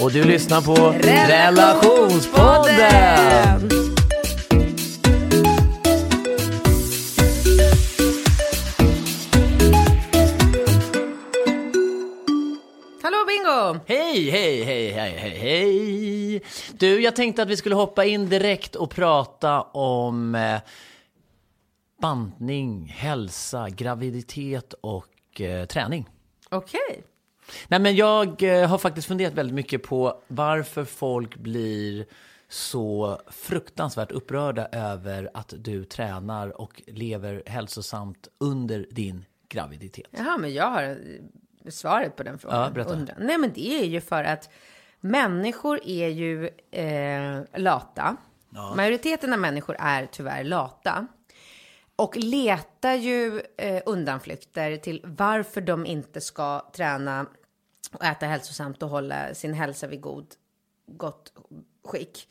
Och 0.00 0.12
du 0.12 0.24
lyssnar 0.24 0.60
på 0.60 0.74
Relationspodden. 1.06 3.70
Hallå 13.02 13.16
Bingo! 13.26 13.80
Hej, 13.86 14.30
hej, 14.30 14.62
hej, 14.64 14.90
hej, 14.90 15.16
hej, 15.18 15.38
hej. 15.38 16.42
Du, 16.72 17.02
jag 17.02 17.16
tänkte 17.16 17.42
att 17.42 17.48
vi 17.48 17.56
skulle 17.56 17.74
hoppa 17.74 18.04
in 18.04 18.28
direkt 18.28 18.76
och 18.76 18.90
prata 18.90 19.62
om 19.62 20.34
eh, 20.34 20.60
bantning, 22.00 22.86
hälsa, 22.96 23.68
graviditet 23.70 24.74
och 24.80 25.40
eh, 25.40 25.66
träning. 25.66 26.08
Okej. 26.50 27.04
Nej, 27.68 27.80
men 27.80 27.96
jag 27.96 28.42
eh, 28.42 28.68
har 28.68 28.78
faktiskt 28.78 29.08
funderat 29.08 29.32
väldigt 29.32 29.54
mycket 29.54 29.82
på 29.82 30.22
varför 30.28 30.84
folk 30.84 31.36
blir 31.36 32.06
så 32.48 33.18
fruktansvärt 33.30 34.12
upprörda 34.12 34.66
över 34.72 35.30
att 35.34 35.54
du 35.56 35.84
tränar 35.84 36.60
och 36.60 36.82
lever 36.86 37.42
hälsosamt 37.46 38.28
under 38.38 38.86
din 38.90 39.24
graviditet. 39.48 40.06
Jaha, 40.10 40.38
men 40.38 40.54
jag 40.54 40.70
har 40.70 40.82
eh, 40.82 41.70
svaret 41.70 42.16
på 42.16 42.22
den 42.22 42.38
frågan. 42.38 42.62
Ja, 42.62 42.70
berätta. 42.70 43.14
Nej, 43.18 43.38
men 43.38 43.52
det 43.52 43.80
är 43.80 43.84
ju 43.84 44.00
för 44.00 44.24
att 44.24 44.50
människor 45.00 45.80
är 45.84 46.08
ju 46.08 46.50
eh, 46.70 47.60
lata. 47.60 48.16
Majoriteten 48.76 49.32
av 49.32 49.38
människor 49.38 49.76
är 49.78 50.06
tyvärr 50.06 50.44
lata. 50.44 51.06
Och 51.96 52.16
letar 52.16 52.94
ju 52.94 53.42
eh, 53.56 53.82
undanflykter 53.86 54.76
till 54.76 55.00
varför 55.04 55.60
de 55.60 55.86
inte 55.86 56.20
ska 56.20 56.70
träna 56.76 57.26
och 57.94 58.04
äta 58.04 58.26
hälsosamt 58.26 58.82
och 58.82 58.88
hålla 58.88 59.34
sin 59.34 59.54
hälsa 59.54 59.86
vid 59.86 60.00
god, 60.00 60.26
gott 60.86 61.32
skick. 61.84 62.28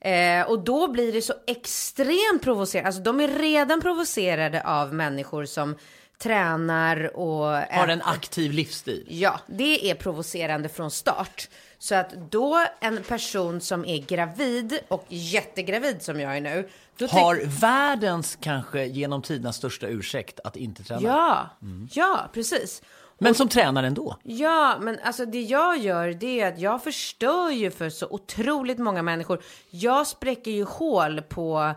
Eh, 0.00 0.46
och 0.50 0.64
då 0.64 0.88
blir 0.88 1.12
det 1.12 1.22
så 1.22 1.34
extremt 1.46 2.42
provocerande. 2.42 2.86
Alltså 2.86 3.02
de 3.02 3.20
är 3.20 3.28
redan 3.28 3.80
provocerade 3.80 4.62
av 4.62 4.94
människor 4.94 5.44
som 5.44 5.76
tränar 6.18 7.16
och 7.16 7.46
Har 7.46 7.88
en 7.88 8.02
aktiv 8.02 8.52
livsstil. 8.52 9.06
Ja, 9.08 9.40
det 9.46 9.90
är 9.90 9.94
provocerande 9.94 10.68
från 10.68 10.90
start. 10.90 11.48
Så 11.78 11.94
att 11.94 12.12
då 12.30 12.66
en 12.80 13.02
person 13.02 13.60
som 13.60 13.84
är 13.84 13.98
gravid 13.98 14.78
och 14.88 15.04
jättegravid 15.08 16.02
som 16.02 16.20
jag 16.20 16.36
är 16.36 16.40
nu. 16.40 16.68
Då 16.96 17.06
Har 17.06 17.60
världens 17.60 18.38
kanske 18.40 18.84
genom 18.84 19.22
tiderna 19.22 19.52
största 19.52 19.86
ursäkt 19.86 20.40
att 20.44 20.56
inte 20.56 20.82
träna. 20.82 21.00
Ja, 21.02 21.50
ja, 21.92 22.30
precis. 22.32 22.82
Men 23.22 23.34
som 23.34 23.48
tränar 23.48 23.82
ändå. 23.82 24.16
Ja, 24.22 24.76
men 24.80 24.98
alltså 25.04 25.26
det 25.26 25.42
jag 25.42 25.78
gör 25.78 26.08
det 26.08 26.40
är 26.40 26.52
att 26.52 26.58
jag 26.58 26.82
förstör 26.82 27.50
ju 27.50 27.70
för 27.70 27.90
så 27.90 28.06
otroligt 28.10 28.78
många 28.78 29.02
människor. 29.02 29.42
Jag 29.70 30.06
spräcker 30.06 30.50
ju 30.50 30.64
hål 30.64 31.22
på 31.22 31.74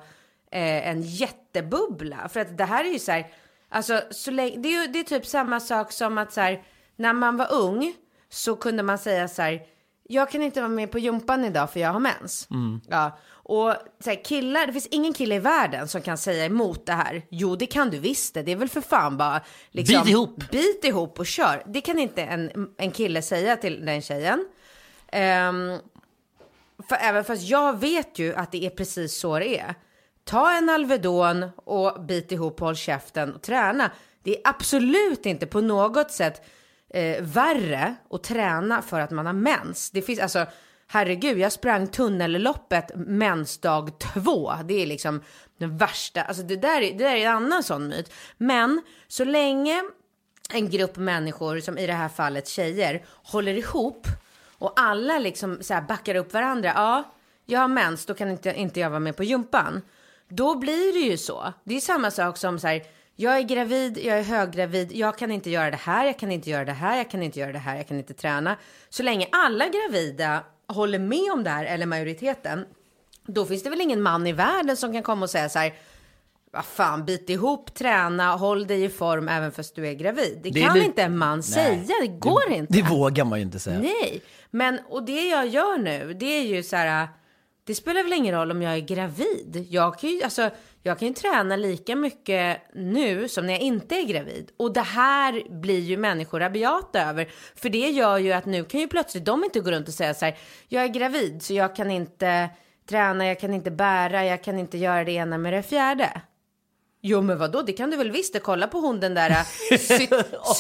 eh, 0.51 0.89
en 0.89 1.01
jättebubbla. 1.01 2.29
För 2.29 2.39
att 2.39 2.57
det 2.57 2.66
här 2.66 2.85
är 2.85 2.89
ju 2.89 3.00
så 3.00 3.11
här, 3.11 3.28
alltså 3.69 4.01
så 4.11 4.31
länge, 4.31 4.57
det 4.57 4.69
är 4.69 4.81
ju 4.81 4.88
det 4.88 5.00
är 5.00 5.03
typ 5.03 5.25
samma 5.25 5.59
sak 5.59 5.91
som 5.91 6.17
att 6.17 6.33
så 6.33 6.41
här, 6.41 6.63
när 6.95 7.13
man 7.13 7.38
var 7.38 7.53
ung 7.53 7.94
så 8.29 8.56
kunde 8.56 8.83
man 8.83 8.97
säga 8.97 9.27
så 9.27 9.41
här, 9.41 9.62
jag 10.03 10.31
kan 10.31 10.41
inte 10.41 10.62
vara 10.62 10.69
med 10.69 10.91
på 10.91 11.00
jumpan 11.00 11.45
idag 11.45 11.72
för 11.72 11.79
jag 11.79 11.94
har 11.94 12.00
mens. 12.00 12.47
Ja. 12.89 13.19
Och 13.47 13.73
så 14.00 14.09
här, 14.09 14.23
killar, 14.23 14.67
det 14.67 14.73
finns 14.73 14.88
ingen 14.88 15.13
kille 15.13 15.35
i 15.35 15.39
världen 15.39 15.88
som 15.88 16.01
kan 16.01 16.17
säga 16.17 16.45
emot 16.45 16.85
det 16.85 16.94
här. 16.94 17.25
Jo, 17.29 17.56
det 17.56 17.66
kan 17.66 17.89
du 17.89 18.00
visst 18.00 18.33
det. 18.33 18.44
Det 18.44 18.51
är 18.51 18.56
väl 18.56 18.69
för 18.69 18.81
fan 18.81 19.17
bara 19.17 19.41
liksom, 19.72 20.03
Bit 20.03 20.11
ihop. 20.11 20.51
Bit 20.51 20.85
ihop 20.85 21.19
och 21.19 21.25
kör. 21.25 21.63
Det 21.66 21.81
kan 21.81 22.00
inte 22.00 22.23
en, 22.23 22.69
en 22.78 22.91
kille 22.91 23.22
säga 23.22 23.57
till 23.57 23.85
den 23.85 24.01
tjejen. 24.01 24.47
Ehm, 25.07 25.78
för 26.89 26.95
även 26.95 27.23
fast 27.23 27.44
jag 27.44 27.79
vet 27.79 28.19
ju 28.19 28.35
att 28.35 28.51
det 28.51 28.66
är 28.66 28.69
precis 28.69 29.19
så 29.19 29.39
det 29.39 29.59
är. 29.59 29.75
Ta 30.23 30.57
en 30.57 30.69
Alvedon 30.69 31.50
och 31.56 32.06
bit 32.06 32.31
ihop, 32.31 32.59
håll 32.59 32.75
käften 32.75 33.33
och 33.33 33.41
träna. 33.41 33.91
Det 34.23 34.35
är 34.35 34.41
absolut 34.44 35.25
inte 35.25 35.45
på 35.45 35.62
något 35.62 36.12
sätt 36.12 36.45
eh, 36.89 37.22
värre 37.22 37.95
att 38.09 38.23
träna 38.23 38.81
för 38.81 39.00
att 39.00 39.12
man 39.12 39.25
har 39.25 39.33
mens. 39.33 39.91
Det 39.91 40.01
finns 40.01 40.19
alltså, 40.19 40.45
herregud, 40.88 41.38
jag 41.38 41.51
sprang 41.51 41.88
tunnelloppet 41.88 42.91
mensdag 42.96 44.00
två. 44.00 44.53
Det 44.66 44.81
är 44.81 44.85
liksom 44.85 45.22
den 45.57 45.78
värsta, 45.78 46.22
alltså 46.22 46.44
det 46.44 46.56
där, 46.56 46.81
är, 46.81 46.91
det 46.91 47.03
där 47.03 47.16
är 47.16 47.25
en 47.25 47.35
annan 47.35 47.63
sån 47.63 47.88
myt. 47.88 48.13
Men 48.38 48.81
så 49.07 49.24
länge 49.24 49.84
en 50.53 50.69
grupp 50.69 50.95
människor, 50.95 51.59
som 51.59 51.78
i 51.78 51.88
det 51.88 51.94
här 51.94 52.09
fallet 52.09 52.47
tjejer, 52.47 53.06
håller 53.24 53.53
ihop 53.53 54.07
och 54.57 54.74
alla 54.75 55.19
liksom 55.19 55.57
så 55.62 55.74
här 55.74 55.81
backar 55.81 56.16
upp 56.16 56.34
varandra. 56.34 56.72
Ja, 56.75 57.03
jag 57.45 57.59
har 57.59 57.68
mens, 57.68 58.06
då 58.06 58.13
kan 58.13 58.29
inte, 58.29 58.53
inte 58.53 58.79
jag 58.79 58.90
vara 58.90 59.00
med 59.00 59.18
på 59.18 59.24
jumpan. 59.24 59.81
Då 60.28 60.56
blir 60.56 60.94
det 60.94 61.12
ju 61.12 61.18
så. 61.18 61.53
Det 61.63 61.75
är 61.75 61.81
samma 61.81 62.12
sak 62.12 62.38
som 62.38 62.59
så 62.59 62.68
här, 62.68 62.84
jag 63.16 63.38
är 63.38 63.41
gravid, 63.41 63.97
jag 63.97 64.19
är 64.19 64.24
höggravid, 64.24 64.91
jag 64.91 65.18
kan 65.18 65.31
inte 65.31 65.50
göra 65.50 65.72
det 65.72 65.78
här, 65.78 66.06
jag 66.06 66.19
kan 66.19 66.31
inte 66.31 66.50
göra 66.50 66.66
det 66.66 66.72
här, 66.72 66.97
jag 66.97 67.09
kan 67.09 67.24
inte 67.24 67.40
göra 67.40 67.51
det 67.51 67.59
här, 67.59 67.75
jag 67.75 67.88
kan 67.88 67.97
inte 67.97 68.13
träna. 68.13 68.57
Så 68.90 69.03
länge 69.03 69.28
alla 69.31 69.66
gravida 69.68 70.44
håller 70.67 70.99
med 70.99 71.31
om 71.33 71.43
det 71.43 71.49
här, 71.49 71.65
eller 71.65 71.85
majoriteten, 71.85 72.65
då 73.27 73.45
finns 73.45 73.63
det 73.63 73.69
väl 73.69 73.81
ingen 73.81 74.01
man 74.01 74.27
i 74.27 74.31
världen 74.31 74.77
som 74.77 74.93
kan 74.93 75.03
komma 75.03 75.23
och 75.23 75.29
säga 75.29 75.49
så 75.49 75.59
här, 75.59 75.73
vad 76.51 76.65
fan, 76.65 77.05
bit 77.05 77.29
ihop, 77.29 77.73
träna, 77.73 78.35
håll 78.35 78.67
dig 78.67 78.83
i 78.83 78.89
form 78.89 79.27
även 79.27 79.51
fast 79.51 79.75
du 79.75 79.87
är 79.87 79.93
gravid. 79.93 80.39
Det, 80.43 80.49
Det 80.49 80.61
kan 80.61 80.81
inte 80.81 81.03
en 81.03 81.17
man 81.17 81.43
säga, 81.43 81.93
det 82.01 82.07
går 82.07 82.51
inte. 82.51 82.73
Det 82.73 82.81
vågar 82.81 83.25
man 83.25 83.39
ju 83.39 83.45
inte 83.45 83.59
säga. 83.59 83.79
Nej, 83.79 84.21
men 84.51 84.79
och 84.89 85.05
det 85.05 85.29
jag 85.29 85.47
gör 85.47 85.77
nu, 85.77 86.13
det 86.13 86.25
är 86.25 86.43
ju 86.43 86.63
så 86.63 86.75
här. 86.75 87.07
Det 87.63 87.75
spelar 87.75 88.03
väl 88.03 88.13
ingen 88.13 88.35
roll 88.35 88.51
om 88.51 88.61
jag 88.61 88.73
är 88.73 88.79
gravid. 88.79 89.67
Jag 89.69 89.99
kan 89.99 90.09
ju, 90.09 90.23
alltså, 90.23 90.49
jag 90.85 91.00
kan 91.00 91.07
ju 91.07 91.13
träna 91.13 91.56
lika 91.56 91.96
mycket 91.96 92.62
nu 92.73 93.28
som 93.29 93.46
när 93.46 93.53
jag 93.53 93.62
inte 93.62 93.96
är 93.96 94.03
gravid. 94.03 94.51
Och 94.57 94.73
det 94.73 94.81
här 94.81 95.59
blir 95.62 95.79
ju 95.79 95.97
människor 95.97 96.40
rabiata 96.40 97.01
över. 97.09 97.29
För 97.56 97.69
det 97.69 97.90
gör 97.90 98.18
ju 98.18 98.31
att 98.34 98.46
nu 98.46 98.63
kan 98.66 98.79
ju 98.79 98.88
plötsligt 98.88 99.25
de 99.25 99.44
inte 99.44 99.59
gå 99.59 99.72
runt 99.72 99.88
och 99.88 99.94
säga 99.94 100.13
så 100.13 100.25
här. 100.25 100.38
Jag 100.68 100.84
är 100.84 100.88
gravid 100.88 101.41
så 101.44 101.54
jag 101.54 101.75
kan 101.75 101.92
inte 101.92 102.50
träna, 102.89 103.27
jag 103.27 103.39
kan 103.39 103.54
inte 103.54 103.71
bära, 103.71 104.25
jag 104.25 104.44
kan 104.44 104.59
inte 104.59 104.77
göra 104.77 105.04
det 105.04 105.12
ena 105.12 105.38
med 105.38 105.54
det 105.54 105.63
fjärde. 105.63 106.21
Jo 107.01 107.21
men 107.21 107.38
vadå, 107.38 107.62
det 107.62 107.74
kan 107.74 107.92
du 107.92 107.98
väl 107.98 108.12
visst. 108.12 108.44
Kolla 108.44 108.68
på 108.68 108.80
hon 108.80 109.00
den 109.00 109.13
där 109.13 109.30
äh, 109.30 109.77
sy- 109.77 110.07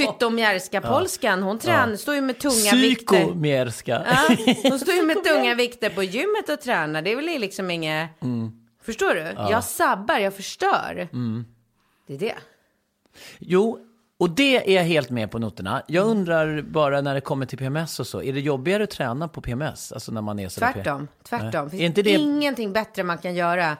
polskan. 0.81 1.43
Hon 1.43 1.59
tränar, 1.59 1.95
står 1.95 2.15
ju 2.15 2.21
med 2.21 2.39
tunga 2.39 2.71
vikter. 2.81 3.15
Psykomierska. 3.15 4.05
Ja, 4.09 4.35
hon 4.69 4.79
står 4.79 4.93
ju 4.93 5.01
med 5.03 5.23
tunga 5.23 5.55
vikter 5.55 5.89
på 5.89 6.03
gymmet 6.03 6.49
och 6.49 6.61
tränar. 6.61 7.01
Det 7.01 7.11
är 7.11 7.15
väl 7.15 7.25
liksom 7.25 7.71
inget... 7.71 8.09
Förstår 8.85 9.13
du? 9.13 9.21
Jag 9.51 9.63
sabbar, 9.63 10.17
jag 10.17 10.33
förstör. 10.33 11.07
Det 12.07 12.13
är 12.13 12.19
det. 12.19 12.35
Jo, 13.39 13.79
och 14.17 14.29
det 14.29 14.71
är 14.71 14.75
jag 14.75 14.83
helt 14.83 15.09
med 15.09 15.31
på 15.31 15.39
noterna. 15.39 15.83
Jag 15.87 16.07
undrar 16.07 16.61
bara 16.61 17.01
när 17.01 17.13
det 17.15 17.21
kommer 17.21 17.45
till 17.45 17.57
PMS 17.57 17.99
och 17.99 18.07
så, 18.07 18.21
är 18.21 18.33
det 18.33 18.39
jobbigare 18.39 18.83
att 18.83 18.89
träna 18.89 19.27
på 19.27 19.41
PMS? 19.41 19.91
Alltså 19.91 20.11
när 20.11 20.21
man 20.21 20.39
är 20.39 20.49
så 20.49 20.59
Tvärtom. 20.59 21.07
Tvärtom. 21.23 21.61
Nej. 21.61 21.69
Finns 21.69 21.81
Är 21.81 21.85
inte 21.85 22.01
det- 22.01 22.09
ingenting 22.11 22.73
bättre 22.73 23.03
man 23.03 23.17
kan 23.17 23.35
göra. 23.35 23.77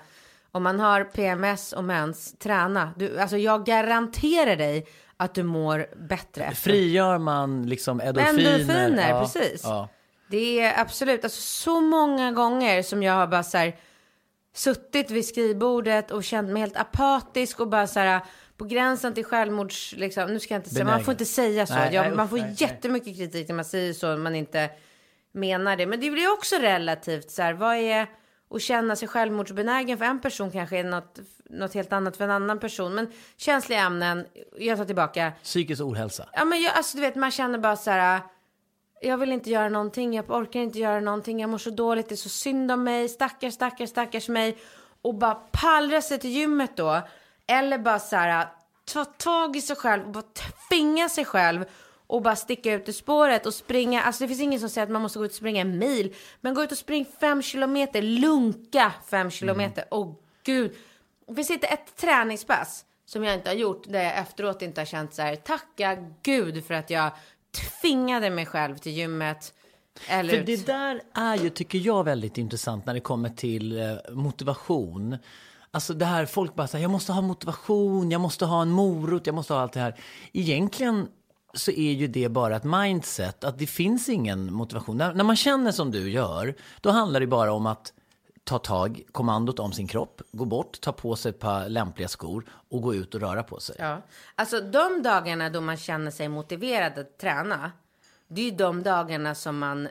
Om 0.51 0.63
man 0.63 0.79
har 0.79 1.03
PMS 1.03 1.73
och 1.73 1.83
mens, 1.83 2.35
träna. 2.39 2.91
Du, 2.97 3.19
alltså 3.19 3.37
jag 3.37 3.65
garanterar 3.65 4.55
dig 4.55 4.87
att 5.17 5.33
du 5.33 5.43
mår 5.43 5.87
bättre. 6.07 6.43
efter. 6.43 6.55
Frigör 6.55 7.17
man 7.17 7.69
liksom 7.69 7.99
endorfiner? 8.01 8.59
Endorfiner, 8.59 9.21
precis. 9.21 9.61
Ja. 9.63 9.89
Det 10.29 10.59
är 10.59 10.81
absolut, 10.81 11.23
alltså 11.23 11.41
så 11.41 11.81
många 11.81 12.31
gånger 12.31 12.83
som 12.83 13.03
jag 13.03 13.13
har 13.13 13.27
bara 13.27 13.43
så 13.43 13.57
här 13.57 13.75
suttit 14.55 15.11
vid 15.11 15.25
skrivbordet 15.25 16.11
och 16.11 16.23
känt 16.23 16.49
mig 16.49 16.59
helt 16.59 16.77
apatisk 16.77 17.59
och 17.59 17.67
bara 17.67 17.87
så 17.87 17.99
här 17.99 18.21
på 18.57 18.65
gränsen 18.65 19.13
till 19.13 19.25
självmords, 19.25 19.93
liksom, 19.97 20.33
nu 20.33 20.39
ska 20.39 20.53
jag 20.53 20.59
inte 20.59 20.69
säga, 20.69 20.85
man 20.85 21.03
får 21.03 21.11
inte 21.11 21.25
säga 21.25 21.67
så. 21.67 21.73
Nej, 21.73 21.93
jag, 21.93 22.05
nej, 22.07 22.15
man 22.15 22.29
får 22.29 22.37
nej. 22.37 22.55
jättemycket 22.57 23.17
kritik 23.17 23.47
när 23.47 23.55
man 23.55 23.65
säger 23.65 23.93
så, 23.93 24.13
om 24.13 24.23
man 24.23 24.35
inte 24.35 24.69
menar 25.31 25.75
det. 25.75 25.85
Men 25.85 25.99
det 25.99 26.11
blir 26.11 26.33
också 26.33 26.55
relativt 26.55 27.31
så 27.31 27.41
här, 27.41 27.53
vad 27.53 27.75
är 27.75 28.07
att 28.49 28.61
känna 28.61 28.95
sig 28.95 29.07
självmordsbenägen 29.07 29.97
för 29.97 30.05
en 30.05 30.21
person 30.21 30.51
kanske 30.51 30.77
är 30.77 30.83
något, 30.83 31.19
något 31.49 31.73
helt 31.73 31.93
annat 31.93 32.17
för 32.17 32.23
en 32.23 32.31
annan 32.31 32.59
person. 32.59 32.95
Men 32.95 33.11
känsliga 33.37 33.79
ämnen, 33.79 34.25
jag 34.57 34.77
tar 34.77 34.85
tillbaka, 34.85 35.31
Psykisk 35.43 35.81
ohälsa. 35.81 36.29
Ja 36.33 36.45
men 36.45 36.61
jag, 36.61 36.73
alltså 36.73 36.97
du 36.97 37.01
vet 37.01 37.15
man 37.15 37.31
känner 37.31 37.59
bara 37.59 37.75
så 37.75 37.91
här. 37.91 38.21
Jag 39.01 39.17
vill 39.17 39.31
inte 39.31 39.49
göra 39.49 39.69
någonting, 39.69 40.13
jag 40.13 40.31
orkar 40.31 40.59
inte 40.59 40.79
göra 40.79 40.99
någonting, 40.99 41.39
jag 41.39 41.49
mår 41.49 41.57
så 41.57 41.69
dåligt, 41.69 42.09
det 42.09 42.15
är 42.15 42.17
så 42.17 42.29
synd 42.29 42.71
om 42.71 42.83
mig, 42.83 43.09
stackars, 43.09 43.53
stackars, 43.53 43.89
stackars 43.89 44.29
mig. 44.29 44.57
Och 45.01 45.15
bara 45.15 45.35
pallra 45.35 46.01
sig 46.01 46.19
till 46.19 46.29
gymmet 46.29 46.77
då. 46.77 47.01
Eller 47.47 47.77
bara 47.77 47.99
så 47.99 48.15
här, 48.15 48.47
ta 48.85 49.05
tag 49.05 49.55
i 49.55 49.61
sig 49.61 49.75
själv 49.75 50.05
och 50.05 50.11
bara 50.11 50.23
tvinga 50.69 51.09
sig 51.09 51.25
själv. 51.25 51.65
Och 52.07 52.21
bara 52.21 52.35
sticka 52.35 52.73
ut 52.73 52.89
ur 52.89 52.93
spåret 52.93 53.45
och 53.45 53.53
springa, 53.53 54.01
alltså 54.01 54.23
det 54.23 54.27
finns 54.27 54.41
ingen 54.41 54.59
som 54.59 54.69
säger 54.69 54.87
att 54.87 54.91
man 54.91 55.01
måste 55.01 55.19
gå 55.19 55.25
ut 55.25 55.31
och 55.31 55.37
springa 55.37 55.61
en 55.61 55.79
mil. 55.79 56.15
Men 56.41 56.53
gå 56.53 56.63
ut 56.63 56.71
och 56.71 56.77
spring 56.77 57.05
fem 57.19 57.41
kilometer, 57.41 58.01
lunka 58.01 58.93
fem 59.07 59.31
kilometer. 59.31 59.85
Åh 59.91 60.15
gud. 60.43 60.75
Det 61.27 61.35
finns 61.35 61.51
inte 61.51 61.67
ett 61.67 61.95
träningspass 61.95 62.85
som 63.05 63.23
jag 63.23 63.33
inte 63.33 63.49
har 63.49 63.55
gjort 63.55 63.83
där 63.87 64.03
jag 64.03 64.17
efteråt 64.17 64.61
inte 64.61 64.81
har 64.81 64.85
känt 64.85 65.13
så 65.13 65.21
här, 65.21 65.35
tacka 65.35 65.97
gud 66.21 66.65
för 66.65 66.73
att 66.73 66.89
jag 66.89 67.11
tvingade 67.55 68.29
mig 68.29 68.45
själv 68.45 68.77
till 68.77 68.91
gymmet. 68.91 69.53
Eller 70.07 70.29
För 70.29 70.37
ut. 70.37 70.45
det 70.45 70.65
där 70.65 71.01
är 71.13 71.37
ju, 71.37 71.49
tycker 71.49 71.79
jag, 71.79 72.03
väldigt 72.03 72.37
intressant 72.37 72.85
när 72.85 72.93
det 72.93 72.99
kommer 72.99 73.29
till 73.29 73.79
eh, 73.79 73.95
motivation. 74.11 75.17
Alltså 75.71 75.93
det 75.93 76.05
här, 76.05 76.25
folk 76.25 76.55
bara 76.55 76.67
säger 76.67 76.83
jag 76.83 76.91
måste 76.91 77.11
ha 77.11 77.21
motivation, 77.21 78.11
jag 78.11 78.21
måste 78.21 78.45
ha 78.45 78.61
en 78.61 78.69
morot, 78.69 79.25
jag 79.25 79.35
måste 79.35 79.53
ha 79.53 79.61
allt 79.61 79.73
det 79.73 79.79
här. 79.79 79.95
Egentligen 80.33 81.07
så 81.53 81.71
är 81.71 81.91
ju 81.91 82.07
det 82.07 82.29
bara 82.29 82.55
ett 82.55 82.63
mindset, 82.63 83.43
att 83.43 83.59
det 83.59 83.67
finns 83.67 84.09
ingen 84.09 84.53
motivation. 84.53 84.97
När, 84.97 85.13
när 85.13 85.23
man 85.23 85.35
känner 85.35 85.71
som 85.71 85.91
du 85.91 86.11
gör, 86.11 86.55
då 86.81 86.89
handlar 86.89 87.19
det 87.19 87.27
bara 87.27 87.53
om 87.53 87.65
att 87.65 87.93
ta 88.45 88.59
tag, 88.59 89.01
kommandot 89.11 89.59
om 89.59 89.73
sin 89.73 89.87
kropp, 89.87 90.21
gå 90.31 90.45
bort, 90.45 90.81
ta 90.81 90.91
på 90.91 91.15
sig 91.15 91.29
ett 91.29 91.39
par 91.39 91.69
lämpliga 91.69 92.07
skor 92.07 92.45
och 92.69 92.81
gå 92.81 92.95
ut 92.95 93.15
och 93.15 93.21
röra 93.21 93.43
på 93.43 93.59
sig. 93.59 93.75
Ja. 93.79 94.01
Alltså 94.35 94.61
de 94.61 95.03
dagarna 95.03 95.49
då 95.49 95.61
man 95.61 95.77
känner 95.77 96.11
sig 96.11 96.27
motiverad 96.27 96.99
att 96.99 97.17
träna. 97.17 97.71
Det 98.27 98.41
är 98.41 98.45
ju 98.45 98.51
de 98.51 98.83
dagarna 98.83 99.35
som 99.35 99.57
man 99.57 99.87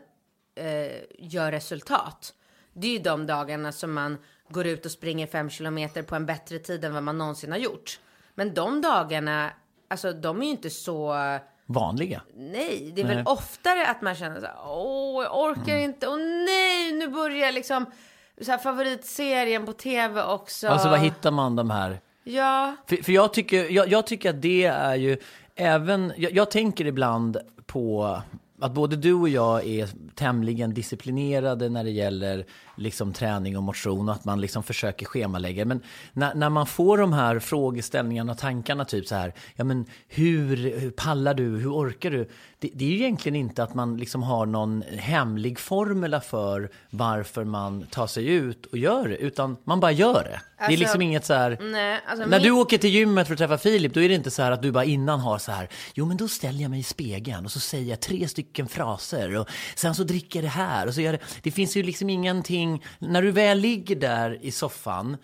eh, 0.55 0.93
gör 1.19 1.53
resultat. 1.53 2.35
Det 2.73 2.87
är 2.87 2.93
ju 2.93 2.99
de 2.99 3.27
dagarna 3.27 3.73
som 3.73 3.93
man 3.93 4.19
går 4.49 4.67
ut 4.67 4.87
och 4.87 4.93
springer 4.93 5.27
fem 5.27 5.51
kilometer 5.51 6.03
på 6.03 6.15
en 6.15 6.27
bättre 6.27 6.59
tid 6.59 6.85
än 6.85 6.95
vad 6.95 7.03
man 7.03 7.19
någonsin 7.19 7.53
har 7.53 7.59
gjort. 7.59 8.01
Men 8.35 8.55
de 8.55 8.81
dagarna, 8.81 9.51
alltså 9.89 10.13
de 10.13 10.43
är 10.43 10.45
ju 10.45 10.51
inte 10.51 10.71
så... 10.71 11.17
Vanliga. 11.67 12.23
Nej, 12.35 12.93
det 12.95 13.01
är 13.01 13.07
Nej. 13.07 13.17
väl 13.17 13.27
oftare 13.27 13.87
att 13.87 14.03
man 14.03 14.15
känner 14.15 14.41
så 14.41 14.47
här, 14.47 14.57
åh, 14.65 15.23
jag 15.23 15.39
orkar 15.39 15.77
inte, 15.77 16.09
åh 16.09 16.19
nej, 16.19 16.93
nu 16.93 17.09
börjar 17.09 17.53
liksom 17.53 17.87
så 18.43 18.51
här, 18.51 18.59
favoritserien 18.59 19.67
på 19.67 19.73
tv 19.73 20.23
också. 20.25 20.69
Alltså 20.69 20.89
var 20.89 20.97
hittar 20.97 21.31
man 21.31 21.57
de 21.57 21.71
här 21.71 22.01
Ja, 22.25 22.77
För, 22.87 22.97
för 22.97 23.13
jag, 23.13 23.33
tycker, 23.33 23.71
jag, 23.71 23.89
jag 23.89 24.07
tycker 24.07 24.31
att 24.31 24.43
det 24.43 24.65
är 24.65 24.95
ju 24.95 25.17
även, 25.55 26.13
jag, 26.17 26.33
jag 26.33 26.51
tänker 26.51 26.85
ibland 26.87 27.37
på 27.67 28.19
att 28.61 28.73
både 28.73 28.97
du 28.97 29.15
och 29.15 29.29
jag 29.29 29.67
är 29.67 29.89
tämligen 30.15 30.75
disciplinerade 30.75 31.69
när 31.69 31.85
det 31.85 31.91
gäller 31.91 32.47
liksom 32.77 33.13
träning 33.13 33.57
och 33.57 33.63
motion 33.63 34.09
och 34.09 34.15
att 34.15 34.25
man 34.25 34.41
liksom 34.41 34.63
försöker 34.63 35.07
schemalägga. 35.07 35.65
Men 35.65 35.81
när, 36.13 36.35
när 36.35 36.49
man 36.51 36.67
får 36.67 36.99
de 36.99 37.13
här 37.13 37.39
frågeställningarna 37.39 38.33
och 38.33 38.39
tankarna 38.39 38.85
typ 38.85 39.07
så 39.07 39.15
här, 39.15 39.35
ja 39.57 39.65
men 39.65 39.87
hur, 40.09 40.57
hur 40.81 40.91
pallar 40.91 41.35
du, 41.35 41.45
hur 41.45 41.73
orkar 41.75 42.11
du? 42.11 42.29
Det, 42.59 42.71
det 42.75 42.85
är 42.85 42.89
ju 42.89 42.95
egentligen 42.97 43.37
inte 43.37 43.63
att 43.63 43.75
man 43.75 43.97
liksom 43.97 44.23
har 44.23 44.47
någon 44.47 44.83
hemlig 44.99 45.59
formula 45.59 46.21
för 46.21 46.71
varför 46.91 47.45
man 47.45 47.87
tar 47.91 48.07
sig 48.07 48.27
ut 48.27 48.67
och 48.67 48.79
gör 48.79 49.09
det, 49.09 49.17
utan 49.17 49.57
man 49.65 49.81
bara 49.81 49.93
gör 49.93 50.15
det. 50.25 50.41
det 50.59 50.65
är 50.65 50.67
Alltså, 50.67 50.79
liksom 50.81 51.03
inget 51.03 51.25
så 51.25 51.35
här, 51.35 51.59
nej, 51.61 52.01
alltså 52.07 52.27
när 52.27 52.39
min- 52.39 52.43
du 52.43 52.51
åker 52.51 52.79
till 52.79 52.91
gymmet 52.91 53.27
för 53.27 53.35
att 53.35 53.39
träffa 53.39 53.59
Filip, 53.59 53.95
då 53.95 54.01
är 54.03 54.09
det 54.09 54.15
inte 54.15 54.31
så 54.31 54.43
här 54.43 54.51
att 54.53 54.63
du 54.63 54.73
bara 54.73 54.85
innan 54.85 55.21
har 55.21 55.39
så 55.39 55.53
här, 55.53 55.69
jo 55.95 56.07
men 56.07 56.17
då 56.17 56.29
ställer 56.29 56.61
jag 56.63 56.71
mig 56.71 56.81
i 56.81 56.83
spegeln 56.83 57.45
och 57.45 57.51
så 57.53 57.61
säger 57.61 57.91
jag 57.91 58.01
tre 58.01 58.29
stycken 58.29 58.69
fraser 58.69 59.37
och 59.37 59.49
sen 59.77 59.95
så 59.95 60.05
dricker 60.05 60.39
jag 60.39 60.45
det 60.45 60.49
här 60.49 60.87
och 60.87 60.95
så 60.95 61.01
gör 61.01 61.13
det. 61.13 61.19
Det 61.43 61.51
finns 61.51 61.77
ju 61.77 61.83
liksom 61.83 62.11
ingenting, 62.11 62.64
när 62.99 63.23
du 63.23 63.31
väl 63.31 63.59
ligger 63.59 63.97
där 63.97 64.39
i 64.43 64.51
soffan 64.51 65.17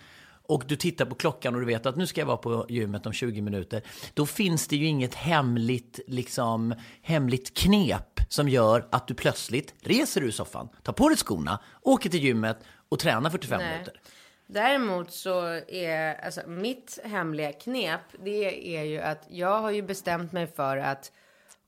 och 0.51 0.63
du 0.67 0.75
tittar 0.75 1.05
på 1.05 1.15
klockan 1.15 1.53
och 1.55 1.59
du 1.61 1.67
vet 1.67 1.85
att 1.85 1.95
nu 1.95 2.07
ska 2.07 2.21
jag 2.21 2.25
vara 2.25 2.37
på 2.37 2.65
gymmet 2.69 3.05
om 3.05 3.13
20 3.13 3.41
minuter. 3.41 3.81
Då 4.13 4.25
finns 4.25 4.67
det 4.67 4.75
ju 4.75 4.85
inget 4.85 5.13
hemligt, 5.13 5.99
liksom, 6.07 6.75
hemligt 7.01 7.57
knep 7.57 8.19
som 8.29 8.49
gör 8.49 8.87
att 8.91 9.07
du 9.07 9.13
plötsligt 9.13 9.73
reser 9.81 10.21
ur 10.21 10.31
soffan, 10.31 10.69
tar 10.83 10.93
på 10.93 11.09
dig 11.09 11.17
skorna, 11.17 11.59
åker 11.81 12.09
till 12.09 12.23
gymmet 12.23 12.57
och 12.89 12.99
tränar 12.99 13.29
45 13.29 13.59
Nej. 13.59 13.71
minuter. 13.71 14.01
Däremot 14.47 15.11
så 15.11 15.45
är 15.67 16.25
alltså 16.25 16.41
mitt 16.47 16.99
hemliga 17.03 17.53
knep. 17.53 18.01
Det 18.23 18.77
är 18.77 18.83
ju 18.83 18.99
att 18.99 19.25
jag 19.29 19.61
har 19.61 19.71
ju 19.71 19.81
bestämt 19.81 20.31
mig 20.31 20.47
för 20.47 20.77
att 20.77 21.11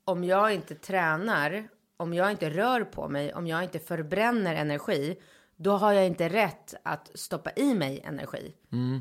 om 0.05 0.23
jag 0.23 0.53
inte 0.53 0.75
tränar, 0.75 1.67
om 1.97 2.13
jag 2.13 2.31
inte 2.31 2.49
rör 2.49 2.83
på 2.83 3.09
mig, 3.09 3.33
om 3.33 3.47
jag 3.47 3.63
inte 3.63 3.79
förbränner 3.79 4.55
energi, 4.55 5.17
då 5.55 5.71
har 5.77 5.93
jag 5.93 6.05
inte 6.05 6.29
rätt 6.29 6.73
att 6.83 7.11
stoppa 7.15 7.51
i 7.55 7.73
mig 7.73 8.01
energi. 8.05 8.53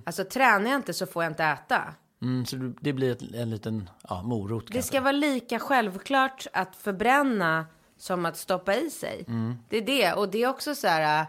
Alltså 0.07 0.25
tränar 0.25 0.71
jag 0.71 0.79
inte 0.79 0.93
så 0.95 1.07
får 1.07 1.23
jag 1.23 1.31
inte 1.33 1.45
äta. 1.45 1.95
Mm, 2.23 2.47
så 2.47 2.57
det 2.81 2.93
blir 2.93 3.13
ett, 3.13 3.23
en 3.35 3.51
liten 3.51 3.91
ja, 4.09 4.23
morot 4.23 4.67
Det 4.67 4.73
kanske. 4.73 4.89
ska 4.89 5.01
vara 5.01 5.13
lika 5.13 5.59
självklart 5.59 6.47
att 6.53 6.77
förbränna 6.77 7.67
som 7.97 8.27
att 8.27 8.37
stoppa 8.37 8.75
i 8.77 8.91
sig. 8.91 9.25
Det 9.69 9.77
är 9.77 9.83
det. 9.83 10.13
Och 10.13 10.29
det 10.31 10.43
är 10.43 10.49
också 10.49 10.75
så 10.75 10.87
här... 10.87 11.21
äh, 11.21 11.27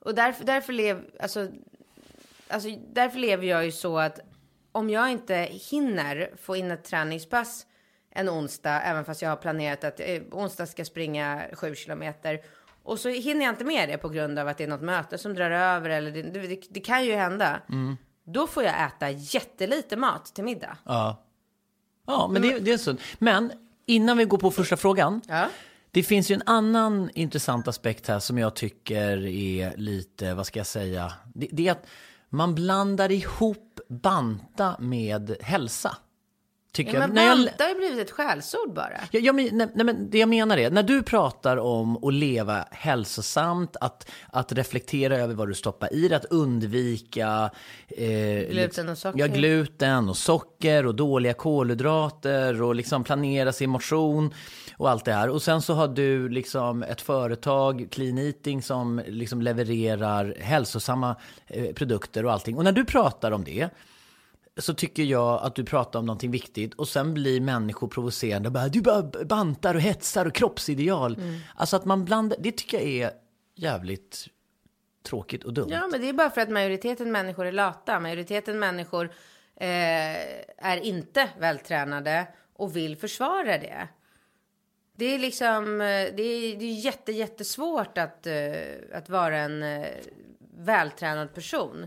Och 0.00 0.14
därför, 0.14 0.44
därför, 0.44 0.72
lev, 0.72 1.04
alltså, 1.20 1.48
alltså, 2.48 2.68
därför 2.92 3.18
lever 3.18 3.46
jag 3.46 3.64
ju 3.64 3.72
så 3.72 3.98
att 3.98 4.20
om 4.72 4.90
jag 4.90 5.10
inte 5.10 5.34
hinner 5.70 6.30
få 6.42 6.56
in 6.56 6.70
ett 6.70 6.84
träningspass 6.84 7.66
en 8.14 8.28
onsdag, 8.28 8.80
även 8.82 9.04
fast 9.04 9.22
jag 9.22 9.28
har 9.28 9.36
planerat 9.36 9.84
att 9.84 10.00
eh, 10.00 10.22
onsdag 10.30 10.66
ska 10.66 10.84
springa 10.84 11.42
sju 11.52 11.74
kilometer. 11.74 12.40
Och 12.82 12.98
så 12.98 13.08
hinner 13.08 13.44
jag 13.44 13.52
inte 13.52 13.64
med 13.64 13.88
det 13.88 13.98
på 13.98 14.08
grund 14.08 14.38
av 14.38 14.48
att 14.48 14.58
det 14.58 14.64
är 14.64 14.68
något 14.68 14.82
möte 14.82 15.18
som 15.18 15.34
drar 15.34 15.50
över 15.50 15.90
eller 15.90 16.10
det, 16.10 16.22
det, 16.22 16.62
det 16.70 16.80
kan 16.80 17.04
ju 17.04 17.12
hända. 17.14 17.60
Då 18.24 18.46
får 18.46 18.62
jag 18.62 18.86
äta 18.86 19.10
jättelite 19.10 19.96
mat 19.96 20.34
till 20.34 20.44
middag. 20.44 20.76
Ja, 20.84 21.22
ja 22.06 22.28
men 22.32 22.42
det, 22.42 22.58
det 22.58 22.72
är 22.72 22.78
så. 22.78 22.96
Men 23.18 23.52
innan 23.86 24.18
vi 24.18 24.24
går 24.24 24.38
på 24.38 24.50
första 24.50 24.76
frågan. 24.76 25.20
Ja. 25.28 25.48
Det 25.90 26.02
finns 26.02 26.30
ju 26.30 26.34
en 26.34 26.42
annan 26.46 27.10
intressant 27.14 27.68
aspekt 27.68 28.08
här 28.08 28.18
som 28.18 28.38
jag 28.38 28.54
tycker 28.54 29.26
är 29.26 29.76
lite, 29.76 30.34
vad 30.34 30.46
ska 30.46 30.58
jag 30.58 30.66
säga, 30.66 31.12
det, 31.34 31.48
det 31.52 31.68
är 31.68 31.72
att 31.72 31.86
man 32.28 32.54
blandar 32.54 33.10
ihop 33.10 33.80
banta 33.88 34.76
med 34.78 35.36
hälsa. 35.40 35.96
Tycker 36.72 36.94
Ja, 36.94 37.06
men 37.06 37.16
jag. 37.16 37.38
När 37.38 37.52
jag, 37.58 37.64
har 37.64 37.70
ju 37.70 37.78
blivit 37.78 37.98
ett 37.98 38.10
skällsord 38.10 38.74
bara. 38.74 39.00
Ja, 39.10 39.20
ja, 39.20 39.32
men, 39.32 39.48
nej, 39.52 39.68
nej, 39.74 39.86
men 39.86 40.10
det 40.10 40.18
jag 40.18 40.28
menar 40.28 40.56
är, 40.58 40.70
när 40.70 40.82
du 40.82 41.02
pratar 41.02 41.56
om 41.56 42.04
att 42.04 42.14
leva 42.14 42.64
hälsosamt, 42.70 43.76
att, 43.80 44.10
att 44.26 44.52
reflektera 44.52 45.16
över 45.16 45.34
vad 45.34 45.48
du 45.48 45.54
stoppar 45.54 45.94
i 45.94 46.08
dig, 46.08 46.16
att 46.16 46.24
undvika 46.24 47.50
eh, 47.88 48.50
Gluten 48.50 48.88
och 48.88 48.98
socker. 48.98 49.18
Ja, 49.18 49.26
gluten 49.26 50.08
och 50.08 50.16
socker 50.16 50.86
och 50.86 50.94
dåliga 50.94 51.34
kolhydrater 51.34 52.62
och 52.62 52.74
liksom 52.74 53.04
planera 53.04 53.52
sin 53.52 53.70
motion 53.70 54.34
och 54.76 54.90
allt 54.90 55.04
det 55.04 55.12
här. 55.12 55.28
Och 55.28 55.42
sen 55.42 55.62
så 55.62 55.74
har 55.74 55.88
du 55.88 56.28
liksom 56.28 56.82
ett 56.82 57.00
företag, 57.00 57.88
Clean 57.90 58.18
Eating, 58.18 58.62
som 58.62 59.02
liksom 59.06 59.42
levererar 59.42 60.34
hälsosamma 60.40 61.16
eh, 61.46 61.72
produkter 61.72 62.24
och 62.24 62.32
allting. 62.32 62.56
Och 62.56 62.64
när 62.64 62.72
du 62.72 62.84
pratar 62.84 63.32
om 63.32 63.44
det, 63.44 63.68
så 64.58 64.74
tycker 64.74 65.02
jag 65.02 65.42
att 65.42 65.54
du 65.54 65.64
pratar 65.64 65.98
om 65.98 66.06
någonting 66.06 66.30
viktigt 66.30 66.74
och 66.74 66.88
sen 66.88 67.14
blir 67.14 67.40
människor 67.40 67.88
provocerande 67.88 68.50
bara, 68.50 68.68
du 68.68 68.80
bara 68.80 69.02
bantar 69.24 69.74
och 69.74 69.80
hetsar 69.80 70.26
och 70.26 70.34
kroppsideal. 70.34 71.18
Alltså 71.54 71.76
att 71.76 71.84
man 71.84 72.04
blandar, 72.04 72.36
det 72.40 72.52
tycker 72.52 72.78
jag 72.80 72.86
är 72.86 73.10
jävligt 73.54 74.28
tråkigt 75.02 75.44
och 75.44 75.52
dumt. 75.52 75.68
Ja, 75.70 75.88
men 75.90 76.00
det 76.00 76.08
är 76.08 76.12
bara 76.12 76.30
för 76.30 76.40
att 76.40 76.50
majoriteten 76.50 77.12
människor 77.12 77.46
är 77.46 77.52
lata. 77.52 78.00
Majoriteten 78.00 78.58
människor 78.58 79.04
eh, 79.56 79.66
är 80.56 80.76
inte 80.82 81.28
vältränade 81.38 82.26
och 82.56 82.76
vill 82.76 82.96
försvara 82.96 83.58
det. 83.58 83.88
Det 84.96 85.14
är 85.14 85.18
liksom, 85.18 85.80
eh, 85.80 85.86
det 86.16 86.22
är, 86.22 86.56
det 86.56 86.64
är 86.64 86.84
jätte, 86.84 87.12
jättesvårt 87.12 87.98
att, 87.98 88.26
eh, 88.26 88.52
att 88.92 89.08
vara 89.08 89.38
en 89.38 89.62
eh, 89.62 89.86
vältränad 90.64 91.34
person. 91.34 91.86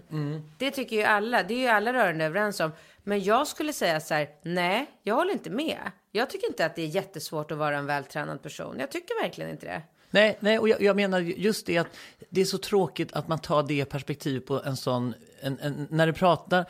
Det 0.58 0.72
tycker 0.72 0.96
ju 0.96 1.04
alla, 1.04 1.44
det 1.44 1.54
är 1.54 1.60
ju 1.60 1.68
alla 1.68 1.94
rörande 1.94 2.26
överens 2.26 2.60
om. 2.60 2.72
Men 3.04 3.24
jag 3.24 3.48
skulle 3.48 3.74
säga 3.74 4.00
så 4.00 4.14
här, 4.14 4.30
nej, 4.44 4.86
jag 5.04 5.16
håller 5.16 5.34
inte 5.34 5.50
med. 5.50 5.78
Jag 6.12 6.30
tycker 6.30 6.48
inte 6.48 6.66
att 6.66 6.76
det 6.76 6.82
är 6.82 6.88
jättesvårt 6.88 7.52
att 7.52 7.58
vara 7.58 7.78
en 7.78 7.86
vältränad 7.86 8.42
person. 8.42 8.76
Jag 8.80 8.92
tycker 8.92 9.24
verkligen 9.24 9.52
inte 9.52 9.66
det. 9.66 9.82
Nej, 10.10 10.38
nej 10.40 10.60
och 10.60 10.70
jag, 10.70 10.82
jag 10.82 10.96
menar 10.96 11.20
just 11.20 11.66
det 11.66 11.78
att 11.78 11.88
det 12.30 12.42
är 12.42 12.46
så 12.46 12.58
tråkigt 12.58 13.14
att 13.14 13.28
man 13.28 13.40
tar 13.40 13.64
det 13.64 13.86
perspektivet 13.86 14.46
på 14.46 14.62
en 14.64 14.78
sån... 14.78 15.14
En, 15.42 15.60
en, 15.60 15.88
när 15.90 16.08
du 16.08 16.14
pratar... 16.14 16.66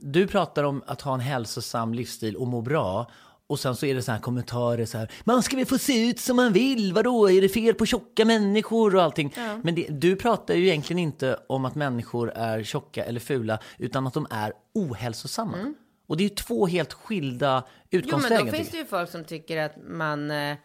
Du 0.00 0.26
pratar 0.26 0.64
om 0.64 0.82
att 0.86 1.00
ha 1.00 1.14
en 1.14 1.20
hälsosam 1.20 1.94
livsstil 1.94 2.36
och 2.36 2.46
må 2.46 2.60
bra. 2.60 3.10
Och 3.48 3.60
sen 3.60 3.76
så 3.76 3.86
är 3.86 3.94
det 3.94 4.02
så 4.02 4.12
här 4.12 4.18
kommentarer 4.18 4.84
så 4.84 4.98
här. 4.98 5.10
Man 5.24 5.42
ska 5.42 5.56
väl 5.56 5.66
få 5.66 5.78
se 5.78 6.08
ut 6.08 6.20
som 6.20 6.36
man 6.36 6.52
vill. 6.52 6.92
Vadå, 6.92 7.30
är 7.30 7.40
det 7.42 7.48
fel 7.48 7.74
på 7.74 7.86
tjocka 7.86 8.24
människor 8.24 8.96
och 8.96 9.02
allting? 9.02 9.34
Men 9.62 9.74
det, 9.74 9.86
du 9.90 10.16
pratar 10.16 10.54
ju 10.54 10.66
egentligen 10.66 10.98
inte 10.98 11.38
om 11.46 11.64
att 11.64 11.74
människor 11.74 12.30
är 12.30 12.62
tjocka 12.62 13.04
eller 13.04 13.20
fula. 13.20 13.58
Utan 13.78 14.06
att 14.06 14.14
de 14.14 14.26
är 14.30 14.52
ohälsosamma. 14.74 15.74
Och 16.06 16.16
det 16.16 16.22
är 16.22 16.28
ju 16.28 16.34
två 16.34 16.66
helt 16.66 16.92
skilda 16.92 17.52
Mm. 17.52 17.64
Jo, 17.90 17.98
utgångslägen. 17.98 18.44
men 18.44 18.52
då 18.52 18.56
finns 18.58 18.70
det 18.70 18.76
ju 18.76 18.84
folk 18.84 19.10
som 19.10 19.24
tycker 19.24 19.56
att 19.62 19.72
man... 19.88 20.30
Eh, 20.30 20.56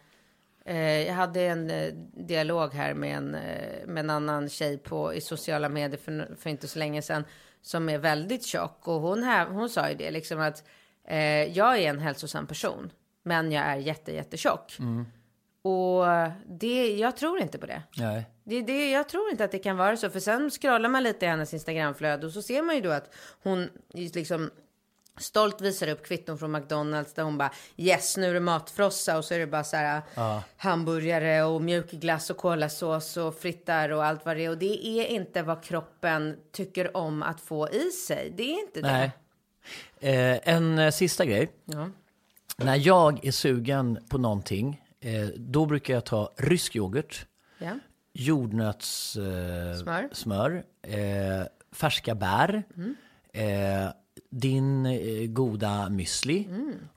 eh, 0.66 0.76
jag 1.06 1.14
hade 1.14 1.40
en 1.40 1.70
eh, 1.70 1.92
dialog 2.26 2.74
här 2.74 2.94
med 2.94 3.16
en, 3.16 3.34
eh, 3.34 3.86
med 3.86 4.00
en 4.04 4.10
annan 4.10 4.48
tjej 4.48 4.78
på, 4.78 5.14
i 5.14 5.20
sociala 5.20 5.68
medier 5.68 6.00
för, 6.04 6.36
för 6.40 6.50
inte 6.50 6.68
så 6.68 6.78
länge 6.78 7.02
sedan. 7.02 7.24
Som 7.62 7.88
är 7.88 7.98
väldigt 7.98 8.44
tjock. 8.44 8.88
Och 8.88 9.00
hon, 9.00 9.22
här, 9.22 9.46
hon 9.46 9.68
sa 9.68 9.88
ju 9.88 9.94
det 9.94 10.10
liksom 10.10 10.40
att 10.40 10.64
eh, 11.08 11.18
jag 11.44 11.78
är 11.78 11.90
en 11.90 11.98
hälsosam 11.98 12.46
person. 12.46 12.90
Men 13.22 13.52
jag 13.52 13.64
är 13.64 13.76
jätte, 13.76 14.12
jättetjock. 14.12 14.76
Och 15.64 16.04
det, 16.46 16.96
jag 16.96 17.16
tror 17.16 17.40
inte 17.40 17.58
på 17.58 17.66
det. 17.66 17.82
Nej. 17.96 18.24
Det, 18.44 18.62
det, 18.62 18.90
jag 18.90 19.08
tror 19.08 19.30
inte 19.30 19.44
att 19.44 19.50
det 19.50 19.58
kan 19.58 19.76
vara 19.76 19.96
så. 19.96 20.10
För 20.10 20.20
sen 20.20 20.50
scrollar 20.50 20.88
man 20.88 21.02
lite 21.02 21.26
i 21.26 21.28
hennes 21.28 21.54
Instagramflöde 21.54 22.26
och 22.26 22.32
så 22.32 22.42
ser 22.42 22.62
man 22.62 22.74
ju 22.74 22.80
då 22.80 22.90
att 22.90 23.14
hon 23.42 23.68
liksom 23.94 24.50
stolt 25.18 25.60
visar 25.60 25.88
upp 25.88 26.06
kvitton 26.06 26.38
från 26.38 26.52
McDonalds 26.52 27.14
där 27.14 27.22
hon 27.22 27.38
bara 27.38 27.52
yes 27.76 28.16
nu 28.16 28.30
är 28.30 28.34
det 28.34 28.40
matfrossa 28.40 29.18
och 29.18 29.24
så 29.24 29.34
är 29.34 29.38
det 29.38 29.46
bara 29.46 29.64
så 29.64 29.76
här 29.76 30.02
hamburgare 30.56 31.42
och 31.42 31.62
mjukglass 31.62 32.30
och 32.30 32.36
kolasås 32.36 33.16
och 33.16 33.34
frittar 33.34 33.88
och 33.88 34.04
allt 34.04 34.24
vad 34.24 34.36
det 34.36 34.44
är. 34.44 34.50
Och 34.50 34.58
det 34.58 34.86
är 34.86 35.06
inte 35.06 35.42
vad 35.42 35.64
kroppen 35.64 36.36
tycker 36.52 36.96
om 36.96 37.22
att 37.22 37.40
få 37.40 37.68
i 37.68 37.90
sig. 37.90 38.32
Det 38.36 38.42
är 38.42 38.60
inte 38.60 38.80
det. 38.80 39.10
Eh, 40.02 40.48
en 40.54 40.78
eh, 40.78 40.90
sista 40.90 41.24
grej. 41.24 41.50
Ja. 41.64 41.88
När 42.56 42.76
jag 42.86 43.24
är 43.26 43.30
sugen 43.30 43.98
på 44.08 44.18
någonting, 44.18 44.82
eh, 45.00 45.26
då 45.36 45.66
brukar 45.66 45.94
jag 45.94 46.04
ta 46.06 46.32
rysk 46.36 46.76
yoghurt, 46.76 47.26
Ja. 47.58 47.78
jordnötssmör, 48.12 49.70
eh, 49.70 49.76
Smör. 49.76 50.08
smör 50.12 50.64
eh, 50.82 51.46
färska 51.72 52.14
bär, 52.14 52.62
eh, 53.32 53.88
din 54.30 54.86
eh, 54.86 55.26
goda 55.26 55.88
müsli. 55.90 56.48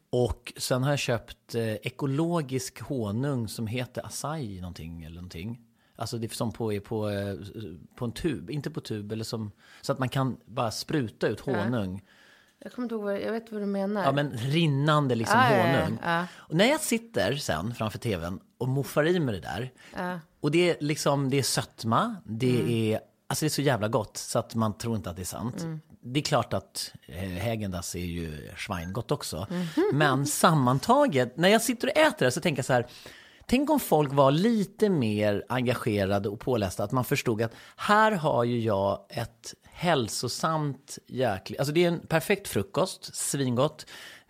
Och 0.09 0.53
sen 0.57 0.83
har 0.83 0.89
jag 0.89 0.99
köpt 0.99 1.55
eh, 1.55 1.73
ekologisk 1.73 2.79
honung 2.81 3.47
som 3.47 3.67
heter 3.67 4.05
acai 4.05 4.61
någonting 4.61 5.03
eller 5.03 5.15
någonting. 5.15 5.61
Alltså 5.95 6.17
det 6.17 6.27
är 6.31 6.35
som 6.35 6.51
på, 6.51 6.73
är 6.73 6.79
på, 6.79 7.09
eh, 7.09 7.35
på 7.95 8.05
en 8.05 8.11
tub, 8.11 8.49
inte 8.49 8.71
på 8.71 8.81
tub, 8.81 9.11
eller 9.11 9.23
som, 9.23 9.51
så 9.81 9.91
att 9.91 9.99
man 9.99 10.09
kan 10.09 10.37
bara 10.45 10.71
spruta 10.71 11.27
ut 11.27 11.39
honung. 11.39 12.01
Jag 12.65 12.73
kommer 12.73 12.85
inte 12.85 12.95
ihåg 12.95 13.03
vad, 13.03 13.21
jag 13.21 13.31
vet 13.31 13.51
vad 13.51 13.61
du 13.61 13.65
menar. 13.65 14.03
Ja, 14.03 14.11
men 14.11 14.31
rinnande 14.31 15.15
liksom 15.15 15.39
Ah, 15.39 15.51
ja, 15.51 15.57
ja, 15.67 15.79
honung. 15.81 15.99
ja. 16.03 16.25
Och 16.35 16.55
när 16.55 16.65
jag 16.65 16.79
sitter 16.81 17.35
sen 17.35 17.75
framför 17.75 17.99
tvn 17.99 18.39
och 18.57 18.67
moffar 18.67 19.07
i 19.07 19.19
mig 19.19 19.35
det 19.35 19.41
där. 19.41 19.71
Och 20.41 20.51
det 20.51 20.69
är 20.69 20.77
liksom, 20.79 21.29
det 21.29 21.37
är 21.39 21.43
sötma, 21.43 22.15
det 22.25 22.59
Mm. 22.59 22.69
är, 22.71 22.99
alltså 23.27 23.45
det 23.45 23.47
är 23.47 23.49
så 23.49 23.61
jävla 23.61 23.87
gott 23.87 24.17
så 24.17 24.39
att 24.39 24.55
man 24.55 24.77
tror 24.77 24.95
inte 24.95 25.09
att 25.09 25.15
det 25.15 25.21
är 25.21 25.25
sant. 25.25 25.61
Mm. 25.61 25.81
Det 26.01 26.19
är 26.19 26.23
klart 26.23 26.53
att 26.53 26.93
eh, 27.07 27.15
Häagen-Dazs 27.23 27.95
är 27.95 28.05
ju 28.05 28.49
schweingott 28.55 29.11
också. 29.11 29.47
Mhm. 29.49 29.65
Men 29.93 30.25
sammantaget, 30.25 31.37
när 31.37 31.49
jag 31.49 31.61
sitter 31.61 31.87
och 31.87 31.97
äter 31.97 32.25
det 32.25 32.31
så 32.31 32.41
tänker 32.41 32.59
jag 32.59 32.65
så 32.65 32.73
här, 32.73 32.87
Tänk 33.47 33.69
om 33.69 33.79
folk 33.79 34.13
var 34.13 34.31
lite 34.31 34.89
mer 34.89 35.45
engagerade 35.49 36.29
och 36.29 36.39
pålästa, 36.39 36.83
att 36.83 36.91
man 36.91 37.05
förstod 37.05 37.41
att 37.41 37.51
här 37.75 38.11
har 38.11 38.43
ju 38.43 38.59
jag 38.59 39.05
ett 39.09 39.53
hälsosamt 39.75 40.97
jäkligt, 41.07 41.59
alltså 41.59 41.73
det 41.73 41.83
är 41.83 41.87
en 41.87 41.99
perfekt 41.99 42.47
frukost, 42.47 43.15
svingott, 43.15 43.85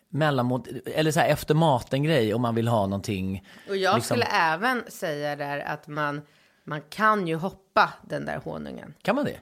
mellanmål, 0.09 0.63
eller 0.85 1.11
så 1.11 1.19
här 1.19 1.27
efter 1.29 1.53
maten-grej 1.53 2.33
om 2.33 2.41
man 2.41 2.55
vill 2.55 2.67
ha 2.67 2.81
någonting. 2.87 3.43
Och 3.69 3.77
jag 3.77 3.95
liksom- 3.95 4.01
skulle 4.17 4.25
även 4.25 4.83
säga 4.87 5.35
där 5.35 5.59
att 5.59 5.87
man, 5.87 6.21
man 6.63 6.81
kan 6.81 7.27
ju 7.27 7.35
hoppa 7.35 7.93
den 8.03 8.25
där 8.25 8.37
honungen. 8.37 8.93
Kan 9.01 9.15
man 9.15 9.25
det? 9.25 9.39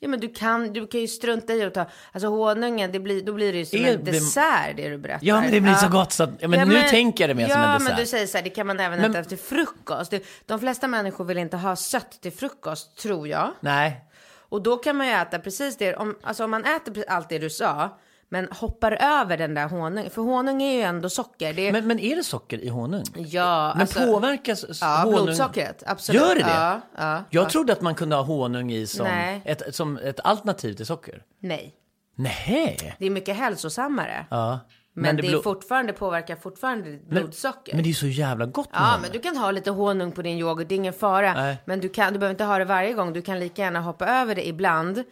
Ja 0.00 0.08
men 0.08 0.20
du 0.20 0.28
kan, 0.28 0.72
du 0.72 0.86
kan 0.86 1.00
ju 1.00 1.08
strunta 1.08 1.52
i 1.54 1.62
att 1.62 1.74
ta, 1.74 1.86
alltså 2.12 2.28
honungen, 2.28 2.92
det 2.92 3.00
blir, 3.00 3.22
då 3.22 3.32
blir 3.32 3.52
det 3.52 3.58
ju 3.58 3.66
som 3.66 3.78
Är 3.84 3.92
en 3.94 4.04
det- 4.04 4.10
dessert 4.10 4.76
det 4.76 4.88
du 4.88 4.98
berättar. 4.98 5.26
Ja, 5.26 5.40
men 5.40 5.50
det 5.50 5.60
blir 5.60 5.74
så 5.74 5.88
gott 5.88 6.12
så 6.12 6.22
att, 6.24 6.30
ja, 6.38 6.48
men 6.48 6.68
nu 6.68 6.82
tänker 6.82 7.28
jag 7.28 7.30
det 7.30 7.34
mer 7.42 7.48
ja, 7.48 7.54
som 7.54 7.62
en 7.62 7.68
Ja 7.68 7.74
dessert. 7.78 7.88
men 7.92 8.00
du 8.00 8.06
säger 8.06 8.26
så 8.26 8.36
här, 8.38 8.44
det 8.44 8.50
kan 8.50 8.66
man 8.66 8.80
även 8.80 9.00
Men- 9.00 9.10
äta 9.10 9.18
efter 9.20 9.36
frukost. 9.36 10.14
De 10.46 10.60
flesta 10.60 10.88
människor 10.88 11.24
vill 11.24 11.38
inte 11.38 11.56
ha 11.56 11.76
sött 11.76 12.20
till 12.20 12.32
frukost, 12.32 12.96
tror 12.96 13.28
jag. 13.28 13.50
Nej, 13.60 14.04
Och 14.52 14.62
då 14.62 14.76
kan 14.76 14.96
man 14.96 15.06
ju 15.06 15.12
äta 15.12 15.38
precis 15.38 15.76
det, 15.76 15.96
om, 15.96 16.16
alltså 16.22 16.44
om 16.44 16.50
man 16.50 16.64
äter 16.64 17.04
allt 17.08 17.28
det 17.28 17.38
du 17.38 17.50
sa, 17.50 17.98
men 18.28 18.48
hoppar 18.50 18.92
över 18.92 19.36
den 19.36 19.54
där 19.54 19.68
honungen, 19.68 20.10
för 20.10 20.22
honung 20.22 20.62
är 20.62 20.72
ju 20.72 20.80
ändå 20.80 21.08
socker. 21.10 21.58
Är, 21.58 21.72
men, 21.72 21.86
men 21.86 21.98
är 21.98 22.16
det 22.16 22.24
socker 22.24 22.58
i 22.58 22.68
honung? 22.68 23.04
ja, 23.14 23.72
Men 23.74 23.80
alltså, 23.80 24.06
påverkas 24.06 24.64
Ja, 24.80 25.02
honung? 25.04 25.24
blodsockret, 25.24 25.82
absolut. 25.86 26.22
Gör 26.22 26.34
det 26.34 26.40
det? 26.40 26.50
Ja, 26.50 26.80
ja, 26.96 27.24
jag 27.30 27.44
ja. 27.44 27.50
trodde 27.50 27.72
att 27.72 27.80
man 27.80 27.94
kunde 27.94 28.16
ha 28.16 28.22
honung 28.22 28.72
i 28.72 28.86
som, 28.86 29.06
Nej. 29.06 29.42
ett, 29.44 29.74
som 29.74 29.96
ett 29.96 30.20
alternativ 30.24 30.74
till 30.74 30.86
socker. 30.86 31.22
Nej, 31.40 31.74
Nej. 32.14 32.96
det 32.98 33.06
är 33.06 33.10
mycket 33.10 33.36
hälsosammare. 33.36 34.26
Ja. 34.30 34.58
Men, 34.94 35.16
det, 35.16 35.22
är 35.26 35.30
blod- 35.30 35.42
fortfarande 35.42 35.92
påverkar 35.92 36.36
fortfarande 36.36 36.90
ditt 36.90 37.06
blodsocker. 37.08 37.74
Men 37.74 37.84
det 37.84 37.90
är 37.90 37.94
så 37.94 38.06
jävla 38.06 38.46
gott 38.46 38.68
Ja, 38.72 38.98
men 39.02 39.10
du 39.12 39.18
kan 39.18 39.36
ha 39.36 39.50
lite 39.50 39.70
honung 39.70 40.12
på 40.12 40.22
din 40.22 40.38
yoghurt, 40.38 40.68
det 40.68 40.74
är 40.74 40.76
ingen 40.76 40.92
fara. 40.92 41.34
Nej. 41.34 41.56
Men 41.64 41.80
du, 41.80 41.88
kan, 41.88 42.12
du 42.12 42.18
behöver 42.18 42.34
inte 42.34 42.44
ha 42.44 42.58
det 42.58 42.64
varje 42.64 42.92
gång, 42.92 43.12
du 43.12 43.22
kan 43.22 43.40
lika 43.40 43.62
gärna 43.62 43.80
hoppa 43.80 44.06
över 44.06 44.34
det 44.34 44.46
ibland. 44.48 45.04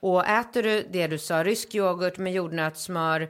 Och 0.00 0.26
äter 0.26 0.62
du 0.62 0.86
det 0.90 1.06
du 1.06 1.18
sa, 1.18 1.44
rysk 1.44 1.74
yoghurt 1.74 2.18
med 2.18 2.32
jordnötssmör, 2.32 3.20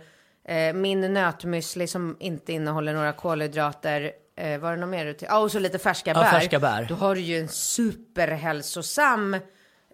eh, 0.49 0.75
min 0.75 1.17
nötmüsli 1.17 1.87
som 1.87 2.17
inte 2.21 2.53
innehåller 2.53 2.95
några 2.95 3.13
kolhydrater, 3.13 4.13
eh, 4.37 4.59
vad 4.61 4.71
är 4.73 4.75
det 4.77 4.81
något 4.81 4.89
mer? 4.91 5.05
du 5.05 5.13
till? 5.15 5.29
Ja, 5.31 5.39
och 5.39 5.51
så 5.53 5.59
lite 5.59 5.79
färska 5.79 6.11
Ja, 6.11 6.15
bär. 6.23 6.31
färska 6.31 6.59
bär. 6.59 6.87
Då 6.89 6.95
har 6.95 7.15
du 7.15 7.21
ju 7.21 7.39
en 7.41 7.49
superhälsosam 7.49 9.37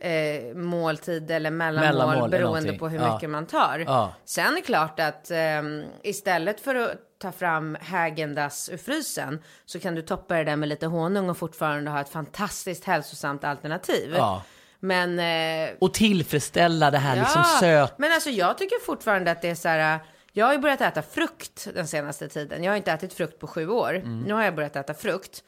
eh, 0.00 0.54
måltid 0.54 1.30
eller 1.30 1.50
mellanmål, 1.50 1.92
Mellanmål 1.94 2.30
beroende 2.30 2.72
på 2.72 2.88
hur 2.88 2.98
Ja. 2.98 3.14
mycket 3.14 3.30
man 3.30 3.46
tar. 3.46 3.84
Ja. 3.86 4.14
Sen 4.24 4.46
är 4.46 4.52
det 4.56 4.60
klart 4.62 5.00
att 5.00 5.30
ehm, 5.30 5.84
istället 6.02 6.60
för 6.60 6.74
att 6.74 6.92
ta 7.18 7.32
fram 7.32 7.76
Häagen-Dazs 7.80 8.70
ur 8.72 8.76
frysen 8.76 9.42
så 9.66 9.80
kan 9.80 9.94
du 9.94 10.02
toppa 10.02 10.34
det 10.36 10.44
där 10.44 10.56
med 10.56 10.68
lite 10.68 10.86
honung 10.86 11.30
och 11.30 11.36
fortfarande 11.38 11.90
ha 11.90 12.00
ett 12.00 12.08
fantastiskt 12.08 12.84
hälsosamt 12.84 13.44
alternativ. 13.44 14.14
Ja. 14.16 14.42
Men... 14.80 15.18
Eh, 15.18 15.74
Och 15.78 15.94
tillfredsställa 15.94 16.90
det 16.90 16.98
här 16.98 17.16
liksom 17.16 17.44
söt... 17.60 17.98
men 17.98 18.12
alltså 18.12 18.30
jag 18.30 18.58
tycker 18.58 18.84
fortfarande 18.84 19.30
att 19.30 19.42
det 19.42 19.50
är 19.50 19.54
så 19.54 19.68
här. 19.68 19.98
Jag 20.32 20.46
har 20.46 20.52
ju 20.52 20.58
börjat 20.58 20.80
äta 20.80 21.02
frukt 21.02 21.68
den 21.74 21.86
senaste 21.88 22.28
tiden. 22.28 22.64
Jag 22.64 22.72
har 22.72 22.76
inte 22.76 22.92
ätit 22.92 23.12
frukt 23.14 23.38
på 23.38 23.46
sju 23.46 23.68
år. 23.68 23.94
Mm. 23.94 24.20
Nu 24.20 24.34
har 24.34 24.42
jag 24.42 24.54
börjat 24.54 24.76
äta 24.76 24.94
frukt. 24.94 25.44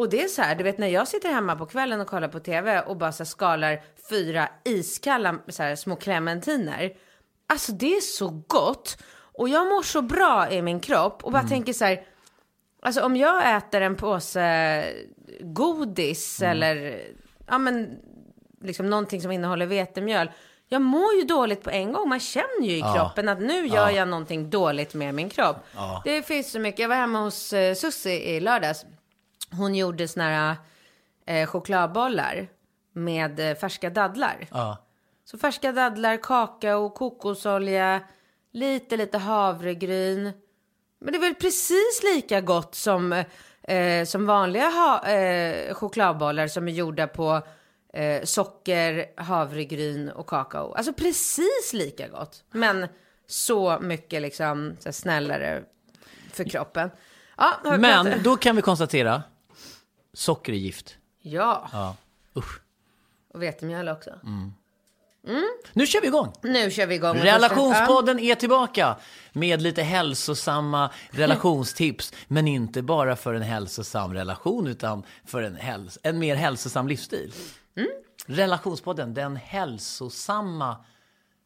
Och 0.00 0.08
det 0.08 0.22
är 0.22 0.28
så 0.28 0.42
här, 0.42 0.54
du 0.54 0.64
vet 0.64 0.78
när 0.78 0.88
jag 0.88 1.08
sitter 1.08 1.28
hemma 1.28 1.56
på 1.56 1.66
kvällen 1.66 2.00
och 2.00 2.06
kollar 2.06 2.28
på 2.28 2.40
tv 2.40 2.80
och 2.80 2.96
bara 2.96 3.12
så 3.12 3.24
skalar 3.24 3.82
fyra 4.08 4.48
iskalla 4.64 5.38
så 5.48 5.62
här, 5.62 5.76
små 5.76 5.96
clementiner. 5.96 6.92
Alltså 7.48 7.72
det 7.72 7.96
är 7.96 8.00
så 8.00 8.42
gott. 8.46 8.98
Och 9.12 9.48
jag 9.48 9.66
mår 9.66 9.82
så 9.82 10.02
bra 10.02 10.50
i 10.50 10.62
min 10.62 10.80
kropp 10.80 11.24
och 11.24 11.32
bara 11.32 11.42
tänker 11.42 11.72
så 11.72 11.84
här. 11.84 12.02
Alltså 12.82 13.02
om 13.02 13.16
jag 13.16 13.56
äter 13.56 13.80
en 13.80 13.96
påse 13.96 14.84
godis 15.40 16.42
eller 16.42 17.00
ja 17.46 17.58
men 17.58 17.98
liksom 18.60 18.90
någonting 18.90 19.20
som 19.20 19.32
innehåller 19.32 19.66
vetemjöl. 19.66 20.30
Jag 20.68 20.82
mår 20.82 21.14
ju 21.14 21.22
dåligt 21.22 21.62
på 21.62 21.70
en 21.70 21.92
gång. 21.92 22.08
Man 22.08 22.20
känner 22.20 22.62
ju 22.62 22.76
i 22.76 22.82
kroppen 22.96 23.28
att 23.28 23.40
nu 23.40 23.66
gör 23.66 23.90
jag 23.90 24.08
någonting 24.08 24.50
dåligt 24.50 24.94
med 24.94 25.14
min 25.14 25.30
kropp. 25.30 25.56
Det 26.04 26.22
finns 26.22 26.52
så 26.52 26.58
mycket. 26.58 26.80
Jag 26.80 26.88
var 26.88 26.96
hemma 26.96 27.20
hos 27.20 27.52
uh, 27.52 27.74
Susie 27.74 28.36
i 28.36 28.40
lördags. 28.40 28.84
Hon 29.50 29.74
gjorde 29.74 30.08
såna 30.08 30.24
här 30.24 30.56
eh, 31.26 31.46
chokladbollar 31.46 32.48
med 32.92 33.40
eh, 33.40 33.56
färska 33.56 33.90
dadlar. 33.90 34.46
Ja. 34.50 34.78
Så 35.24 35.38
färska 35.38 35.72
dadlar, 35.72 36.16
kakao, 36.16 36.90
kokosolja, 36.90 38.00
lite, 38.52 38.96
lite 38.96 39.18
havregryn. 39.18 40.32
Men 41.00 41.12
det 41.12 41.18
är 41.18 41.20
väl 41.20 41.34
precis 41.34 42.02
lika 42.14 42.40
gott 42.40 42.74
som, 42.74 43.24
eh, 43.62 44.04
som 44.04 44.26
vanliga 44.26 44.68
ha, 44.70 45.08
eh, 45.08 45.74
chokladbollar 45.74 46.48
som 46.48 46.68
är 46.68 46.72
gjorda 46.72 47.06
på 47.06 47.42
eh, 47.92 48.22
socker, 48.24 49.06
havregryn 49.16 50.10
och 50.10 50.26
kakao. 50.26 50.72
Alltså 50.72 50.92
precis 50.92 51.72
lika 51.72 52.08
gott. 52.08 52.44
Men 52.50 52.86
så 53.26 53.78
mycket 53.80 54.22
liksom 54.22 54.76
så 54.80 54.92
snällare 54.92 55.62
för 56.32 56.44
kroppen. 56.44 56.90
Ja, 57.36 57.76
Men 57.78 58.22
då 58.22 58.36
kan 58.36 58.56
vi 58.56 58.62
konstatera, 58.62 59.22
socker 60.12 60.52
är 60.52 60.56
gift. 60.56 60.96
Ja, 61.22 61.68
Ja. 61.72 61.96
Usch. 62.36 62.60
och 63.34 63.42
vetemjöl 63.42 63.88
också. 63.88 64.10
Nu 65.72 65.86
kör 65.86 66.00
vi 66.00 66.06
igång! 66.06 66.32
Nu 66.42 66.70
kör 66.70 66.86
vi 66.86 66.94
igång. 66.94 67.16
Relationspodden 67.16 68.18
är 68.18 68.34
tillbaka 68.34 68.96
med 69.32 69.62
lite 69.62 69.82
hälsosamma 69.82 70.90
relationstips. 71.10 72.12
Men 72.28 72.48
inte 72.48 72.82
bara 72.82 73.16
för 73.16 73.34
en 73.34 73.42
hälsosam 73.42 74.14
relation 74.14 74.66
utan 74.66 75.02
för 75.24 75.42
en, 75.42 75.56
häls- 75.58 75.98
en 76.02 76.18
mer 76.18 76.36
hälsosam 76.36 76.88
livsstil. 76.88 77.32
Mm. 77.76 77.88
Relationspodden, 78.26 79.14
den 79.14 79.36
hälsosamma... 79.36 80.76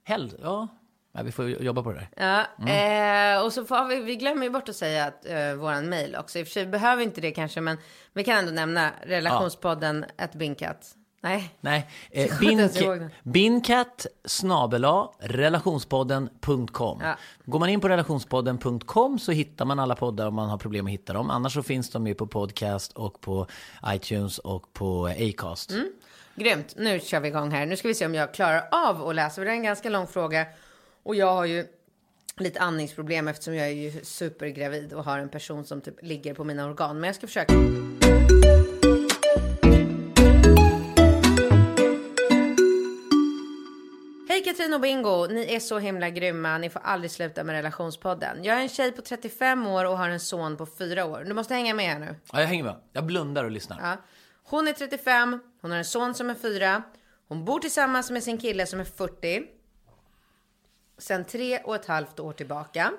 Häl- 0.08 0.38
ja. 0.42 0.68
Ja, 1.14 1.22
vi 1.22 1.32
får 1.32 1.48
jobba 1.50 1.82
på 1.82 1.92
det 1.92 1.98
där. 1.98 2.08
Ja, 2.16 2.46
Mm. 2.66 3.36
eh, 3.38 3.44
och 3.44 3.52
så 3.52 3.64
får 3.64 3.88
vi, 3.88 4.00
vi 4.00 4.16
glömmer 4.16 4.42
ju 4.44 4.50
bort 4.50 4.68
att 4.68 4.76
säga 4.76 5.04
att 5.04 5.26
eh, 5.26 5.54
våran 5.54 5.88
mail 5.88 6.16
också. 6.16 6.38
I 6.38 6.42
och 6.42 6.46
för 6.46 6.52
sig 6.52 6.66
behöver 6.66 6.96
vi 6.96 7.04
inte 7.04 7.20
det 7.20 7.30
kanske, 7.30 7.60
men 7.60 7.78
vi 8.12 8.24
kan 8.24 8.36
ändå 8.38 8.52
nämna 8.52 8.90
relationspodden 9.02 10.04
at 10.18 10.34
Binkat. 10.34 10.94
Nej, 11.20 11.54
Nej, 11.60 11.88
eh, 12.10 12.42
ihåg 12.42 12.98
bin, 12.98 13.10
binkat 13.22 14.06
snabela 14.24 15.08
relationspodden.com. 15.20 17.00
Ja. 17.02 17.16
Går 17.44 17.58
man 17.58 17.68
in 17.68 17.80
på 17.80 17.88
relationspodden.com 17.88 19.18
så 19.18 19.32
hittar 19.32 19.64
man 19.64 19.78
alla 19.78 19.94
poddar 19.94 20.26
om 20.26 20.34
man 20.34 20.48
har 20.48 20.58
problem 20.58 20.86
att 20.86 20.92
hitta 20.92 21.12
dem. 21.12 21.30
Annars 21.30 21.54
så 21.54 21.62
finns 21.62 21.90
de 21.90 22.06
ju 22.06 22.14
på 22.14 22.26
podcast 22.26 22.92
och 22.92 23.20
på 23.20 23.46
iTunes 23.86 24.38
och 24.38 24.72
på 24.72 25.06
Acast. 25.06 25.70
Mm. 25.70 25.92
grymt. 26.34 26.74
Nu 26.76 27.00
kör 27.00 27.20
vi 27.20 27.28
igång 27.28 27.50
här. 27.50 27.66
Nu 27.66 27.76
ska 27.76 27.88
vi 27.88 27.94
se 27.94 28.06
om 28.06 28.14
jag 28.14 28.34
klarar 28.34 28.68
av 28.72 29.08
att 29.08 29.14
läsa. 29.14 29.40
Det 29.44 29.50
är 29.50 29.54
en 29.54 29.62
ganska 29.62 29.90
lång 29.90 30.06
fråga. 30.06 30.46
Och 31.04 31.14
jag 31.14 31.34
har 31.34 31.44
ju 31.44 31.66
lite 32.36 32.60
andningsproblem 32.60 33.28
eftersom 33.28 33.54
jag 33.54 33.66
är 33.66 33.72
ju 33.72 34.04
supergravid 34.04 34.92
och 34.92 35.04
har 35.04 35.18
en 35.18 35.28
person 35.28 35.64
som 35.64 35.80
typ 35.80 36.02
ligger 36.02 36.34
på 36.34 36.44
mina 36.44 36.66
organ. 36.66 37.00
Men 37.00 37.08
jag 37.08 37.16
ska 37.16 37.26
försöka. 37.26 37.54
Hej 44.28 44.44
Katrin 44.44 44.74
och 44.74 44.80
Bingo, 44.80 45.26
ni 45.26 45.54
är 45.54 45.60
så 45.60 45.78
himla 45.78 46.10
grymma. 46.10 46.58
Ni 46.58 46.70
får 46.70 46.80
aldrig 46.80 47.10
sluta 47.10 47.44
med 47.44 47.54
relationspodden. 47.54 48.44
Jag 48.44 48.56
är 48.56 48.60
en 48.62 48.68
tjej 48.68 48.92
på 48.92 49.02
35 49.02 49.66
år 49.66 49.84
och 49.84 49.98
har 49.98 50.08
en 50.08 50.20
son 50.20 50.56
på 50.56 50.66
4 50.66 51.04
år. 51.04 51.24
Du 51.24 51.34
måste 51.34 51.54
hänga 51.54 51.74
med 51.74 51.86
här 51.86 51.98
nu. 51.98 52.14
Ja, 52.32 52.40
jag 52.40 52.46
hänger 52.46 52.64
med. 52.64 52.76
Jag 52.92 53.06
blundar 53.06 53.44
och 53.44 53.50
lyssnar. 53.50 53.78
Ja. 53.82 53.96
Hon 54.44 54.68
är 54.68 54.72
35, 54.72 55.40
hon 55.60 55.70
har 55.70 55.78
en 55.78 55.84
son 55.84 56.14
som 56.14 56.30
är 56.30 56.34
4. 56.34 56.82
Hon 57.28 57.44
bor 57.44 57.58
tillsammans 57.58 58.10
med 58.10 58.22
sin 58.22 58.38
kille 58.38 58.66
som 58.66 58.80
är 58.80 58.84
40. 58.84 59.42
Sen 61.04 61.24
tre 61.24 61.58
och 61.58 61.74
ett 61.74 61.86
halvt 61.86 62.20
år 62.20 62.32
tillbaka. 62.32 62.92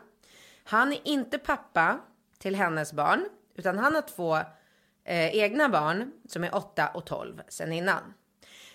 Han 0.64 0.94
är 0.94 1.08
inte 1.08 1.38
pappa 1.38 2.00
till 2.38 2.56
hennes 2.56 2.94
barn, 2.94 3.26
utan 3.56 3.78
han 3.78 3.96
har 3.96 4.02
två 4.02 4.36
eh, 5.04 5.36
egna 5.36 5.70
barn 5.70 6.12
som 6.28 6.44
är 6.44 6.56
8 6.56 6.88
och 6.88 7.06
12 7.06 7.42
sen 7.48 7.74
innan. 7.74 8.14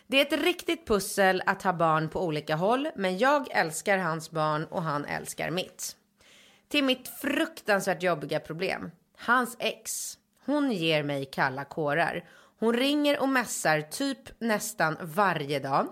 Det 0.06 0.16
är 0.16 0.26
ett 0.34 0.44
riktigt 0.44 0.86
pussel 0.86 1.42
att 1.46 1.62
ha 1.62 1.72
barn 1.72 2.08
på 2.08 2.24
olika 2.24 2.56
håll, 2.56 2.88
men 2.96 3.18
jag 3.18 3.48
älskar 3.50 3.98
hans 3.98 4.30
barn 4.30 4.64
och 4.64 4.82
han 4.82 5.04
älskar 5.04 5.50
mitt. 5.50 5.96
Till 6.68 6.84
mitt 6.84 7.08
fruktansvärt 7.08 8.02
jobbiga 8.02 8.40
problem. 8.40 8.90
Hans 9.16 9.56
ex. 9.58 10.18
Hon 10.44 10.72
ger 10.72 11.02
mig 11.02 11.24
kalla 11.24 11.64
kårar. 11.64 12.24
Hon 12.58 12.76
ringer 12.76 13.20
och 13.20 13.28
mässar 13.28 13.80
typ 13.80 14.40
nästan 14.40 14.96
varje 15.00 15.58
dag. 15.58 15.88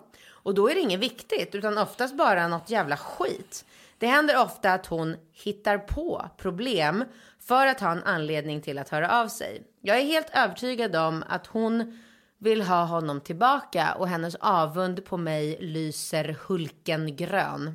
Och 0.49 0.55
då 0.55 0.71
är 0.71 0.75
det 0.75 0.81
inget 0.81 1.01
viktigt, 1.01 1.55
utan 1.55 1.79
oftast 1.79 2.17
bara 2.17 2.49
något 2.49 2.71
jävla 2.71 2.97
skit. 2.97 3.65
Det 3.99 4.07
händer 4.07 4.43
ofta 4.43 4.73
att 4.73 4.87
hon 4.87 5.17
hittar 5.33 5.79
på 5.79 6.31
problem 6.37 7.05
för 7.41 7.67
att 7.67 7.81
ha 7.81 7.93
en 7.93 8.03
anledning 8.05 8.61
till 8.61 8.79
att 8.79 8.89
höra 8.89 9.21
av 9.21 9.29
sig. 9.29 9.63
Jag 9.81 9.99
är 9.99 10.05
helt 10.05 10.31
övertygad 10.35 10.97
om 10.97 11.25
att 11.29 11.47
hon 11.47 11.99
vill 12.39 12.63
ha 12.63 12.85
honom 12.85 13.21
tillbaka 13.21 13.95
och 13.95 14.09
hennes 14.09 14.35
avund 14.35 15.05
på 15.05 15.17
mig 15.17 15.59
lyser 15.61 16.37
hulken 16.47 17.17
grön. 17.17 17.75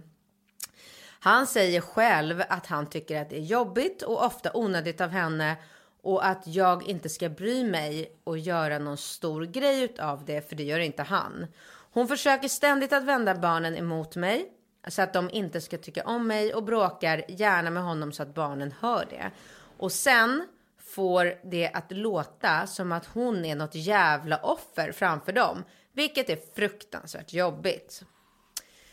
Han 1.19 1.47
säger 1.47 1.81
själv 1.81 2.43
att 2.49 2.65
han 2.65 2.89
tycker 2.89 3.21
att 3.21 3.29
det 3.29 3.37
är 3.37 3.45
jobbigt 3.45 4.01
och 4.01 4.25
ofta 4.25 4.51
onödigt 4.53 5.01
av 5.01 5.09
henne 5.09 5.55
och 6.01 6.25
att 6.25 6.47
jag 6.47 6.83
inte 6.83 7.09
ska 7.09 7.29
bry 7.29 7.63
mig 7.63 8.19
och 8.23 8.37
göra 8.37 8.79
någon 8.79 8.97
stor 8.97 9.45
grej 9.45 9.83
utav 9.83 10.25
det, 10.25 10.49
för 10.49 10.55
det 10.55 10.63
gör 10.63 10.79
inte 10.79 11.03
han. 11.03 11.47
Hon 11.93 12.07
försöker 12.07 12.47
ständigt 12.47 12.93
att 12.93 13.03
vända 13.03 13.35
barnen 13.35 13.77
emot 13.77 14.15
mig 14.15 14.51
så 14.87 15.01
att 15.01 15.13
de 15.13 15.29
inte 15.29 15.61
ska 15.61 15.77
tycka 15.77 16.03
om 16.03 16.27
mig 16.27 16.53
och 16.53 16.63
bråkar 16.63 17.23
gärna 17.27 17.69
med 17.69 17.83
honom 17.83 18.11
så 18.11 18.23
att 18.23 18.35
barnen 18.35 18.73
hör 18.79 19.05
det. 19.09 19.31
Och 19.77 19.91
sen 19.91 20.47
får 20.79 21.49
det 21.51 21.71
att 21.73 21.91
låta 21.91 22.67
som 22.67 22.91
att 22.91 23.05
hon 23.05 23.45
är 23.45 23.55
något 23.55 23.75
jävla 23.75 24.37
offer 24.37 24.91
framför 24.91 25.31
dem, 25.31 25.63
vilket 25.91 26.29
är 26.29 26.37
fruktansvärt 26.55 27.33
jobbigt. 27.33 28.03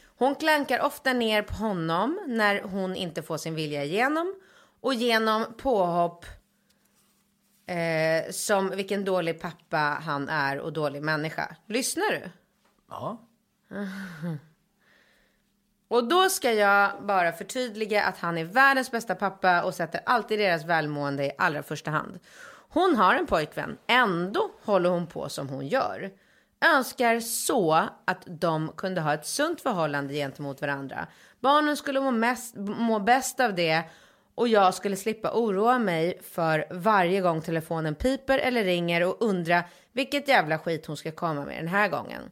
Hon 0.04 0.34
klankar 0.34 0.80
ofta 0.80 1.12
ner 1.12 1.42
på 1.42 1.54
honom 1.54 2.20
när 2.26 2.62
hon 2.62 2.96
inte 2.96 3.22
får 3.22 3.36
sin 3.36 3.54
vilja 3.54 3.84
igenom 3.84 4.34
och 4.80 4.94
genom 4.94 5.54
påhopp 5.58 6.24
eh, 7.66 8.30
som 8.32 8.70
vilken 8.70 9.04
dålig 9.04 9.40
pappa 9.40 9.76
han 9.76 10.28
är 10.28 10.58
och 10.58 10.72
dålig 10.72 11.02
människa. 11.02 11.56
Lyssnar 11.66 12.10
du? 12.10 12.30
Ja. 12.90 13.20
Och 15.88 16.08
då 16.08 16.28
ska 16.28 16.52
jag 16.52 17.02
bara 17.02 17.32
förtydliga 17.32 18.04
att 18.04 18.18
han 18.18 18.38
är 18.38 18.44
världens 18.44 18.90
bästa 18.90 19.14
pappa 19.14 19.62
och 19.62 19.74
sätter 19.74 20.00
alltid 20.06 20.38
deras 20.38 20.64
välmående 20.64 21.24
i 21.24 21.32
allra 21.38 21.62
första 21.62 21.90
hand. 21.90 22.20
Hon 22.68 22.96
har 22.96 23.14
en 23.14 23.26
pojkvän, 23.26 23.78
ändå 23.86 24.50
håller 24.64 24.90
hon 24.90 25.06
på 25.06 25.28
som 25.28 25.48
hon 25.48 25.66
gör. 25.66 26.10
Önskar 26.76 27.20
så 27.20 27.74
att 28.04 28.22
de 28.26 28.72
kunde 28.76 29.00
ha 29.00 29.14
ett 29.14 29.26
sunt 29.26 29.60
förhållande 29.60 30.14
gentemot 30.14 30.60
varandra. 30.60 31.06
Barnen 31.40 31.76
skulle 31.76 32.00
må, 32.00 32.10
mest, 32.10 32.56
må 32.56 32.98
bäst 32.98 33.40
av 33.40 33.54
det 33.54 33.82
och 34.34 34.48
jag 34.48 34.74
skulle 34.74 34.96
slippa 34.96 35.32
oroa 35.32 35.78
mig 35.78 36.20
för 36.22 36.66
varje 36.70 37.20
gång 37.20 37.42
telefonen 37.42 37.94
piper 37.94 38.38
eller 38.38 38.64
ringer 38.64 39.06
och 39.06 39.16
undra 39.20 39.64
vilket 39.92 40.28
jävla 40.28 40.58
skit 40.58 40.86
hon 40.86 40.96
ska 40.96 41.12
komma 41.12 41.44
med 41.44 41.56
den 41.56 41.68
här 41.68 41.88
gången. 41.88 42.30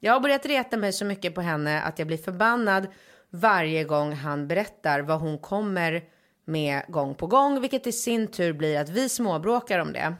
Jag 0.00 0.12
har 0.12 0.20
börjat 0.20 0.46
reta 0.46 0.76
mig 0.76 0.92
så 0.92 1.04
mycket 1.04 1.34
på 1.34 1.40
henne 1.40 1.82
att 1.82 1.98
jag 1.98 2.08
blir 2.08 2.18
förbannad 2.18 2.86
varje 3.30 3.84
gång 3.84 4.12
han 4.12 4.48
berättar 4.48 5.00
vad 5.00 5.20
hon 5.20 5.38
kommer 5.38 6.04
med 6.44 6.82
gång 6.88 7.14
på 7.14 7.26
gång, 7.26 7.60
vilket 7.60 7.86
i 7.86 7.92
sin 7.92 8.26
tur 8.26 8.52
blir 8.52 8.78
att 8.78 8.88
vi 8.88 9.08
småbråkar 9.08 9.78
om 9.78 9.92
det. 9.92 10.14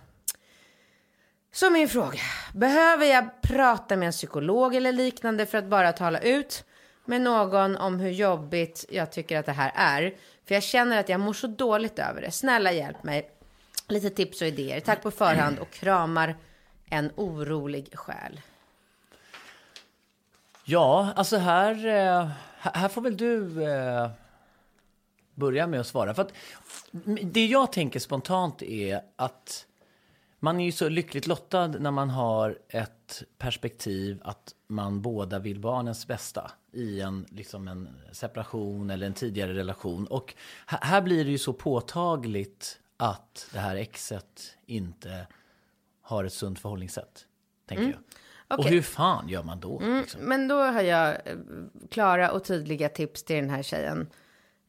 Så 1.52 1.70
min 1.70 1.88
fråga, 1.88 2.20
behöver 2.54 3.06
jag 3.06 3.42
prata 3.42 3.96
med 3.96 4.06
en 4.06 4.12
psykolog 4.12 4.74
eller 4.74 4.92
liknande 4.92 5.46
för 5.46 5.58
att 5.58 5.64
bara 5.64 5.92
tala 5.92 6.20
ut 6.20 6.64
med 7.04 7.20
någon 7.20 7.76
om 7.76 8.00
hur 8.00 8.10
jobbigt 8.10 8.84
jag 8.88 9.12
tycker 9.12 9.38
att 9.38 9.46
det 9.46 9.52
här 9.52 9.72
är? 9.74 10.14
För 10.46 10.54
jag 10.54 10.62
känner 10.62 11.00
att 11.00 11.08
jag 11.08 11.20
mår 11.20 11.32
så 11.32 11.46
dåligt 11.46 11.98
över 11.98 12.20
det. 12.20 12.30
Snälla 12.30 12.72
hjälp 12.72 13.02
mig. 13.02 13.30
Lite 13.88 14.10
tips 14.10 14.42
och 14.42 14.48
idéer. 14.48 14.80
Tack 14.80 15.02
på 15.02 15.10
förhand 15.10 15.58
och 15.58 15.70
kramar 15.70 16.36
en 16.90 17.10
orolig 17.16 17.90
själ. 17.94 18.40
Ja, 20.70 21.12
alltså 21.16 21.36
här, 21.36 21.86
eh, 21.86 22.30
här 22.58 22.72
här 22.74 22.88
får 22.88 23.02
väl 23.02 23.16
du 23.16 23.64
eh, 23.64 24.10
börja 25.34 25.66
med 25.66 25.80
att 25.80 25.86
svara. 25.86 26.14
För 26.14 26.22
att 26.22 26.32
det 27.22 27.46
jag 27.46 27.72
tänker 27.72 28.00
spontant 28.00 28.62
är 28.62 29.00
att 29.16 29.66
man 30.38 30.60
är 30.60 30.64
ju 30.64 30.72
så 30.72 30.88
lyckligt 30.88 31.26
lottad 31.26 31.66
när 31.66 31.90
man 31.90 32.10
har 32.10 32.58
ett 32.68 33.22
perspektiv 33.38 34.20
att 34.24 34.54
man 34.66 35.02
båda 35.02 35.38
vill 35.38 35.60
barnens 35.60 36.06
bästa 36.06 36.50
i 36.72 37.00
en, 37.00 37.26
liksom 37.30 37.68
en 37.68 37.88
separation 38.12 38.90
eller 38.90 39.06
en 39.06 39.14
tidigare 39.14 39.54
relation. 39.54 40.06
Och 40.06 40.34
här, 40.66 41.02
blir 41.02 41.24
det 41.24 41.30
ju 41.30 41.38
så 41.38 41.52
påtagligt 41.52 42.80
att 42.96 43.48
det 43.52 43.58
här 43.58 43.76
exet 43.76 44.56
inte 44.66 45.26
har 46.02 46.24
ett 46.24 46.32
sunt 46.32 46.58
förhållningssätt, 46.58 47.26
tänker 47.66 47.84
jag. 47.84 47.98
Och 48.50 48.58
Okej. 48.58 48.72
hur 48.72 48.82
fan 48.82 49.28
gör 49.28 49.42
man 49.42 49.60
då? 49.60 49.80
Liksom? 49.80 50.20
Men 50.20 50.48
då 50.48 50.54
har 50.54 50.82
jag 50.82 51.08
eh, 51.10 51.36
klara 51.90 52.30
och 52.30 52.44
tydliga 52.44 52.88
tips 52.88 53.22
till 53.22 53.36
den 53.36 53.50
här 53.50 53.62
tjejen. 53.62 54.08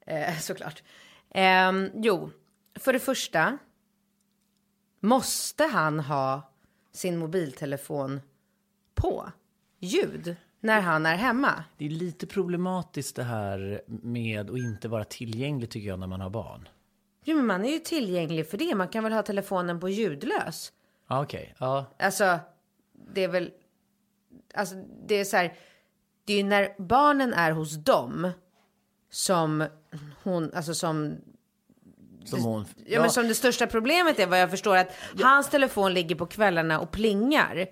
Eh, 0.06 0.38
såklart. 0.40 0.84
Ehm, 1.30 1.90
jo, 1.94 2.30
för 2.80 2.94
det 2.94 3.00
första. 3.00 3.58
Måste 5.00 5.64
han 5.64 6.00
ha 6.00 6.52
sin 6.92 7.18
mobiltelefon 7.18 8.22
på 8.96 9.32
ljud 9.80 10.36
när 10.60 10.82
han 10.82 11.06
är 11.06 11.16
hemma? 11.16 11.64
Det 11.78 11.86
är 11.86 11.90
lite 11.90 12.28
problematiskt 12.28 13.16
det 13.16 13.24
här 13.24 13.82
med 13.88 14.50
att 14.50 14.58
inte 14.58 14.88
vara 14.88 15.04
tillgänglig 15.04 15.70
tycker 15.70 15.88
jag 15.88 16.00
när 16.00 16.08
man 16.08 16.22
har 16.22 16.30
barn. 16.30 16.68
Jo, 17.24 17.38
men 17.38 17.46
man 17.46 17.66
är 17.66 17.72
ju 17.72 17.80
tillgänglig 17.80 18.50
för 18.50 18.58
det. 18.58 18.76
Man 18.76 18.88
kan 18.88 19.04
väl 19.04 19.14
ha 19.14 19.24
telefonen 19.24 19.80
på 19.80 19.90
ljudlös? 19.90 20.74
Ja, 21.08 21.24
okej. 21.24 21.56
Ja. 21.58 21.86
Alltså, 22.00 22.40
det 23.14 23.24
är 23.24 23.28
väl... 23.28 23.52
Alltså, 24.54 24.76
det 25.08 25.16
är 25.16 25.24
så 25.24 25.38
här... 25.38 25.54
Det 26.26 26.34
är 26.34 26.38
ju 26.38 26.44
när 26.44 26.76
barnen 26.78 27.34
är 27.34 27.52
hos 27.52 27.76
dem 27.76 28.32
som 29.12 29.68
hon... 30.24 30.54
Alltså 30.54 30.74
som... 30.74 31.16
Som 32.26 32.44
hon... 32.44 32.66
Ja, 32.86 33.02
men 33.02 33.10
som 33.10 33.28
det 33.28 33.36
största 33.36 33.68
problemet 33.68 34.20
är 34.20 34.28
vad 34.28 34.42
jag 34.42 34.52
förstår 34.52 34.78
att 34.78 34.92
hans 35.22 35.50
telefon 35.50 35.94
ligger 35.94 36.16
på 36.16 36.26
kvällarna 36.26 36.80
och 36.80 36.92
plingar. 36.92 37.66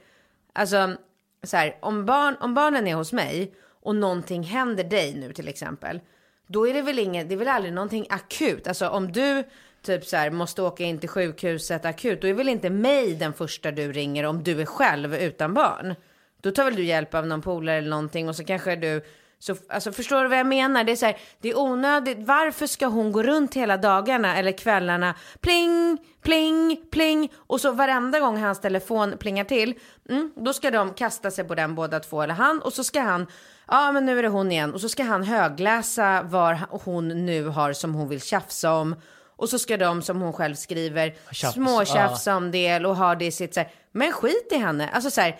Alltså, 0.53 0.95
så 1.43 1.57
här, 1.57 1.77
om, 1.81 2.05
barn, 2.05 2.35
om 2.39 2.53
barnen 2.53 2.87
är 2.87 2.95
hos 2.95 3.13
mig 3.13 3.53
och 3.81 3.95
någonting 3.95 4.43
händer 4.43 4.83
dig 4.83 5.13
nu 5.13 5.33
till 5.33 5.47
exempel. 5.47 5.99
Då 6.47 6.67
är 6.67 6.73
det 6.73 6.81
väl 6.81 6.99
inget, 6.99 7.29
det 7.29 7.35
är 7.35 7.37
väl 7.37 7.47
aldrig 7.47 7.73
någonting 7.73 8.07
akut. 8.09 8.67
Alltså 8.67 8.89
om 8.89 9.11
du 9.11 9.43
typ 9.81 10.05
så 10.05 10.17
här 10.17 10.31
måste 10.31 10.61
åka 10.61 10.83
in 10.83 10.99
till 10.99 11.09
sjukhuset 11.09 11.85
akut, 11.85 12.21
då 12.21 12.27
är 12.27 12.33
väl 12.33 12.49
inte 12.49 12.69
mig 12.69 13.15
den 13.15 13.33
första 13.33 13.71
du 13.71 13.91
ringer 13.91 14.23
om 14.23 14.43
du 14.43 14.61
är 14.61 14.65
själv 14.65 15.15
utan 15.15 15.53
barn. 15.53 15.95
Då 16.41 16.51
tar 16.51 16.65
väl 16.65 16.75
du 16.75 16.83
hjälp 16.83 17.13
av 17.13 17.27
någon 17.27 17.41
polare 17.41 17.77
eller 17.77 17.89
någonting 17.89 18.29
och 18.29 18.35
så 18.35 18.43
kanske 18.43 18.75
du 18.75 19.01
så, 19.41 19.55
alltså 19.69 19.91
förstår 19.91 20.23
du 20.23 20.29
vad 20.29 20.39
jag 20.39 20.47
menar? 20.47 20.83
Det 20.83 20.91
är 20.91 20.95
så 20.95 21.05
här, 21.05 21.17
det 21.41 21.49
är 21.49 21.57
onödigt. 21.57 22.17
Varför 22.19 22.67
ska 22.67 22.85
hon 22.85 23.11
gå 23.11 23.23
runt 23.23 23.53
hela 23.53 23.77
dagarna 23.77 24.37
eller 24.37 24.51
kvällarna? 24.51 25.15
Pling, 25.41 25.97
pling, 26.21 26.81
pling. 26.91 27.31
Och 27.37 27.61
så 27.61 27.71
varenda 27.71 28.19
gång 28.19 28.37
hans 28.37 28.61
telefon 28.61 29.17
plingar 29.19 29.43
till, 29.43 29.73
mm, 30.09 30.31
då 30.35 30.53
ska 30.53 30.71
de 30.71 30.93
kasta 30.93 31.31
sig 31.31 31.43
på 31.43 31.55
den 31.55 31.75
båda 31.75 31.99
två 31.99 32.21
eller 32.21 32.33
han. 32.33 32.61
Och 32.61 32.73
så 32.73 32.83
ska 32.83 33.01
han, 33.01 33.27
ja 33.67 33.91
men 33.91 34.05
nu 34.05 34.19
är 34.19 34.23
det 34.23 34.29
hon 34.29 34.51
igen. 34.51 34.73
Och 34.73 34.81
så 34.81 34.89
ska 34.89 35.03
han 35.03 35.23
högläsa 35.23 36.21
vad 36.21 36.57
hon 36.69 37.25
nu 37.25 37.47
har 37.47 37.73
som 37.73 37.93
hon 37.93 38.09
vill 38.09 38.21
tjafsa 38.21 38.73
om. 38.73 38.95
Och 39.35 39.49
så 39.49 39.59
ska 39.59 39.77
de 39.77 40.01
som 40.01 40.21
hon 40.21 40.33
själv 40.33 40.55
skriver 40.55 41.15
Tjafs, 41.31 41.53
småtjafsa 41.53 42.35
om 42.35 42.51
det 42.51 42.85
och 42.85 42.95
ha 42.95 43.15
det 43.15 43.25
i 43.25 43.31
sitt 43.31 43.53
så 43.53 43.59
här, 43.59 43.69
men 43.91 44.11
skit 44.11 44.47
i 44.51 44.55
henne. 44.55 44.89
Alltså 44.89 45.11
så 45.11 45.21
här, 45.21 45.39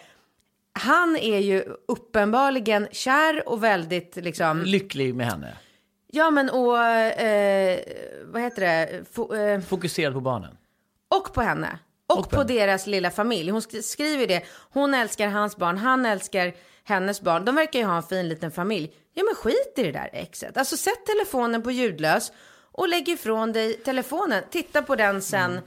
han 0.73 1.15
är 1.17 1.39
ju 1.39 1.63
uppenbarligen 1.87 2.87
kär 2.91 3.49
och 3.49 3.63
väldigt 3.63 4.15
liksom. 4.15 4.61
Lycklig 4.61 5.15
med 5.15 5.25
henne. 5.27 5.57
Ja 6.11 6.31
men 6.31 6.49
och, 6.49 6.77
eh, 6.85 7.79
vad 8.25 8.41
heter 8.41 8.61
det? 8.61 9.03
Fo, 9.13 9.35
eh, 9.35 9.61
Fokuserad 9.61 10.13
på 10.13 10.21
barnen. 10.21 10.57
och 11.07 11.33
på 11.33 11.41
henne. 11.41 11.79
Och, 12.07 12.17
Och 12.19 12.29
på 12.29 12.35
på, 12.35 12.43
deras 12.43 12.87
lilla 12.87 13.11
familj. 13.11 13.51
Hon 13.51 13.61
sk- 13.61 13.81
skriver 13.81 14.27
det. 14.27 14.43
Hon 14.73 14.93
älskar 14.93 15.27
hans 15.27 15.57
barn, 15.57 15.77
han 15.77 16.05
älskar 16.05 16.53
hennes 16.83 17.21
barn. 17.21 17.45
De 17.45 17.55
verkar 17.55 17.79
ju 17.79 17.85
ha 17.85 17.97
en 17.97 18.03
fin 18.03 18.29
liten 18.29 18.51
familj. 18.51 18.91
Ja 19.13 19.23
men 19.23 19.35
skit 19.35 19.73
i 19.77 19.83
det 19.83 19.91
där 19.91 20.09
exet. 20.13 20.57
Alltså 20.57 20.77
sätt 20.77 21.05
telefonen 21.05 21.61
på 21.63 21.71
ljudlös 21.71 22.31
och 22.71 22.87
lägg 22.89 23.09
ifrån 23.09 23.51
dig 23.53 23.73
telefonen. 23.73 24.43
Titta 24.49 24.81
på 24.81 24.95
den 24.95 25.21
sen. 25.21 25.51
Mm. 25.51 25.63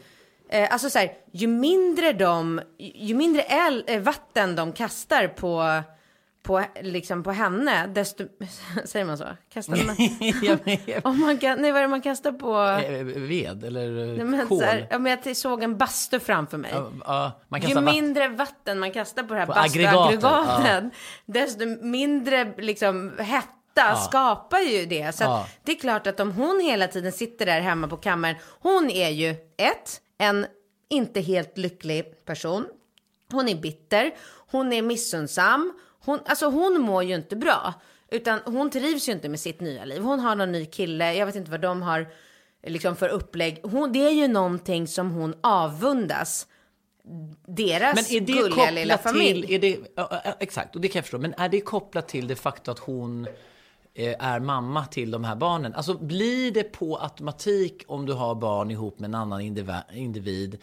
Eh, 0.52 0.72
alltså 0.72 0.90
så 0.90 0.98
här, 0.98 1.12
ju 1.32 1.46
mindre 1.46 2.12
de, 2.12 2.60
ju 2.78 3.14
mindre 3.14 3.42
el, 3.48 3.84
eh, 3.86 4.00
vatten 4.00 4.56
de 4.56 4.72
kastar 4.72 5.28
på, 5.28 5.82
på, 6.42 6.64
liksom 6.80 7.22
på 7.22 7.30
henne, 7.32 7.86
desto, 7.86 8.24
säger 8.84 9.04
man 9.04 9.18
så? 9.18 9.24
Kastar 9.52 9.76
man? 9.86 9.96
Om 11.12 11.20
man 11.20 11.38
kan, 11.38 11.62
nej 11.62 11.72
vad 11.72 11.78
är 11.78 11.82
det 11.82 11.88
man 11.88 12.02
kastar 12.02 12.32
på? 12.32 12.58
Eh, 12.84 13.04
Ved 13.04 13.64
eller 13.64 13.90
Nej, 13.90 14.20
eh, 14.20 14.24
men, 14.24 14.48
kol. 14.48 14.62
här, 14.62 14.86
ja, 14.90 14.98
men 14.98 15.18
jag 15.24 15.36
såg 15.36 15.62
en 15.62 15.78
bastu 15.78 16.20
framför 16.20 16.58
mig. 16.58 16.70
Ja, 16.74 16.90
ja, 17.04 17.40
man 17.48 17.60
Ju 17.60 17.80
mindre 17.80 18.28
vatten 18.28 18.78
man 18.78 18.92
kastar 18.92 19.22
på 19.22 19.34
det 19.34 19.40
här 19.40 19.46
På 19.46 19.52
bastuaggregatet, 19.52 20.92
desto 21.26 21.66
mindre 21.82 22.54
liksom, 22.58 23.12
hetta 23.18 23.96
skapar 23.96 24.58
ju 24.58 24.86
det. 24.86 25.14
Så 25.14 25.24
Ja. 25.24 25.46
det 25.64 25.72
är 25.72 25.76
klart 25.76 26.06
att 26.06 26.20
om 26.20 26.32
hon 26.32 26.60
hela 26.60 26.88
tiden 26.88 27.12
sitter 27.12 27.46
där 27.46 27.60
hemma 27.60 27.88
på 27.88 27.96
kammaren, 27.96 28.36
hon 28.60 28.90
är 28.90 29.08
ju 29.10 29.30
ett, 29.56 30.01
en 30.18 30.46
inte 30.88 31.20
helt 31.20 31.58
lycklig 31.58 32.24
person. 32.24 32.66
Hon 33.30 33.48
är 33.48 33.54
bitter, 33.54 34.14
hon 34.50 34.72
är 34.72 34.82
missunnsam, 34.82 35.72
hon, 36.04 36.18
alltså 36.26 36.46
hon 36.46 36.80
mår 36.80 37.02
ju 37.02 37.14
inte 37.14 37.36
bra. 37.36 37.74
Utan 38.08 38.40
hon 38.44 38.70
trivs 38.70 39.08
ju 39.08 39.12
inte 39.12 39.28
med 39.28 39.40
sitt 39.40 39.60
nya 39.60 39.84
liv. 39.84 40.02
Hon 40.02 40.20
har 40.20 40.36
någon 40.36 40.52
ny 40.52 40.66
kille, 40.66 41.14
jag 41.14 41.26
vet 41.26 41.34
inte 41.36 41.50
vad 41.50 41.60
de 41.60 41.82
har 41.82 42.06
liksom 42.66 42.96
för 42.96 43.08
upplägg. 43.08 43.60
Hon, 43.62 43.92
det 43.92 44.06
är 44.06 44.10
ju 44.12 44.28
någonting 44.28 44.86
som 44.86 45.10
hon 45.10 45.34
avundas 45.40 46.46
deras 47.46 47.94
Men 47.94 48.16
är 48.16 48.20
det 48.20 48.32
gulliga 48.32 48.70
lilla 48.70 48.98
familj. 48.98 49.46
till, 49.46 49.54
är 49.54 49.58
det, 49.58 49.78
ja, 49.94 50.22
exakt, 50.40 50.74
och 50.74 50.80
det 50.80 50.88
kan 50.88 50.98
jag 50.98 51.04
förstå, 51.04 51.18
men 51.18 51.34
är 51.34 51.48
det 51.48 51.60
kopplat 51.60 52.08
till 52.08 52.28
det 52.28 52.36
faktum 52.36 52.72
att 52.72 52.78
hon 52.78 53.26
är 53.94 54.40
mamma 54.40 54.86
till 54.86 55.10
de 55.10 55.24
här 55.24 55.36
barnen? 55.36 55.74
Alltså 55.74 55.98
blir 55.98 56.50
det 56.50 56.62
på 56.62 56.96
automatik 56.96 57.84
om 57.86 58.06
du 58.06 58.12
har 58.12 58.34
barn 58.34 58.70
ihop 58.70 58.98
med 58.98 59.08
en 59.08 59.14
annan 59.14 59.40
individ 59.92 60.58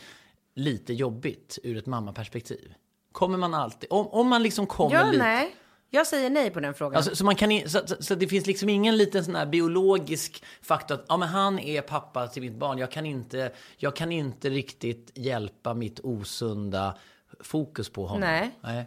lite 0.55 0.93
jobbigt 0.93 1.59
ur 1.63 1.77
ett 1.77 1.85
mammaperspektiv? 1.85 2.73
Kommer 3.11 3.37
man 3.37 3.53
alltid, 3.53 3.87
om, 3.91 4.07
om 4.07 4.27
man 4.27 4.43
liksom 4.43 4.67
kommer 4.67 4.95
Ja, 4.95 5.05
lite... 5.05 5.23
nej. 5.23 5.55
Jag 5.91 6.07
säger 6.07 6.29
nej 6.29 6.49
på 6.49 6.59
den 6.59 6.73
frågan. 6.73 6.97
Alltså, 6.97 7.15
så, 7.15 7.25
man 7.25 7.35
kan, 7.35 7.69
så, 7.69 7.87
så, 7.87 7.95
så 7.99 8.15
det 8.15 8.27
finns 8.27 8.47
liksom 8.47 8.69
ingen 8.69 8.97
liten 8.97 9.25
sån 9.25 9.35
här 9.35 9.45
biologisk 9.45 10.43
faktor 10.61 10.95
att 10.95 11.05
ja, 11.07 11.17
men 11.17 11.27
han 11.27 11.59
är 11.59 11.81
pappa 11.81 12.27
till 12.27 12.41
mitt 12.41 12.55
barn. 12.55 12.77
Jag 12.77 12.91
kan, 12.91 13.05
inte, 13.05 13.51
jag 13.77 13.95
kan 13.95 14.11
inte 14.11 14.49
riktigt 14.49 15.11
hjälpa 15.15 15.73
mitt 15.73 15.99
osunda 15.99 16.97
fokus 17.39 17.89
på 17.89 18.07
honom. 18.07 18.51
Nej. 18.61 18.85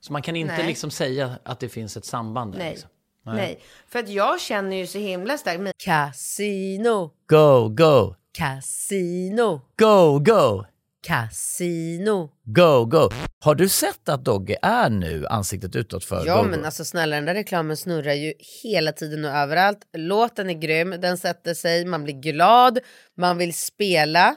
Så 0.00 0.12
man 0.12 0.22
kan 0.22 0.36
inte 0.36 0.56
Nej. 0.56 0.66
liksom 0.66 0.90
säga 0.90 1.38
att 1.42 1.60
det 1.60 1.68
finns 1.68 1.96
ett 1.96 2.04
samband 2.04 2.52
där. 2.52 2.58
nej. 2.58 2.70
Liksom. 2.70 2.90
Nej. 3.26 3.60
För 3.88 3.98
att 3.98 4.08
jag 4.08 4.40
känner 4.40 4.76
ju 4.76 4.86
så 4.86 4.98
himla 4.98 5.38
starkt 5.38 5.60
med 5.60 5.72
Casino, 5.78 7.10
Go, 7.28 7.68
go, 7.68 8.14
casino, 8.38 9.60
go, 9.78 10.18
go, 10.18 10.64
casino. 11.06 12.30
go, 12.44 12.84
go. 12.84 13.10
Har 13.40 13.54
du 13.54 13.68
sett 13.68 14.08
att 14.08 14.24
Dogge 14.24 14.56
är 14.62 14.90
nu 14.90 15.26
ansiktet 15.26 15.76
utåt 15.76 16.04
för 16.04 16.26
Ja 16.26 16.42
Go, 16.42 16.48
men 16.48 16.60
Go? 16.60 16.66
alltså 16.66 16.84
snälla 16.84 17.16
den 17.16 17.24
där 17.24 17.34
reklamen 17.34 17.76
snurrar 17.76 18.12
ju 18.12 18.32
hela 18.62 18.92
tiden 18.92 19.24
och 19.24 19.30
överallt. 19.30 19.78
Låten 19.96 20.50
är 20.50 20.54
grym, 20.54 20.90
den 21.00 21.18
sätter 21.18 21.54
sig, 21.54 21.84
man 21.84 22.04
blir 22.04 22.14
glad, 22.14 22.78
man 23.16 23.38
vill 23.38 23.54
spela 23.54 24.36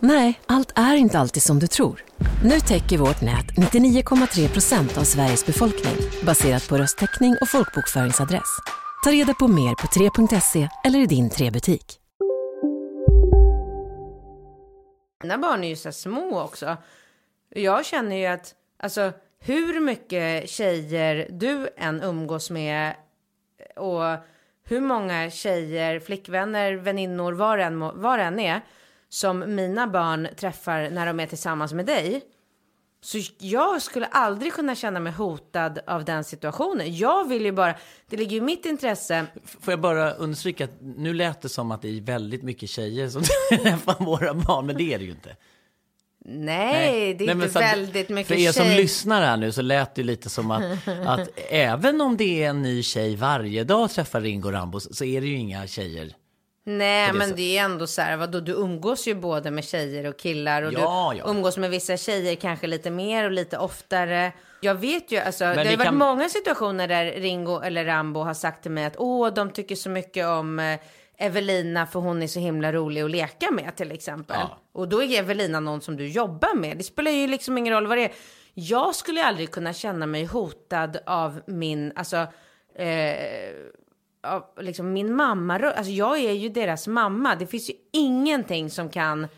Nej, 0.00 0.40
allt 0.46 0.72
är 0.74 0.94
inte 0.94 1.18
alltid 1.18 1.42
som 1.42 1.58
du 1.58 1.66
tror. 1.66 2.04
Nu 2.44 2.60
täcker 2.60 2.98
vårt 2.98 3.22
nät 3.22 3.46
99,3 3.46 4.48
procent 4.48 4.98
av 4.98 5.02
Sveriges 5.02 5.46
befolkning 5.46 5.96
baserat 6.26 6.68
på 6.68 6.78
röstteckning 6.78 7.36
och 7.40 7.48
folkbokföringsadress. 7.48 8.58
Ta 9.04 9.10
reda 9.10 9.34
på 9.34 9.48
mer 9.48 9.74
på 9.74 9.86
3.se 9.86 10.68
eller 10.84 10.98
i 10.98 11.06
din 11.06 11.30
3-butik. 11.30 12.00
Mina 15.22 15.38
barn 15.38 15.64
är 15.64 15.68
ju 15.68 15.76
så 15.76 15.92
små 15.92 16.40
också. 16.40 16.76
Jag 17.48 17.86
känner 17.86 18.16
ju 18.16 18.26
att, 18.26 18.54
alltså 18.78 19.12
hur 19.38 19.80
mycket 19.80 20.50
tjejer 20.50 21.28
du 21.30 21.68
än 21.76 22.02
umgås 22.02 22.50
med 22.50 22.94
och 23.76 24.02
hur 24.68 24.80
många 24.80 25.30
tjejer, 25.30 26.00
flickvänner, 26.00 26.72
väninnor, 26.72 27.32
var 27.32 27.56
det 27.58 27.64
än, 27.64 27.82
än 28.20 28.40
är, 28.40 28.60
som 29.08 29.54
mina 29.54 29.86
barn 29.86 30.28
träffar 30.36 30.90
när 30.90 31.06
de 31.06 31.20
är 31.20 31.26
tillsammans 31.26 31.72
med 31.72 31.86
dig. 31.86 32.22
Så 33.00 33.18
jag 33.38 33.82
skulle 33.82 34.06
aldrig 34.06 34.52
kunna 34.52 34.74
känna 34.74 35.00
mig 35.00 35.12
hotad 35.12 35.78
av 35.86 36.04
den 36.04 36.24
situationen. 36.24 36.96
Jag 36.96 37.28
vill 37.28 37.44
ju 37.44 37.52
bara, 37.52 37.74
det 38.08 38.16
ligger 38.16 38.30
ju 38.30 38.36
i 38.36 38.40
mitt 38.40 38.66
intresse. 38.66 39.26
Får 39.44 39.72
jag 39.72 39.80
bara 39.80 40.12
understryka 40.12 40.64
att 40.64 40.80
nu 40.80 41.14
lät 41.14 41.42
det 41.42 41.48
som 41.48 41.72
att 41.72 41.82
det 41.82 41.88
är 41.88 42.00
väldigt 42.00 42.42
mycket 42.42 42.68
tjejer 42.68 43.08
som 43.08 43.22
träffar 43.62 44.04
våra 44.04 44.34
barn, 44.34 44.66
men 44.66 44.76
det 44.76 44.94
är 44.94 44.98
det 44.98 45.04
ju 45.04 45.10
inte. 45.10 45.36
Nej, 46.28 47.14
det 47.14 47.24
är 47.24 47.34
Nej, 47.34 47.46
inte 47.46 47.58
väldigt 47.58 48.08
mycket 48.08 48.28
För 48.28 48.34
er 48.48 48.52
som 48.52 48.64
tjej- 48.64 48.76
lyssnar 48.76 49.22
här 49.22 49.36
nu 49.36 49.52
så 49.52 49.62
lät 49.62 49.94
det 49.94 50.02
lite 50.02 50.28
som 50.30 50.50
att, 50.50 50.62
att 51.06 51.28
även 51.50 52.00
om 52.00 52.16
det 52.16 52.42
är 52.44 52.48
en 52.50 52.62
ny 52.62 52.82
tjej 52.82 53.16
varje 53.16 53.64
dag 53.64 53.90
träffar 53.90 54.20
Ringo 54.20 54.50
Rambo 54.50 54.80
så 54.80 55.04
är 55.04 55.20
det 55.20 55.26
ju 55.26 55.36
inga 55.36 55.66
tjejer. 55.66 56.12
Nej, 56.68 57.06
det 57.06 57.12
men 57.12 57.20
sättet. 57.28 57.36
det 57.36 57.58
är 57.58 57.64
ändå 57.64 57.86
så 57.86 58.02
här, 58.02 58.16
vadå, 58.16 58.40
du 58.40 58.52
umgås 58.52 59.08
ju 59.08 59.14
både 59.14 59.50
med 59.50 59.64
tjejer 59.64 60.06
och 60.06 60.18
killar 60.18 60.62
och 60.62 60.72
Ja, 60.72 61.10
du 61.12 61.18
ja. 61.18 61.24
umgås 61.30 61.56
med 61.56 61.70
vissa 61.70 61.96
tjejer 61.96 62.34
kanske 62.34 62.66
lite 62.66 62.90
mer 62.90 63.24
och 63.24 63.30
lite 63.30 63.58
oftare. 63.58 64.32
Jag 64.60 64.74
vet 64.74 65.12
ju, 65.12 65.18
alltså, 65.18 65.44
det 65.44 65.50
har 65.56 65.64
ju 65.64 65.76
varit 65.76 65.84
kan- 65.86 65.96
många 65.98 66.28
situationer 66.28 66.88
där 66.88 67.04
Ringo 67.04 67.60
eller 67.60 67.84
Rambo 67.84 68.20
har 68.20 68.34
sagt 68.34 68.62
till 68.62 68.70
mig 68.70 68.84
att 68.84 68.94
åh, 68.98 69.28
de 69.34 69.50
tycker 69.50 69.74
så 69.76 69.88
mycket 69.90 70.26
om 70.26 70.58
eh, 70.58 70.78
Evelina 71.18 71.86
för 71.86 72.00
hon 72.00 72.22
är 72.22 72.26
så 72.26 72.40
himla 72.40 72.72
rolig 72.72 73.00
att 73.00 73.10
leka 73.10 73.50
med 73.50 73.76
till 73.76 73.92
exempel. 73.92 74.36
Ja. 74.40 74.58
Och 74.72 74.88
då 74.88 75.02
är 75.02 75.18
Evelina 75.18 75.60
någon 75.60 75.80
som 75.80 75.96
du 75.96 76.08
jobbar 76.08 76.54
med. 76.54 76.76
Det 76.76 76.84
spelar 76.84 77.10
ju 77.10 77.26
liksom 77.26 77.58
ingen 77.58 77.74
roll 77.74 77.86
vad 77.86 77.98
det 77.98 78.04
är. 78.04 78.12
Jag 78.54 78.94
skulle 78.94 79.24
aldrig 79.24 79.50
kunna 79.50 79.72
känna 79.72 80.06
mig 80.06 80.24
hotad 80.24 80.98
av 81.06 81.40
min, 81.46 81.92
alltså, 81.94 82.16
eh, 82.74 83.16
av 84.22 84.44
liksom 84.60 84.92
min 84.92 85.16
mamma. 85.16 85.54
Alltså 85.54 85.92
jag 85.92 86.18
är 86.18 86.32
ju 86.32 86.48
deras 86.48 86.86
mamma. 86.86 87.34
Det 87.34 87.46
finns 87.46 87.70
ju 87.70 87.74
ingenting 87.92 88.70
som 88.70 88.88
kan 88.88 89.28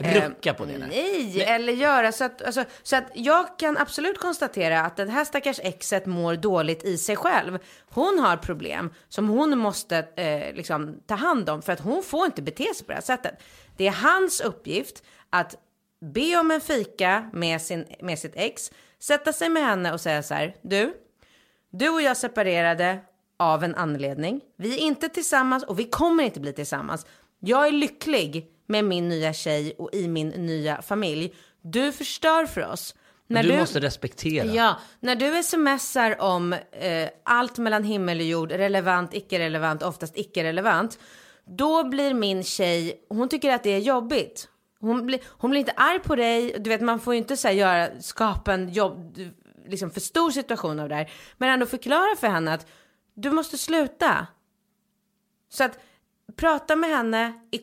Rucka 0.00 0.54
på 0.54 0.64
det. 0.64 0.78
där. 0.78 0.86
Nej, 0.86 1.42
eller 1.42 1.72
göra 1.72 2.12
så 2.12 2.24
att, 2.24 2.42
alltså, 2.42 2.64
så 2.82 2.96
att 2.96 3.04
jag 3.14 3.58
kan 3.58 3.78
absolut 3.78 4.18
konstatera 4.18 4.80
att 4.80 4.96
den 4.96 5.08
här 5.08 5.24
stackars 5.24 5.60
exet 5.62 6.06
mår 6.06 6.36
dåligt 6.36 6.84
i 6.84 6.98
sig 6.98 7.16
själv. 7.16 7.58
Hon 7.90 8.18
har 8.18 8.36
problem 8.36 8.94
som 9.08 9.28
hon 9.28 9.58
måste 9.58 9.98
eh, 10.16 10.54
liksom, 10.54 11.00
ta 11.06 11.14
hand 11.14 11.50
om 11.50 11.62
för 11.62 11.72
att 11.72 11.80
hon 11.80 12.02
får 12.02 12.26
inte 12.26 12.42
bete 12.42 12.74
sig 12.74 12.86
på 12.86 12.92
det 12.92 12.94
här 12.94 13.02
sättet. 13.02 13.42
Det 13.76 13.86
är 13.86 13.92
hans 13.92 14.40
uppgift 14.40 15.02
att 15.30 15.56
be 16.00 16.36
om 16.36 16.50
en 16.50 16.60
fika 16.60 17.30
med, 17.32 17.62
sin, 17.62 17.86
med 18.00 18.18
sitt 18.18 18.36
ex, 18.36 18.70
sätta 18.98 19.32
sig 19.32 19.48
med 19.48 19.62
henne 19.62 19.92
och 19.92 20.00
säga 20.00 20.22
så 20.22 20.34
här, 20.34 20.56
du, 20.62 20.94
du 21.70 21.88
och 21.88 22.02
jag 22.02 22.16
separerade 22.16 22.98
av 23.36 23.64
en 23.64 23.74
anledning. 23.74 24.40
Vi 24.56 24.74
är 24.74 24.78
inte 24.78 25.08
tillsammans 25.08 25.64
och 25.64 25.78
vi 25.78 25.84
kommer 25.84 26.24
inte 26.24 26.40
bli 26.40 26.52
tillsammans. 26.52 27.06
Jag 27.38 27.66
är 27.66 27.72
lycklig 27.72 28.46
med 28.70 28.84
min 28.84 29.08
nya 29.08 29.32
tjej 29.32 29.74
och 29.78 29.90
i 29.92 30.08
min 30.08 30.28
nya 30.28 30.82
familj. 30.82 31.34
Du 31.62 31.92
förstör 31.92 32.46
för 32.46 32.72
oss. 32.72 32.94
Men 33.26 33.46
du, 33.46 33.58
måste 33.58 33.80
respektera. 33.80 34.44
Ja, 34.44 34.80
när 35.00 35.16
du 35.16 35.42
smsar 35.42 36.20
om 36.20 36.52
eh, 36.52 37.08
allt 37.24 37.58
mellan 37.58 37.84
himmel 37.84 38.18
och 38.18 38.24
jord, 38.24 38.52
relevant, 38.52 39.14
icke-relevant, 39.14 39.82
oftast 39.82 40.16
icke-relevant, 40.16 40.98
då 41.44 41.84
blir 41.84 42.14
min 42.14 42.44
tjej, 42.44 43.06
hon 43.08 43.28
tycker 43.28 43.50
att 43.50 43.62
det 43.62 43.70
är 43.70 43.78
jobbigt. 43.78 44.48
Hon 44.80 45.06
blir, 45.06 45.20
hon 45.26 45.50
blir 45.50 45.60
inte 45.60 45.72
arg 45.72 45.98
på 45.98 46.16
dig, 46.16 46.56
du 46.58 46.70
vet 46.70 46.80
man 46.80 47.00
får 47.00 47.14
ju 47.14 47.18
inte 47.18 47.36
så 47.36 47.48
här, 47.48 47.54
göra, 47.54 48.00
skapa 48.00 48.54
en 48.54 48.72
jobb, 48.72 49.18
liksom 49.66 49.90
för 49.90 50.00
stor 50.00 50.30
situation 50.30 50.80
av 50.80 50.88
det 50.88 50.94
här, 50.94 51.10
men 51.38 51.48
ändå 51.48 51.66
förklara 51.66 52.16
för 52.16 52.26
henne 52.26 52.54
att 52.54 52.66
du 53.14 53.30
måste 53.30 53.58
sluta. 53.58 54.26
Så 55.48 55.64
att 55.64 55.78
prata 56.36 56.76
med 56.76 56.90
henne, 56.90 57.32
i 57.50 57.60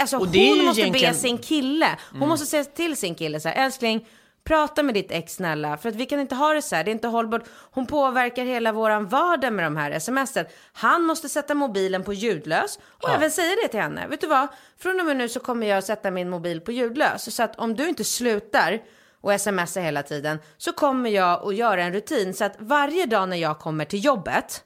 alltså 0.00 0.16
hon 0.16 0.24
måste 0.26 0.38
egentligen- 0.38 1.12
be 1.12 1.18
sin 1.18 1.38
kille, 1.38 1.96
hon 2.10 2.16
Mm. 2.16 2.28
måste 2.28 2.46
säga 2.46 2.64
till 2.64 2.96
sin 2.96 3.14
kille 3.14 3.40
så 3.40 3.48
här, 3.48 3.64
älskling, 3.64 4.08
prata 4.44 4.82
med 4.82 4.94
ditt 4.94 5.10
ex 5.12 5.34
snälla, 5.34 5.76
för 5.76 5.88
att 5.88 5.94
vi 5.94 6.06
kan 6.06 6.20
inte 6.20 6.34
ha 6.34 6.54
det 6.54 6.62
så 6.62 6.76
här, 6.76 6.84
det 6.84 6.90
är 6.90 6.92
inte 6.92 7.08
hållbart. 7.08 7.42
Hon 7.72 7.86
påverkar 7.86 8.44
hela 8.44 8.72
våran 8.72 9.08
vardag 9.08 9.52
med 9.52 9.64
de 9.64 9.76
här 9.76 9.98
smsen. 9.98 10.46
Han 10.72 11.02
måste 11.02 11.28
sätta 11.28 11.54
mobilen 11.54 12.04
på 12.04 12.12
ljudlös 12.12 12.78
och 13.02 13.10
även 13.10 13.30
säga 13.30 13.56
det 13.62 13.68
till 13.68 13.80
henne. 13.80 14.06
Vet 14.06 14.20
du 14.20 14.26
vad, 14.26 14.48
från 14.78 15.00
och 15.00 15.06
med 15.06 15.16
nu 15.16 15.28
så 15.28 15.40
kommer 15.40 15.66
jag 15.66 15.84
sätta 15.84 16.10
min 16.10 16.30
mobil 16.30 16.60
på 16.60 16.72
ljudlös, 16.72 17.34
så 17.34 17.42
att 17.42 17.58
om 17.58 17.74
du 17.76 17.88
inte 17.88 18.04
slutar 18.04 18.78
och 19.20 19.40
smsa 19.40 19.80
hela 19.80 20.02
tiden 20.02 20.38
så 20.56 20.72
kommer 20.72 21.10
jag 21.10 21.48
att 21.48 21.54
göra 21.54 21.82
en 21.82 21.92
rutin 21.92 22.34
så 22.34 22.44
att 22.44 22.56
varje 22.58 23.06
dag 23.06 23.28
när 23.28 23.36
jag 23.36 23.58
kommer 23.58 23.84
till 23.84 24.04
jobbet 24.04 24.64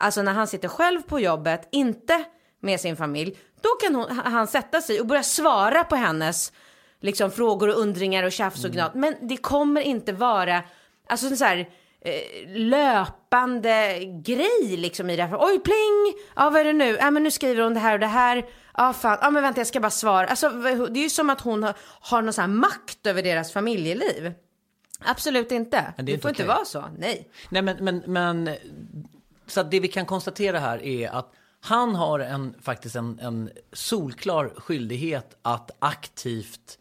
Alltså 0.00 0.22
när 0.22 0.32
han 0.32 0.46
sitter 0.46 0.68
själv 0.68 1.02
på 1.02 1.20
jobbet, 1.20 1.68
inte 1.72 2.24
med 2.60 2.80
sin 2.80 2.96
familj, 2.96 3.36
då 3.60 3.68
kan 3.68 3.94
hon, 3.94 4.10
han 4.10 4.46
sätta 4.46 4.80
sig 4.80 5.00
och 5.00 5.06
börja 5.06 5.22
svara 5.22 5.84
på 5.84 5.96
hennes 5.96 6.52
liksom, 7.00 7.30
frågor 7.30 7.68
och 7.68 7.78
undringar 7.80 8.22
och 8.24 8.32
tjafs 8.32 8.64
och 8.64 8.70
gnat. 8.70 8.94
Men 8.94 9.14
det 9.28 9.36
kommer 9.36 9.80
inte 9.80 10.12
vara, 10.12 10.62
alltså 11.08 11.36
så 11.36 11.44
här 11.44 11.68
eh, 12.00 12.50
löpande 12.54 13.98
grej 14.24 14.76
liksom 14.76 15.10
i 15.10 15.16
det 15.16 15.22
här. 15.22 15.38
Oj, 15.40 15.60
pling! 15.60 16.22
Ja, 16.36 16.50
vad 16.50 16.60
är 16.60 16.64
det 16.64 16.72
nu? 16.72 16.96
Ja, 17.00 17.10
men 17.10 17.22
nu 17.22 17.30
skriver 17.30 17.62
hon 17.62 17.74
det 17.74 17.80
här 17.80 17.92
och 17.92 18.00
det 18.00 18.06
här. 18.06 18.46
Ja, 18.76 18.92
fan. 18.92 19.18
Ja, 19.22 19.30
men 19.30 19.42
vänta, 19.42 19.60
jag 19.60 19.66
ska 19.66 19.80
bara 19.80 19.90
svara. 19.90 20.26
Alltså, 20.26 20.48
det 20.90 21.00
är 21.00 21.02
ju 21.02 21.10
som 21.10 21.30
att 21.30 21.40
hon 21.40 21.62
har, 21.62 21.74
har 22.00 22.22
någon 22.22 22.32
sån 22.32 22.42
här 22.42 22.48
makt 22.48 23.06
över 23.06 23.22
deras 23.22 23.52
familjeliv. 23.52 24.32
Absolut 25.00 25.52
inte. 25.52 25.92
Men 25.96 26.06
Det, 26.06 26.12
det 26.12 26.18
får 26.18 26.30
inte 26.30 26.42
inte 26.42 26.52
okej. 26.52 26.56
vara 26.56 26.64
så. 26.64 26.84
Nej. 26.98 27.30
Nej, 27.48 27.62
men, 27.62 27.76
men, 27.84 28.02
men 28.06 28.50
så 29.46 29.60
att 29.60 29.70
det 29.70 29.80
vi 29.80 29.88
kan 29.88 30.06
konstatera 30.06 30.58
här 30.58 30.82
är 30.82 31.08
att 31.08 31.32
han 31.60 31.94
har 31.94 32.18
en, 32.20 32.54
faktiskt 32.62 32.96
en, 32.96 33.18
en 33.22 33.50
solklar 33.72 34.52
skyldighet 34.56 35.36
att 35.42 35.70
aktivt 35.78 36.78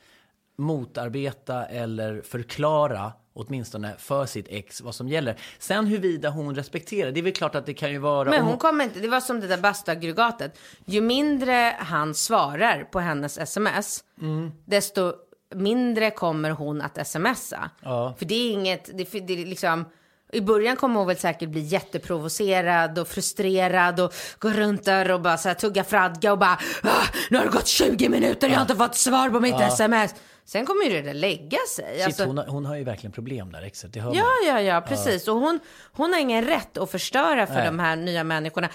motarbeta 0.58 1.66
eller 1.66 2.22
förklara 2.22 3.12
åtminstone 3.34 3.96
för 3.98 4.26
sitt 4.26 4.46
ex 4.50 4.82
vad 4.82 4.96
som 4.96 5.08
gäller. 5.10 5.36
Sen 5.60 5.88
huruvida 5.88 6.30
hon 6.30 6.56
respekterar, 6.56 7.12
det 7.12 7.20
är 7.20 7.24
väl 7.24 7.34
klart 7.34 7.56
att 7.56 7.66
det 7.66 7.74
kan 7.74 7.92
ju 7.92 7.98
vara... 7.98 8.30
Men 8.30 8.42
om 8.42 8.48
hon 8.48 8.58
kommer 8.58 8.84
inte, 8.84 9.00
det 9.00 9.08
var 9.08 9.20
som 9.20 9.40
det 9.40 9.48
där 9.48 9.58
bastuaggregatet. 9.58 10.60
Ju 10.86 11.02
mindre 11.02 11.76
han 11.80 12.14
svarar 12.16 12.84
på 12.84 13.00
hennes 13.00 13.38
sms, 13.38 14.04
Mm. 14.22 14.52
desto 14.66 15.14
mindre 15.56 16.12
kommer 16.12 16.50
hon 16.50 16.82
att 16.82 17.08
smsa. 17.08 17.70
Ja. 17.82 18.16
För 18.18 18.26
det 18.26 18.36
är 18.36 18.52
inget, 18.52 18.86
det, 18.98 19.28
det 19.28 19.34
är 19.42 19.46
liksom, 19.46 19.86
i 20.34 20.42
början 20.42 20.76
kommer 20.76 20.96
hon 21.00 21.08
väl 21.08 21.18
säkert 21.18 21.50
bli 21.50 21.62
jätteprovocerad 21.62 23.00
och 23.00 23.08
frustrerad 23.08 24.00
och 24.00 24.14
gå 24.40 24.50
runt 24.50 24.84
där 24.84 25.12
och 25.12 25.22
bara 25.22 25.38
så 25.38 25.48
här 25.48 25.56
tugga 25.56 25.84
fradga 25.84 26.32
och 26.32 26.38
bara 26.38 26.60
ah, 26.84 27.06
nu 27.30 27.38
har 27.38 27.46
det 27.46 27.52
gått 27.52 27.68
20 27.68 28.10
minuter, 28.10 28.48
jag 28.48 28.56
har 28.56 28.62
inte 28.62 28.76
fått 28.76 28.96
svar 28.96 29.30
på 29.30 29.40
mitt 29.40 29.60
sms. 29.62 30.16
Sen 30.46 30.66
kommer 30.66 30.84
ju 30.86 30.90
det 30.90 31.02
där 31.02 31.14
lägga 31.14 31.58
sig. 31.76 31.96
Shit, 31.98 32.06
Alltså- 32.06 32.26
hon, 32.26 32.38
har, 32.38 32.46
hon 32.46 32.66
har 32.66 32.76
ju 32.76 32.84
verkligen 32.84 33.12
problem 33.12 33.52
där, 33.52 33.62
exet. 33.62 33.94
Det 33.94 34.00
hör 34.00 34.16
Ja, 34.16 34.24
man. 34.24 34.48
ja, 34.56 34.62
ja, 34.62 34.82
precis. 34.82 35.28
Och 35.28 35.36
hon, 35.36 35.60
hon 35.92 36.14
har 36.14 36.20
ingen 36.20 36.46
rätt 36.46 36.78
att 36.78 36.92
förstöra 36.92 37.48
för 37.48 37.54
Nej. 37.54 37.66
de 37.66 37.80
här 37.80 37.96
nya 37.96 38.24
människorna. 38.24 38.70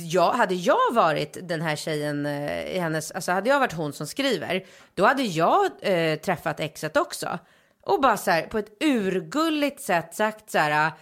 Jag, 0.00 0.32
hade 0.32 0.54
jag 0.54 0.92
varit 0.92 1.36
den 1.42 1.62
här 1.62 1.76
tjejen 1.76 2.26
eh, 2.26 2.62
i 2.76 2.78
hennes, 2.78 3.10
alltså 3.10 3.32
hade 3.32 3.48
jag 3.50 3.60
varit 3.60 3.72
hon 3.72 3.92
som 3.92 4.06
skriver, 4.06 4.64
då 4.94 5.06
hade 5.06 5.22
jag 5.22 5.64
eh, 5.80 6.18
träffat 6.18 6.60
exet 6.60 6.96
också. 6.96 7.38
Och 7.86 8.00
bara 8.00 8.16
så 8.16 8.30
här 8.30 8.42
på 8.42 8.58
ett 8.58 8.82
urgulligt 8.84 9.80
sätt 9.80 10.14
sagt 10.14 10.50
så 10.50 10.58
här, 10.58 10.92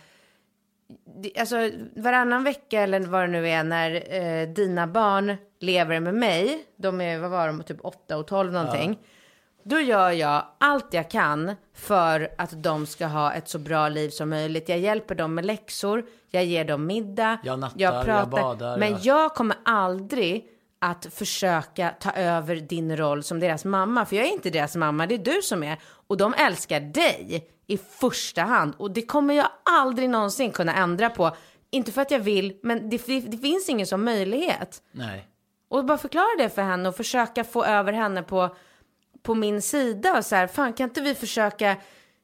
det- 1.23 1.39
alltså 1.41 1.57
varannan 1.97 2.45
vecka 2.45 2.81
eller 2.81 3.01
vad 3.01 3.21
det 3.23 3.27
nu 3.27 3.49
är 3.49 3.65
när 3.65 4.15
eh, 4.15 4.49
dina 4.49 4.87
barn 4.87 5.37
lever 5.61 6.01
med 6.01 6.15
mig, 6.15 6.65
de 6.77 7.01
är, 7.01 7.19
vad 7.19 7.31
var 7.31 7.47
de, 7.47 7.63
typ 7.63 7.85
8 7.85 8.17
och 8.17 8.27
12 8.27 8.53
någonting. 8.53 8.99
Då 9.67 9.81
gör 9.81 10.11
jag 10.11 10.45
allt 10.61 10.95
jag 10.95 11.11
kan 11.11 11.53
för 11.75 12.29
att 12.39 12.63
de 12.63 12.87
ska 12.87 13.07
ha 13.07 13.33
ett 13.33 13.49
så 13.49 13.59
bra 13.59 13.89
liv 13.89 14.09
som 14.11 14.31
möjligt. 14.31 14.69
Jag 14.69 14.79
hjälper 14.79 15.15
dem 15.15 15.35
med 15.35 15.45
läxor, 15.47 16.05
jag 16.31 16.45
ger 16.45 16.65
dem 16.65 16.87
middag, 16.87 17.39
Jag 17.79 17.91
nattar, 18.07 18.13
jag 18.19 18.29
badar, 18.29 18.79
Men 18.79 18.91
jag- 18.93 19.01
jag 19.05 19.35
kommer 19.35 19.57
aldrig 19.65 20.49
att 20.85 21.07
försöka 21.15 21.91
ta 22.01 22.13
över 22.13 22.57
din 22.57 22.97
roll 22.97 23.23
som 23.23 23.41
deras 23.41 23.65
mamma. 23.65 24.07
För 24.07 24.17
jag 24.17 24.27
är 24.27 24.33
inte 24.33 24.51
deras 24.51 24.77
mamma, 24.77 25.07
det 25.07 25.15
är 25.15 25.19
du 25.19 25.43
som 25.43 25.63
är. 25.63 25.79
Och 26.07 26.17
de 26.17 26.35
älskar 26.35 26.81
dig 26.81 27.49
i 27.67 27.77
första 27.79 28.43
hand. 28.43 28.75
Och 28.79 28.91
det 28.91 29.03
kommer 29.03 29.35
jag 29.35 29.49
aldrig 29.63 30.11
någonsin 30.11 30.51
kunna 30.53 30.75
ändra 30.75 31.11
på. 31.11 31.37
Inte 31.71 31.93
för 31.93 32.03
att 32.03 32.11
jag 32.11 32.19
vill, 32.19 32.57
men 32.63 32.91
det, 32.91 33.07
det, 33.07 33.21
det 33.21 33.39
finns 33.39 33.69
ingen 33.69 33.87
sån 33.87 34.05
möjlighet. 34.05 34.83
Nej. 34.93 35.29
Och 35.69 35.85
bara 35.85 35.99
förklara 35.99 36.37
det 36.39 36.49
för 36.49 36.63
henne 36.63 36.89
och 36.89 36.97
försöka 36.97 37.45
få 37.45 37.65
över 37.65 37.93
henne 37.93 38.23
på, 38.23 38.57
på 39.23 39.35
min 39.35 39.63
sida. 39.63 40.19
Och 40.19 40.25
så 40.25 40.37
här, 40.37 40.47
fan 40.47 40.73
kan 40.73 40.89
inte 40.89 41.01
vi 41.01 41.15
försöka 41.15 41.77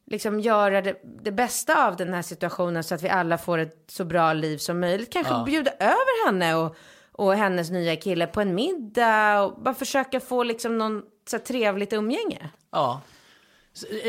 liksom 0.07 0.41
göra 0.41 0.83
det, 0.83 1.01
det 1.23 1.33
bästa 1.33 1.87
av 1.87 1.97
den 1.97 2.15
här 2.15 2.23
situationen 2.23 2.85
så 2.85 2.95
att 2.95 3.03
vi 3.03 3.09
alla 3.09 3.39
får 3.39 3.59
ett 3.59 3.85
så 3.89 4.05
bra 4.05 4.33
liv 4.33 4.59
som 4.59 4.81
möjligt. 4.81 5.13
Kanske 5.13 5.33
Ja. 5.33 5.45
bjuda 5.45 5.71
över 5.71 6.27
henne 6.27 6.55
och, 6.55 6.77
och 7.21 7.35
hennes 7.35 7.71
nya 7.71 7.97
kille 7.97 8.27
på 8.27 8.41
en 8.41 8.55
middag 8.55 9.43
och 9.43 9.63
bara 9.63 9.75
försöka 9.75 10.21
få 10.21 10.43
liksom 10.43 10.79
någon 10.79 11.03
så 11.31 11.37
här, 11.37 11.45
trevligt 11.45 11.93
umgänge. 11.93 12.51
Ja. 12.71 13.01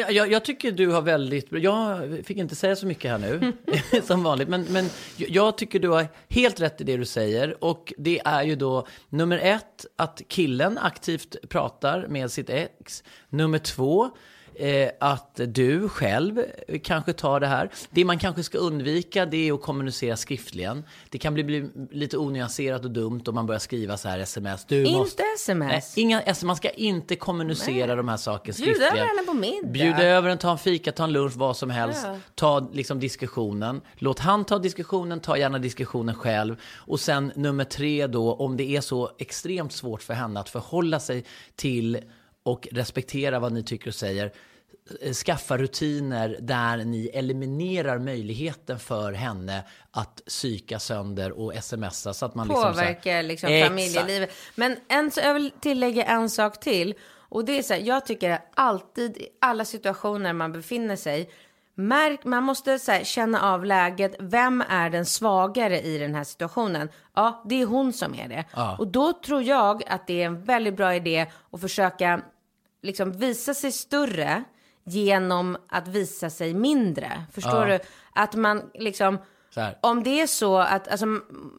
Jag, 0.10 0.32
jag 0.32 0.46
tycker 0.46 0.72
du 0.72 0.88
har 0.88 1.02
väldigt... 1.02 1.48
Jag 1.52 2.02
fick 2.26 2.38
inte 2.38 2.56
säga 2.56 2.76
så 2.76 2.86
mycket 2.86 3.12
här 3.12 3.18
nu, 3.18 3.54
som 4.04 4.24
vanligt. 4.24 4.48
Men, 4.48 4.64
men 4.64 4.90
jag 5.18 5.58
tycker 5.58 5.80
du 5.80 5.90
har 5.90 6.08
helt 6.30 6.62
rätt 6.62 6.82
i 6.82 6.84
det 6.84 6.98
du 6.98 7.06
säger. 7.06 7.64
Och 7.64 7.94
det 7.98 8.22
är 8.26 8.44
ju 8.44 8.56
då 8.56 8.88
nummer 9.10 9.38
ett, 9.38 9.86
att 9.96 10.22
killen 10.28 10.78
aktivt 10.78 11.50
pratar 11.50 12.08
med 12.08 12.32
sitt 12.32 12.50
ex. 12.50 13.04
Nummer 13.30 13.60
två, 13.60 14.10
eh, 14.62 14.90
att 15.00 15.40
du 15.48 15.90
själv 15.90 16.42
kanske 16.84 17.14
tar 17.14 17.40
det 17.40 17.48
här. 17.48 17.70
Det 17.90 18.06
man 18.06 18.20
kanske 18.20 18.44
ska 18.44 18.58
undvika 18.58 19.26
det 19.26 19.50
är 19.50 19.54
att 19.54 19.62
kommunicera 19.62 20.18
skriftligen. 20.18 20.84
Det 21.10 21.18
kan 21.18 21.34
bli, 21.34 21.44
bli 21.44 21.70
lite 21.92 22.18
onyanserat 22.18 22.86
och 22.86 22.92
dumt 22.92 23.22
om 23.28 23.36
man 23.36 23.46
börjar 23.46 23.60
skriva 23.60 23.98
så 23.98 24.10
här 24.10 24.20
sms. 24.20 24.66
Du 24.66 24.84
Inte 24.84 25.00
måste... 25.00 25.24
sms. 25.36 25.68
Nej, 25.72 26.04
inga, 26.04 26.22
alltså 26.22 26.46
man 26.46 26.56
ska 26.56 26.70
inte 26.70 27.16
kommunicera 27.16 27.96
de 27.96 28.08
här 28.08 28.18
sakerna 28.18 28.42
Bjud 28.58 28.76
skriftligen. 28.76 28.94
över 28.94 29.08
henne 29.08 29.24
på 29.28 29.34
middag. 29.34 29.68
Bjud 29.68 30.00
över 30.00 30.30
en, 30.30 30.38
ta 30.38 30.52
en 30.52 30.58
fika, 30.58 30.92
ta 30.92 31.04
en 31.04 31.12
lunch, 31.12 31.36
vad 31.36 31.58
som 31.58 31.70
helst. 31.70 32.04
Ja. 32.06 32.18
Ta 32.36 32.70
liksom 32.74 33.00
diskussionen. 33.00 33.82
Låt 33.96 34.20
han 34.20 34.46
ta 34.46 34.60
diskussionen, 34.60 35.20
ta 35.20 35.38
gärna 35.38 35.60
diskussionen 35.60 36.16
själv. 36.16 36.56
Och 36.76 37.00
sen 37.00 37.32
nummer 37.36 37.64
tre 37.64 38.08
då, 38.08 38.34
om 38.34 38.58
det 38.58 38.76
är 38.76 38.82
så 38.82 39.12
extremt 39.20 39.74
svårt 39.74 40.04
för 40.04 40.14
henne 40.14 40.40
att 40.40 40.50
förhålla 40.50 41.00
sig 41.00 41.26
till 41.56 42.00
och 42.44 42.68
respektera 42.72 43.40
vad 43.40 43.52
ni 43.52 43.64
tycker 43.64 43.88
och 43.88 43.96
säger. 43.96 44.32
Eh, 45.02 45.14
Skaffa 45.14 45.58
rutiner 45.58 46.38
där 46.42 46.78
ni 46.78 47.08
eliminerar 47.14 48.00
möjligheten 48.00 48.80
för 48.80 49.14
henne 49.14 49.64
att 49.92 50.22
psyka 50.28 50.80
sönder 50.80 51.32
och 51.40 51.54
smsa 51.64 52.14
så 52.14 52.26
att 52.26 52.36
man 52.36 52.48
liksom 52.48 52.64
här- 52.64 52.72
påverkar 52.72 53.24
liksom 53.24 53.50
Exakt. 53.50 53.70
familjelivet. 53.70 54.32
Men 54.56 54.78
en, 54.88 55.12
jag 55.16 55.34
vill 55.34 55.52
tillägga 55.60 56.04
en 56.04 56.30
sak 56.30 56.60
till. 56.60 56.94
Och 57.30 57.46
det 57.46 57.58
är 57.58 57.64
så 57.64 57.74
här, 57.74 57.82
jag 57.82 58.06
tycker 58.06 58.40
alltid 58.54 59.18
i 59.18 59.28
alla 59.42 59.66
situationer 59.66 60.34
man 60.34 60.52
befinner 60.52 60.96
sig, 60.96 61.30
märk, 61.76 62.24
man 62.26 62.44
måste 62.44 62.80
så 62.80 62.92
här, 62.92 63.04
känna 63.04 63.42
av 63.42 63.66
läget. 63.66 64.16
Vem 64.20 64.64
är 64.70 64.90
den 64.90 65.06
svagare 65.06 65.82
i 65.82 65.98
den 65.98 66.16
här 66.16 66.24
situationen? 66.24 66.90
Ja, 67.16 67.44
det 67.50 67.62
är 67.62 67.66
hon 67.66 67.94
som 67.94 68.16
är 68.16 68.28
det. 68.28 68.46
Ja. 68.56 68.76
Och 68.80 68.88
då 68.88 69.14
tror 69.14 69.44
jag 69.44 69.84
att 69.88 70.08
det 70.08 70.22
är 70.22 70.26
en 70.26 70.44
väldigt 70.44 70.78
bra 70.78 70.96
idé 70.96 71.26
att 71.52 71.62
försöka 71.62 72.22
liksom 72.82 73.12
visa 73.12 73.54
sig 73.54 73.72
större 73.72 74.44
genom 74.84 75.58
att 75.70 75.88
visa 75.88 76.30
sig 76.30 76.54
mindre. 76.54 77.24
Förstår 77.32 77.68
Ja. 77.70 77.78
du? 77.78 77.80
Att 78.14 78.36
man 78.36 78.62
liksom, 78.74 79.18
om 79.82 80.04
det 80.04 80.22
är 80.22 80.28
så 80.28 80.58
att, 80.58 80.88
alltså 80.88 81.06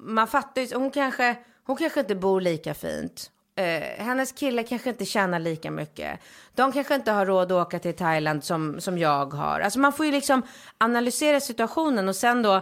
man 0.00 0.28
fattar 0.28 0.62
ju, 0.62 0.74
hon 0.76 0.90
kanske, 0.90 1.36
hon 1.66 1.76
kanske 1.76 2.00
inte 2.00 2.14
bor 2.14 2.40
lika 2.40 2.74
fint. 2.74 3.30
Eh, 3.56 4.04
hennes 4.04 4.32
kille 4.32 4.62
kanske 4.62 4.90
inte 4.90 5.04
tjänar 5.04 5.38
lika 5.38 5.70
mycket. 5.70 6.20
De 6.54 6.72
kanske 6.72 6.94
inte 6.94 7.10
har 7.12 7.26
råd 7.26 7.52
att 7.52 7.66
åka 7.66 7.78
till 7.78 7.94
Thailand 7.96 8.44
som, 8.44 8.80
som 8.80 8.98
jag 8.98 9.32
har. 9.34 9.60
Alltså 9.60 9.78
man 9.78 9.92
får 9.92 10.06
ju 10.06 10.12
liksom 10.12 10.42
analysera 10.78 11.40
situationen 11.40 12.08
och 12.08 12.16
sen 12.16 12.42
då 12.42 12.60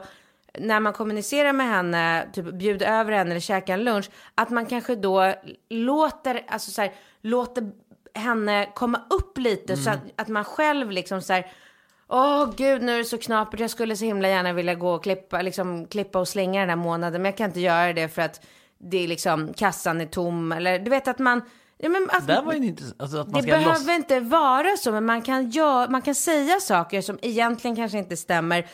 när 0.59 0.81
man 0.81 0.93
kommunicerar 0.93 1.53
med 1.53 1.67
henne, 1.67 2.29
typ 2.33 2.45
bjuder 2.55 2.87
över 2.87 3.13
henne 3.13 3.31
eller 3.31 3.41
käkar 3.41 3.75
en 3.75 3.85
lunch, 3.85 4.11
att 4.35 4.51
man 4.51 4.67
kanske 4.67 4.95
då 4.95 5.35
låter, 5.69 6.45
alltså 6.49 6.71
så 6.71 6.81
här, 6.83 6.93
låter 7.23 7.71
henne 8.15 8.69
komma 8.75 9.01
upp 9.11 9.39
lite 9.39 9.77
så 9.77 9.91
att, 9.91 10.01
att 10.17 10.29
man 10.29 10.45
själv 10.45 10.91
liksom 10.91 11.23
så 11.23 11.33
här, 11.33 11.53
Åh 12.13 12.51
gud, 12.57 12.83
nu 12.83 12.95
är 12.95 12.99
det 12.99 13.05
så 13.05 13.19
knapert. 13.19 13.61
Jag 13.61 13.71
skulle 13.71 13.97
så 13.97 14.05
himla 14.05 14.29
gärna 14.29 14.53
vilja 14.53 14.75
gå 14.75 14.91
och 14.91 15.03
klippa, 15.03 15.43
liksom, 15.43 15.87
klippa 15.87 16.19
och 16.19 16.29
slänga 16.29 16.61
den 16.61 16.69
här 16.69 16.77
månaden. 16.77 17.23
Men 17.23 17.31
jag 17.31 17.37
kan 17.37 17.47
inte 17.47 17.61
göra 17.61 17.93
det 17.93 18.09
för 18.09 18.23
att 18.23 18.47
det 18.79 19.05
är 19.05 19.09
liksom, 19.09 19.53
kassan 19.55 20.01
är 20.01 20.07
tom. 20.07 20.53
Eller 20.53 20.79
du 20.79 20.91
vet 20.91 21.09
att 21.09 21.19
man... 21.19 21.43
Ja, 21.79 21.89
men 21.89 22.09
att, 22.11 22.27
Det 22.27 22.41
var 22.41 22.53
ju 22.53 22.67
inte... 22.67 22.83
Alltså 22.99 23.25
det 23.25 23.43
behöver 23.43 23.67
loss... 23.67 23.89
inte 23.89 24.21
vara 24.21 24.77
så, 24.77 24.93
men 24.93 25.07
man 25.07 25.23
kan, 25.23 25.51
gör, 25.51 25.89
man 25.89 26.03
kan 26.03 26.15
säga 26.15 26.61
saker 26.61 27.01
som 27.01 27.19
egentligen 27.23 27.77
kanske 27.77 27.99
inte 27.99 28.17
stämmer. 28.17 28.67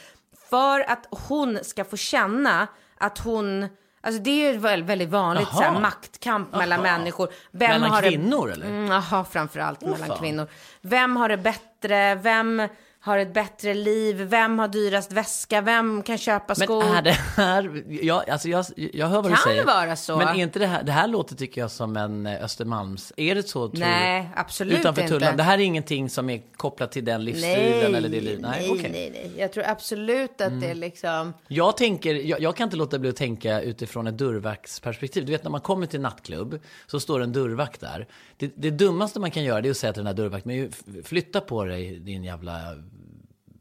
För 0.50 0.80
att 0.80 1.06
hon 1.10 1.58
ska 1.62 1.84
få 1.84 1.96
känna 1.96 2.68
att 2.98 3.18
hon... 3.18 3.66
Alltså 4.06 4.22
det 4.22 4.30
är 4.30 4.52
ju 4.52 4.58
väl- 4.58 4.82
väldigt 4.82 5.08
vanligt, 5.08 5.48
Jaha. 5.52 5.56
så 5.58 5.62
här, 5.72 5.80
maktkamp 5.80 6.52
mellan 6.52 6.84
Jaha. 6.84 6.98
människor. 6.98 7.28
Vem 7.50 7.70
Mellan 7.70 7.90
har 7.90 8.02
det- 8.02 8.08
kvinnor, 8.08 8.50
eller? 8.52 8.66
Mm, 8.66 8.90
framförallt 9.24 9.80
mellan 9.80 10.08
fan. 10.08 10.18
kvinnor. 10.18 10.46
Vem 10.80 11.16
har 11.16 11.28
det 11.28 11.36
bättre? 11.36 12.14
Vem 12.14 12.68
har 13.06 13.18
ett 13.18 13.34
bättre 13.34 13.74
liv? 13.74 14.16
Vem 14.16 14.58
har 14.58 14.68
dyrast 14.68 15.12
väska? 15.12 15.60
Vem 15.60 16.02
kan 16.02 16.18
köpa 16.18 16.54
Men 16.58 16.66
skor? 16.66 16.84
är 16.84 17.02
det 17.02 17.10
här, 17.36 17.84
jag, 18.02 18.30
alltså 18.30 18.48
jag, 18.48 18.64
jag 18.76 19.06
hör 19.06 19.22
vad 19.22 19.24
du 19.24 19.34
Kan 19.34 19.42
säger. 19.44 19.60
det 19.60 19.66
vara 19.66 19.96
så? 19.96 20.16
Men 20.16 20.28
är 20.28 20.34
inte 20.34 20.58
det 20.58 20.66
här, 20.66 20.82
det 20.82 20.92
här 20.92 21.08
låter 21.08 21.34
tycker 21.36 21.60
jag 21.60 21.70
som 21.70 21.96
en 21.96 22.26
eh, 22.26 22.44
Östermalms, 22.44 23.12
är 23.16 23.34
det 23.34 23.42
så 23.42 23.68
tror 23.68 23.80
Nej, 23.80 24.22
du? 24.22 24.40
absolut 24.40 24.78
Utanför 24.80 25.02
inte. 25.02 25.14
Tullen, 25.14 25.36
det 25.36 25.42
här 25.42 25.58
är 25.58 25.62
ingenting 25.62 26.10
som 26.10 26.30
är 26.30 26.42
kopplat 26.56 26.92
till 26.92 27.04
den 27.04 27.24
livsstilen 27.24 27.94
eller 27.94 28.08
det 28.08 28.20
livet? 28.20 28.40
nej, 28.40 28.70
okej. 28.70 28.90
nej, 28.92 29.10
nej. 29.14 29.32
Jag 29.38 29.52
tror 29.52 29.64
absolut 29.66 30.40
att 30.40 30.60
det 30.60 30.70
är 30.70 30.74
liksom... 30.74 31.34
Jag 31.48 31.76
tänker, 31.76 32.14
jag, 32.14 32.40
jag 32.40 32.56
kan 32.56 32.64
inte 32.64 32.76
låta 32.76 32.98
bli 32.98 33.10
att 33.10 33.16
tänka 33.16 33.60
utifrån 33.60 34.06
ett 34.06 34.18
dörrvaktsperspektiv. 34.18 35.26
Du 35.26 35.32
vet 35.32 35.44
när 35.44 35.50
man 35.50 35.60
kommer 35.60 35.86
till 35.86 36.00
nattklubb 36.00 36.60
så 36.86 37.00
står 37.00 37.20
en 37.20 37.32
dörrvakt 37.32 37.80
där. 37.80 38.06
Det, 38.36 38.52
det 38.56 38.70
dummaste 38.70 39.20
man 39.20 39.30
kan 39.30 39.44
göra 39.44 39.60
det 39.60 39.68
är 39.68 39.70
att 39.70 39.76
säga 39.76 39.92
till 39.92 40.00
den 40.00 40.06
här 40.06 40.14
dörrvakten, 40.14 40.52
men 40.56 41.02
flytta 41.04 41.40
på 41.40 41.64
dig 41.64 41.98
din 41.98 42.24
jävla 42.24 42.60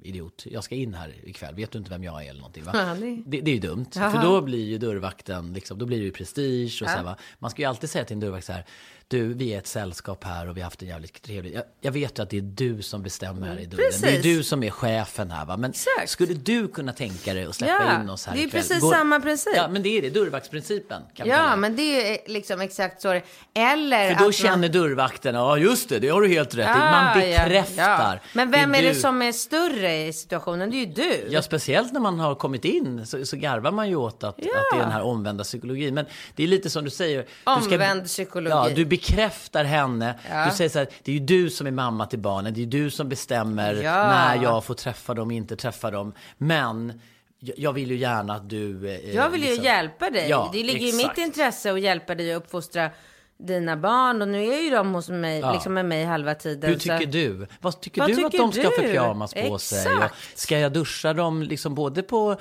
idiot. 0.06 0.44
Jag 0.46 0.63
ska 0.63 0.76
in 0.76 0.94
här 0.94 1.13
ikväll. 1.24 1.56
Vet 1.56 1.72
du 1.72 1.78
inte 1.78 1.89
vem 1.89 2.04
jag 2.04 2.26
är 2.26 2.30
eller 2.30 2.39
någonting 2.39 2.63
va? 2.63 2.72
Ja, 2.74 2.96
det- 3.06 3.22
Det, 3.26 3.41
det 3.41 3.52
är 3.52 3.56
ju 3.56 3.60
dumt. 3.62 3.86
Jaha. 3.96 4.12
För 4.12 4.22
då 4.22 4.41
blir 4.41 4.65
ju 4.65 4.78
dörrvakten, 4.78 5.54
liksom, 5.54 5.78
då 5.80 5.86
blir 5.86 5.98
det 5.98 6.04
ju 6.06 6.12
prestige 6.12 6.82
och 6.84 6.89
så 6.89 6.96
här, 6.96 7.04
va. 7.04 7.18
Man 7.39 7.52
ska 7.52 7.62
ju 7.62 7.68
alltid 7.68 7.89
säga 7.89 8.06
till 8.06 8.13
en 8.13 8.20
dörrvakt 8.20 8.46
så 8.46 8.52
här. 8.54 8.65
Du, 9.08 9.34
vi 9.34 9.54
är 9.54 9.58
ett 9.58 9.68
sällskap 9.68 10.24
här 10.24 10.50
och 10.50 10.58
vi 10.58 10.62
har 10.62 10.65
haft 10.65 10.82
en 10.82 10.88
jävligt 10.88 11.22
trevlig... 11.22 11.54
Jag, 11.56 11.63
jag 11.82 11.91
vet 11.91 12.20
ju 12.20 12.24
att 12.24 12.30
det 12.30 12.38
är 12.38 12.41
du 12.41 12.82
som 12.82 13.04
bestämmer 13.04 13.48
här 13.48 13.60
i 13.60 13.65
dörren. 13.65 13.78
Det 13.78 14.08
är 14.08 14.12
Precis. 14.12 14.24
du 14.24 14.44
som 14.44 14.63
är 14.63 14.70
chefen 14.70 15.32
här 15.32 15.46
va. 15.46 15.58
Men 15.58 15.70
Exakt. 15.72 16.10
skulle 16.10 16.34
du 16.34 16.68
kunna 16.68 16.94
tänka 16.94 17.34
dig 17.34 17.46
att 17.46 17.56
släppa 17.56 17.74
Ja, 17.74 18.02
in 18.02 18.10
oss 18.10 18.26
här 18.26 18.34
det 18.36 18.39
är 18.41 18.46
ikväll? 18.48 18.62
precis 18.62 18.82
Går- 18.82 18.91
samma 18.94 19.20
princip. 19.20 19.54
Ja, 19.56 19.68
men 19.68 19.84
det 19.84 19.98
är 19.98 20.02
det. 20.02 20.10
Dörrvaktsprincipen. 20.10 21.02
Kan 21.02 21.28
kalla 21.28 21.34
Ja, 21.44 21.50
det. 21.52 21.56
men 21.56 21.76
det 21.76 22.13
är 22.26 22.30
liksom 22.32 22.62
exakt 22.62 23.02
så 23.02 23.13
det 23.13 23.22
Eller 23.54 24.13
För 24.13 24.24
då 24.24 24.30
att 24.30 24.36
känner 24.36 24.58
man... 24.58 24.72
dörrvakten, 24.72 25.36
ja 25.36 25.58
just 25.58 25.89
det, 25.89 26.00
det 26.00 26.08
har 26.10 26.22
du 26.22 26.28
helt 26.28 26.56
rätt 26.56 26.65
i. 26.76 26.80
Man 26.80 27.20
Ja, 27.20 27.26
ja, 27.26 27.44
bekräftar. 27.46 28.13
ja. 28.13 28.20
Men 28.34 28.52
vem 28.52 28.72
Det 28.72 28.78
är, 28.78 28.82
det 28.84 28.94
du. 28.94 29.00
som 29.00 29.22
är 29.22 29.32
större 29.32 29.91
i 29.95 30.13
situationen? 30.13 30.69
Det 30.71 30.75
är 30.75 30.79
ju 30.79 30.86
du. 30.86 31.27
Ja, 31.29 31.41
speciellt 31.41 31.93
när 31.93 31.99
man 31.99 32.19
har 32.19 32.36
kommit 32.36 32.65
in 32.65 33.05
så, 33.05 33.25
så 33.25 33.38
garvar 33.38 33.71
man 33.71 33.89
ju 33.89 33.95
åt 33.95 34.23
att, 34.23 34.29
att 34.29 34.38
det 34.38 34.75
är 34.75 34.79
den 34.79 34.91
här 34.91 35.01
omvända 35.01 35.43
psykologin. 35.43 35.93
Men 35.93 36.05
det 36.36 36.43
är 36.43 36.47
lite 36.47 36.69
som 36.69 36.84
du 36.84 36.89
säger. 36.89 37.25
Du 37.45 37.51
Omvänd 37.51 38.05
psykologi. 38.05 38.49
Ja, 38.55 38.69
du 38.75 38.86
bekräftar 38.86 39.63
henne. 39.63 40.19
Ja. 40.29 40.45
Du 40.45 40.51
säger 40.55 40.69
så 40.69 40.79
här, 40.79 40.88
det 41.03 41.12
är 41.12 41.15
ju 41.15 41.25
du 41.25 41.49
som 41.49 41.67
är 41.67 41.71
mamma 41.71 42.05
till 42.05 42.19
barnen. 42.19 42.53
Det 42.53 42.60
är 42.60 42.62
ju 42.62 42.69
du 42.84 42.89
som 42.91 43.10
bestämmer 43.10 43.73
Ja. 43.73 44.08
när 44.08 44.43
jag 44.43 44.63
får 44.63 44.73
träffa 44.73 45.13
dem, 45.13 45.31
inte 45.31 45.55
träffa 45.55 45.91
dem. 45.91 46.13
Men 46.38 47.01
jag, 47.39 47.73
vill 47.73 47.91
ju 47.91 47.97
gärna 47.97 48.34
att 48.36 48.49
du... 48.49 48.89
eh, 48.89 49.15
Jag 49.15 49.29
vill 49.29 49.41
ju 49.41 49.47
liksom- 49.47 49.65
hjälpa 49.65 50.10
dig. 50.10 50.29
Ja, 50.29 50.49
det 50.53 50.63
ligger 50.63 50.86
i 50.86 50.89
exakt. 50.89 51.17
mitt 51.17 51.25
intresse 51.27 51.73
att 51.73 51.81
hjälpa 51.81 52.15
dig 52.15 52.34
att 52.34 52.43
uppfostra 52.43 52.89
dina 53.38 53.78
barn. 53.78 54.21
Och 54.21 54.28
nu 54.28 54.54
är 54.54 54.62
ju 54.62 54.69
de 54.69 54.93
hos 54.93 55.10
mig, 55.10 55.39
Ja. 55.39 55.54
liksom 55.54 55.74
med 55.74 55.86
mig 55.86 56.06
halva 56.06 56.36
tiden. 56.36 56.69
Hur 56.69 56.78
tycker 56.78 57.00
så... 57.00 57.06
du? 57.06 57.48
Vad 57.62 57.82
tycker 57.82 58.02
Vad 58.02 58.10
du 58.10 58.26
att 58.26 58.32
tycker 58.32 58.43
de 58.43 58.52
ska 58.52 58.63
ha 58.63 58.71
för 58.71 58.82
du? 58.82 58.88
pyjamas 58.88 59.34
på 59.34 59.58
sig? 59.58 59.80
Exakt. 59.80 60.15
Och 60.34 60.39
ska 60.39 60.60
jag 60.60 60.74
duscha 60.74 61.13
dem 61.13 61.43
liksom 61.43 61.76
både 61.76 62.04
på 62.04 62.36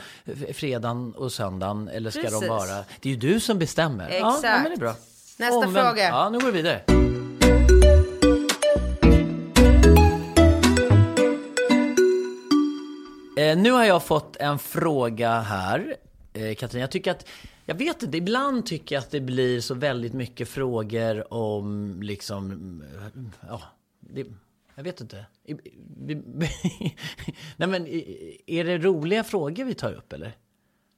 fredagen 0.55 1.15
och 1.15 1.33
söndagen? 1.33 1.89
Eller 1.89 2.11
ska 2.11 2.23
de 2.23 2.29
Precis. 2.29 2.49
vara... 2.49 2.85
Det 3.01 3.09
är 3.09 3.13
ju 3.13 3.17
du 3.17 3.41
som 3.41 3.59
bestämmer. 3.59 4.09
Exakt. 4.09 4.45
ja, 4.45 4.51
men 4.63 4.65
det 4.65 4.73
är 4.75 4.77
bra. 4.77 4.95
Nästa 5.39 5.63
fråga. 5.63 6.09
Ja, 6.09 6.29
nu 6.29 6.39
går 6.39 6.47
vi 6.47 6.53
vidare. 6.63 6.83
Eh, 13.37 13.57
nu 13.57 13.71
har 13.71 13.85
jag 13.85 14.03
fått 14.05 14.37
en 14.37 14.59
fråga 14.59 15.41
här, 15.41 15.97
eh, 16.33 16.55
Katrin. 16.55 16.81
Jag 16.81 16.91
tycker 16.91 17.11
att, 17.11 17.27
jag 17.65 17.75
vet 17.75 18.03
inte, 18.03 18.17
ibland 18.17 18.67
tycker 18.67 18.95
jag 18.95 19.03
att 19.03 19.11
det 19.11 19.21
blir 19.21 19.61
så 19.61 19.75
väldigt 19.75 20.13
mycket 20.13 20.49
frågor 20.49 21.35
om 21.35 21.99
liksom, 22.03 22.51
mm, 22.51 23.31
ja, 23.49 23.63
det, 24.01 24.27
jag 24.75 24.85
vet 24.85 25.01
inte. 25.01 25.27
Nej 27.57 27.69
men, 27.69 27.87
är 28.47 28.65
det 28.65 28.79
roliga 28.79 29.25
frågor 29.25 29.65
vi 29.65 29.75
tar 29.75 29.93
upp 29.93 30.13
eller? 30.13 30.37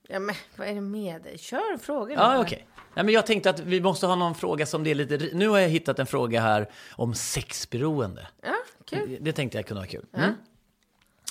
Ja, 0.09 0.19
men 0.19 0.35
vad 0.57 0.69
är 0.69 0.75
det 0.75 0.81
med 0.81 1.23
dig? 1.23 1.39
Kör 1.39 1.79
frågan. 1.79 2.19
Ja, 2.19 2.41
okej. 2.41 2.67
Nej, 2.95 3.05
men 3.05 3.15
jag 3.15 3.27
tänkte 3.27 3.51
att 3.51 3.61
vi 3.61 3.81
måste 3.81 4.07
ha 4.07 4.15
någon 4.17 4.35
fråga 4.35 4.67
som 4.67 4.85
det 4.85 4.91
är 4.91 4.95
lite... 4.95 5.31
Nu 5.33 5.49
har 5.49 5.59
jag 5.59 5.69
hittat 5.69 5.99
en 5.99 6.07
fråga 6.07 6.41
här 6.41 6.71
om 6.91 7.15
sexberoende. 7.15 8.29
Ja, 8.43 8.55
kul. 8.85 9.19
Det 9.21 9.33
tänkte 9.33 9.59
jag 9.59 9.67
kunde 9.67 9.81
vara 9.81 9.89
kul. 9.89 10.05
Mm. 10.13 10.35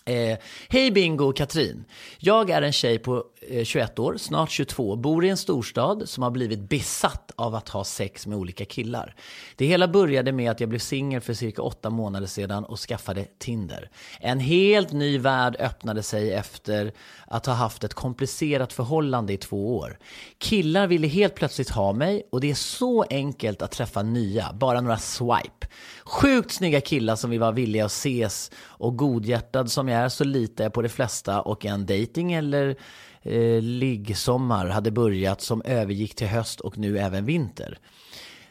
Eh, 0.07 0.37
Hej 0.69 0.91
Bingo 0.91 1.25
och 1.25 1.37
Katrin. 1.37 1.85
Jag 2.19 2.49
är 2.49 2.61
en 2.61 2.71
tjej 2.71 2.99
på 2.99 3.23
eh, 3.49 3.63
21 3.63 3.99
år, 3.99 4.17
snart 4.17 4.51
22, 4.51 4.95
bor 4.95 5.25
i 5.25 5.29
en 5.29 5.37
storstad 5.37 6.09
som 6.09 6.23
har 6.23 6.31
blivit 6.31 6.69
besatt 6.69 7.31
av 7.35 7.55
att 7.55 7.69
ha 7.69 7.83
sex 7.83 8.27
med 8.27 8.37
olika 8.37 8.65
killar. 8.65 9.15
Det 9.55 9.65
hela 9.65 9.87
började 9.87 10.31
med 10.31 10.51
att 10.51 10.59
jag 10.59 10.69
blev 10.69 10.79
singel 10.79 11.21
för 11.21 11.33
cirka 11.33 11.61
åtta 11.61 11.89
månader 11.89 12.27
sedan 12.27 12.65
och 12.65 12.79
skaffade 12.79 13.25
Tinder. 13.39 13.89
En 14.19 14.39
helt 14.39 14.91
ny 14.91 15.17
värld 15.17 15.55
öppnade 15.59 16.03
sig 16.03 16.33
efter 16.33 16.93
att 17.27 17.45
ha 17.45 17.53
haft 17.53 17.83
ett 17.83 17.93
komplicerat 17.93 18.73
förhållande 18.73 19.33
i 19.33 19.37
två 19.37 19.77
år. 19.77 19.97
Killar 20.37 20.87
ville 20.87 21.07
helt 21.07 21.35
plötsligt 21.35 21.69
ha 21.69 21.93
mig 21.93 22.27
och 22.31 22.41
det 22.41 22.51
är 22.51 22.55
så 22.55 23.03
enkelt 23.09 23.61
att 23.61 23.71
träffa 23.71 24.01
nya, 24.01 24.53
bara 24.53 24.81
några 24.81 24.97
swipe. 24.97 25.67
Sjukt 26.07 26.51
snygga 26.51 26.81
killar 26.81 27.15
som 27.15 27.29
vill 27.29 27.39
vara 27.39 27.51
villiga 27.51 27.85
att 27.85 27.91
ses 27.91 28.51
och 28.65 28.97
godhjärtad 28.97 29.71
som 29.71 29.87
jag 29.87 30.01
är 30.01 30.09
så 30.09 30.23
litar 30.23 30.63
jag 30.63 30.73
på 30.73 30.81
de 30.81 30.89
flesta 30.89 31.41
och 31.41 31.65
en 31.65 31.85
dating 31.85 32.33
eller 32.33 32.75
eh, 33.21 33.61
liggsommar 33.61 34.67
hade 34.67 34.91
börjat 34.91 35.41
som 35.41 35.61
övergick 35.65 36.15
till 36.15 36.27
höst 36.27 36.59
och 36.59 36.77
nu 36.77 36.99
även 36.99 37.25
vinter. 37.25 37.79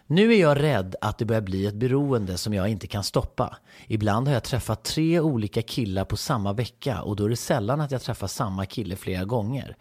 Nu 0.07 0.35
är 0.35 0.41
jag 0.41 0.63
rädd 0.63 0.97
att 1.01 1.19
det 1.19 1.25
börjar 1.25 1.43
bli 1.43 1.67
ett 1.67 1.75
beroende 1.75 2.39
som 2.39 2.55
jag 2.55 2.69
inte 2.69 2.87
kan 2.87 3.05
stoppa. 3.05 3.57
Ibland 3.87 4.29
har 4.29 4.35
jag 4.35 4.45
träffat 4.45 4.85
tre 4.85 5.21
olika 5.21 5.63
killar 5.63 6.05
på 6.05 6.17
samma 6.17 6.53
vecka 6.53 7.03
och 7.03 7.17
då 7.17 7.25
är 7.25 7.29
det 7.29 7.37
sällan 7.37 7.81
att 7.81 7.91
jag 7.91 8.03
träffar 8.03 8.27
samma 8.27 8.67
kille 8.67 8.97
flera 8.97 9.25
gånger. 9.25 9.77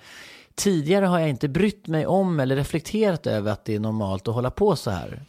Tidigare 0.56 1.06
har 1.06 1.20
jag 1.20 1.30
inte 1.30 1.50
brytt 1.50 1.88
mig 1.88 2.06
om 2.06 2.40
eller 2.40 2.56
reflekterat 2.56 3.28
över 3.28 3.52
att 3.52 3.66
det 3.66 3.76
är 3.76 3.80
normalt 3.80 4.28
att 4.28 4.34
hålla 4.34 4.52
på 4.52 4.76
så 4.76 4.92
här. 4.92 5.26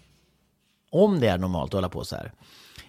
Om 0.95 1.21
det 1.21 1.29
är 1.29 1.39
normalt 1.39 1.69
att 1.69 1.75
hålla 1.75 1.89
på 1.89 2.05
så 2.05 2.17
här. 2.17 2.33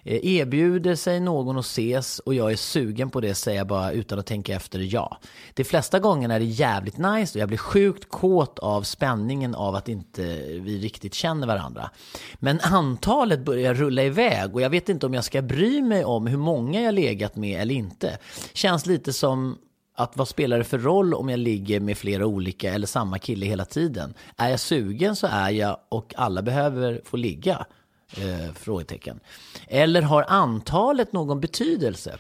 Eh, 0.03 0.26
erbjuder 0.26 0.95
sig 0.95 1.20
någon 1.20 1.58
att 1.58 1.66
ses 1.66 2.20
och 2.20 2.34
jag 2.34 2.51
är 2.51 2.56
sugen 2.56 3.10
på 3.10 3.22
det 3.22 3.36
säger 3.36 3.58
jag 3.58 3.68
bara 3.68 3.91
utan 3.91 4.20
att 4.20 4.26
tänka 4.26 4.56
efter 4.56 4.80
ja. 4.80 5.18
De 5.53 5.64
flesta 5.64 5.99
gångerna 5.99 6.36
är 6.36 6.39
det 6.39 6.45
jävligt 6.45 6.97
nice 6.97 7.38
och 7.38 7.41
jag 7.41 7.47
blir 7.47 7.58
sjukt 7.58 8.10
kåt 8.10 8.60
av 8.60 8.82
spänningen 8.82 9.56
av 9.56 9.76
att 9.76 9.89
inte 9.89 10.22
vi 10.60 10.80
riktigt 10.80 11.14
känner 11.14 11.47
varandra. 11.47 11.89
Men 12.36 12.60
antalet 12.60 13.39
börjar 13.39 13.74
rulla 13.74 14.03
iväg 14.03 14.56
och 14.56 14.62
jag 14.62 14.70
vet 14.70 14.89
inte 14.89 15.06
om 15.06 15.14
jag 15.14 15.24
ska 15.24 15.41
bry 15.41 15.82
mig 15.82 16.06
om 16.06 16.28
hur 16.28 16.38
många 16.38 16.82
jag 16.82 16.93
legat 16.93 17.36
med 17.36 17.62
eller 17.62 17.76
inte. 17.76 18.18
Känns 18.53 18.86
lite 18.86 19.14
som 19.14 19.58
att 19.95 20.18
vad 20.18 20.28
spelar 20.28 20.58
det 20.58 20.64
för 20.64 20.80
roll 20.80 21.14
om 21.14 21.30
jag 21.30 21.39
ligger 21.39 21.80
med 21.80 21.97
flera 21.97 22.26
olika 22.26 22.74
eller 22.74 22.88
samma 22.88 23.20
kille 23.20 23.45
hela 23.45 23.66
tiden? 23.66 24.14
Är 24.38 24.49
jag 24.49 24.60
sugen 24.60 25.16
så 25.16 25.28
är 25.28 25.49
jag 25.49 25.78
och 25.89 26.14
alla 26.18 26.41
behöver 26.41 27.01
få 27.06 27.18
ligga. 27.18 27.66
Eh, 28.18 28.53
frågetecken. 28.53 29.20
Eller 29.68 30.01
har 30.01 30.26
antalet 30.28 31.14
någon 31.14 31.41
betydelse? 31.41 32.18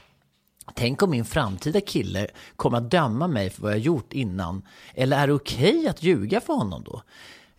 Tänk 0.73 1.03
om 1.03 1.09
min 1.09 1.25
framtida 1.25 1.81
kille 1.81 2.27
kommer 2.55 2.77
att 2.77 2.91
döma 2.91 3.27
mig 3.27 3.49
för 3.49 3.61
vad 3.61 3.71
jag 3.71 3.79
gjort 3.79 4.13
innan. 4.13 4.61
Eller 4.93 5.17
är 5.17 5.27
det 5.27 5.33
okej 5.33 5.77
okay 5.77 5.87
att 5.87 6.03
ljuga 6.03 6.41
för 6.41 6.53
honom 6.53 6.83
då? 6.83 7.01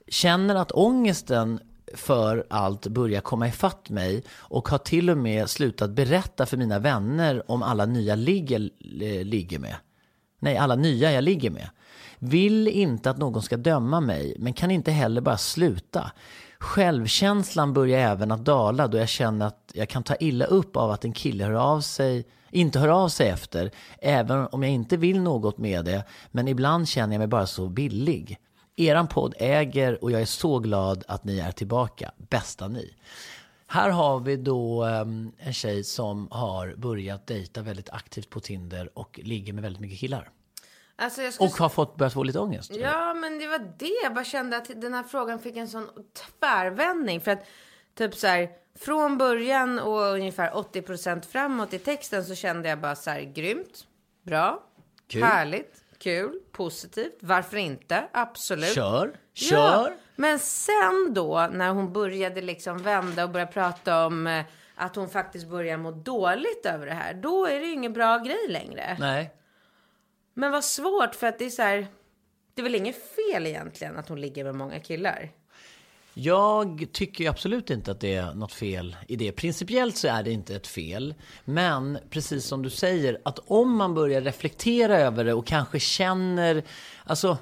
Känner 0.08 0.54
att 0.54 0.72
ångesten 0.72 1.60
för 1.94 2.46
allt 2.50 2.86
börjar 2.86 3.20
komma 3.20 3.48
ifatt 3.48 3.90
mig 3.90 4.24
och 4.30 4.68
har 4.68 4.78
till 4.78 5.10
och 5.10 5.18
med 5.18 5.50
slutat 5.50 5.90
berätta 5.90 6.46
för 6.46 6.56
mina 6.56 6.78
vänner 6.78 7.50
om 7.50 7.62
alla 7.62 7.86
nya 7.86 8.14
ligger, 8.14 8.70
eh, 9.00 9.24
ligger 9.24 9.58
med. 9.58 9.76
Nej, 10.38 10.56
alla 10.56 10.74
nya 10.74 11.12
jag 11.12 11.24
ligger 11.24 11.50
med. 11.50 11.68
Vill 12.18 12.68
inte 12.68 13.10
att 13.10 13.18
någon 13.18 13.42
ska 13.42 13.56
döma 13.56 14.00
mig, 14.00 14.36
men 14.38 14.52
kan 14.52 14.70
inte 14.70 14.90
heller 14.90 15.20
bara 15.20 15.38
sluta. 15.38 16.12
Självkänslan 16.58 17.72
börjar 17.72 17.98
även 17.98 18.32
att 18.32 18.44
dala 18.44 18.88
då 18.88 18.98
jag 18.98 19.08
känner 19.08 19.46
att 19.46 19.70
jag 19.74 19.88
kan 19.88 20.02
ta 20.02 20.16
illa 20.16 20.44
upp 20.44 20.76
av 20.76 20.90
att 20.90 21.04
en 21.04 21.12
kille 21.12 21.44
hör 21.44 21.52
av 21.52 21.80
sig, 21.80 22.26
inte 22.50 22.78
hör 22.78 22.88
av 22.88 23.08
sig 23.08 23.28
efter, 23.28 23.70
även 23.98 24.46
om 24.46 24.62
jag 24.62 24.72
inte 24.72 24.96
vill 24.96 25.20
något 25.20 25.58
med 25.58 25.84
det. 25.84 26.04
Men 26.30 26.48
ibland 26.48 26.88
känner 26.88 27.14
jag 27.14 27.18
mig 27.18 27.28
bara 27.28 27.46
så 27.46 27.68
billig. 27.68 28.38
Eran 28.76 29.08
podd 29.08 29.34
äger 29.38 30.04
och 30.04 30.10
jag 30.10 30.20
är 30.20 30.26
så 30.26 30.58
glad 30.58 31.04
att 31.08 31.24
ni 31.24 31.38
är 31.38 31.52
tillbaka. 31.52 32.12
Bästa 32.16 32.68
ni. 32.68 32.94
Här 33.66 33.90
har 33.90 34.20
vi 34.20 34.36
då 34.36 34.84
um, 34.84 35.32
en 35.38 35.52
tjej 35.52 35.84
som 35.84 36.28
har 36.30 36.74
börjat 36.76 37.26
dejta 37.26 37.62
väldigt 37.62 37.90
aktivt 37.90 38.30
på 38.30 38.40
Tinder 38.40 38.98
och 38.98 39.20
ligger 39.22 39.52
med 39.52 39.62
väldigt 39.62 39.80
mycket 39.80 39.98
killar. 39.98 40.30
Alltså. 40.98 41.44
Och 41.44 41.50
har 41.50 41.68
fått 41.68 41.96
börjat 41.96 42.14
få 42.14 42.22
lite 42.22 42.38
ångest. 42.38 42.70
Ja, 42.74 43.14
men 43.14 43.38
det 43.38 43.46
var 43.46 43.72
det. 43.78 44.00
Jag 44.02 44.14
bara 44.14 44.24
kände 44.24 44.56
att 44.56 44.70
den 44.80 44.94
här 44.94 45.02
frågan 45.02 45.38
fick 45.38 45.56
en 45.56 45.68
sån 45.68 45.88
tvärvändning. 46.40 47.20
För 47.20 47.30
att 47.30 47.46
typ 47.94 48.14
så 48.14 48.26
här, 48.26 48.48
från 48.78 49.18
början 49.18 49.78
och 49.78 50.00
ungefär 50.02 50.50
80% 50.50 51.22
framåt 51.26 51.74
i 51.74 51.78
texten 51.78 52.24
så 52.24 52.34
kände 52.34 52.68
jag 52.68 52.80
bara 52.80 52.96
så 52.96 53.10
här, 53.10 53.20
grymt, 53.20 53.86
bra, 54.22 54.62
Kul. 55.08 55.22
härligt, 55.22 55.84
kul, 55.98 56.40
positivt. 56.52 57.18
Varför 57.20 57.56
inte? 57.56 58.08
Absolut. 58.12 58.74
Kör, 58.74 59.16
kör. 59.34 59.90
Ja. 59.90 59.90
Men 60.16 60.38
sen 60.38 61.14
då 61.14 61.48
när 61.52 61.70
hon 61.70 61.92
började 61.92 62.40
liksom 62.40 62.78
vända 62.78 63.24
och 63.24 63.30
börja 63.30 63.46
prata 63.46 64.06
om 64.06 64.26
eh, 64.26 64.44
att 64.74 64.96
hon 64.96 65.08
faktiskt 65.08 65.48
börjar 65.48 65.76
må 65.76 65.90
dåligt 65.90 66.66
över 66.66 66.86
det 66.86 66.94
här. 66.94 67.14
Då 67.14 67.46
är 67.46 67.60
det 67.60 67.66
ju 67.66 67.72
ingen 67.72 67.92
bra 67.92 68.18
grej 68.18 68.48
längre. 68.48 68.96
Nej. 69.00 69.32
Men 70.38 70.52
vad 70.52 70.64
svårt 70.64 71.14
för 71.14 71.26
att 71.26 71.38
det 71.38 71.44
är 71.44 71.50
så 71.50 71.62
här. 71.62 71.86
Det 72.54 72.60
är 72.60 72.62
väl 72.62 72.74
inget 72.74 72.96
fel 72.96 73.46
egentligen 73.46 73.96
att 73.96 74.08
hon 74.08 74.20
ligger 74.20 74.44
med 74.44 74.54
många 74.54 74.80
killar? 74.80 75.30
Jag 76.14 76.86
tycker 76.92 77.30
absolut 77.30 77.70
inte 77.70 77.90
att 77.90 78.00
det 78.00 78.14
är 78.14 78.34
något 78.34 78.52
fel 78.52 78.96
i 79.08 79.16
det. 79.16 79.32
Principiellt 79.32 79.96
så 79.96 80.08
är 80.08 80.22
det 80.22 80.30
inte 80.30 80.56
ett 80.56 80.66
fel. 80.66 81.14
Men 81.44 81.98
precis 82.10 82.44
som 82.44 82.62
du 82.62 82.70
säger, 82.70 83.18
att 83.24 83.38
om 83.46 83.76
man 83.76 83.94
börjar 83.94 84.20
reflektera 84.20 84.98
över 84.98 85.24
det 85.24 85.34
och 85.34 85.46
kanske 85.46 85.80
känner, 85.80 86.62
alltså 87.04 87.38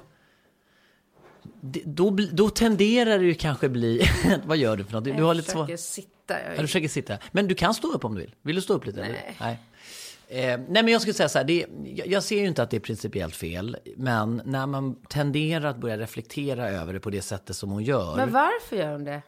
då, 1.85 2.17
då 2.31 2.49
tenderar 2.49 3.19
det 3.19 3.25
ju 3.25 3.33
kanske 3.33 3.69
bli... 3.69 4.01
vad 4.45 4.57
gör 4.57 4.77
du 4.77 4.83
för 4.83 4.93
något? 4.93 5.03
Du 5.03 5.09
jag 5.09 5.25
har 5.25 5.33
lite 5.33 5.51
försöker 5.51 5.77
sitta. 5.77 6.33
Ja, 6.43 6.49
du 6.51 6.67
försöker 6.67 6.87
sitta. 6.87 7.17
Men 7.31 7.47
du 7.47 7.55
kan 7.55 7.73
stå 7.73 7.91
upp 7.91 8.05
om 8.05 8.15
du 8.15 8.21
vill. 8.21 8.35
Vill 8.41 8.55
du 8.55 8.61
stå 8.61 8.73
upp 8.73 8.85
lite? 8.85 9.01
Nej. 9.01 9.09
Eller? 9.09 9.35
Nej. 9.39 9.59
Eh, 10.27 10.45
nej 10.47 10.67
men 10.67 10.87
jag 10.87 11.01
skulle 11.01 11.13
säga 11.13 11.29
så 11.29 11.37
här, 11.37 11.45
det, 11.45 11.65
jag, 11.83 12.07
jag 12.07 12.23
ser 12.23 12.39
ju 12.39 12.47
inte 12.47 12.63
att 12.63 12.69
det 12.69 12.77
är 12.77 12.81
principiellt 12.81 13.35
fel. 13.35 13.77
Men 13.97 14.41
när 14.45 14.65
man 14.65 14.95
tenderar 14.95 15.69
att 15.69 15.77
börja 15.77 15.97
reflektera 15.97 16.69
över 16.69 16.93
det 16.93 16.99
på 16.99 17.09
det 17.09 17.21
sättet 17.21 17.55
som 17.55 17.69
hon 17.69 17.83
gör. 17.83 18.15
Men 18.15 18.31
varför 18.31 18.75
gör 18.75 18.91
hon 18.91 19.03
det? 19.03 19.21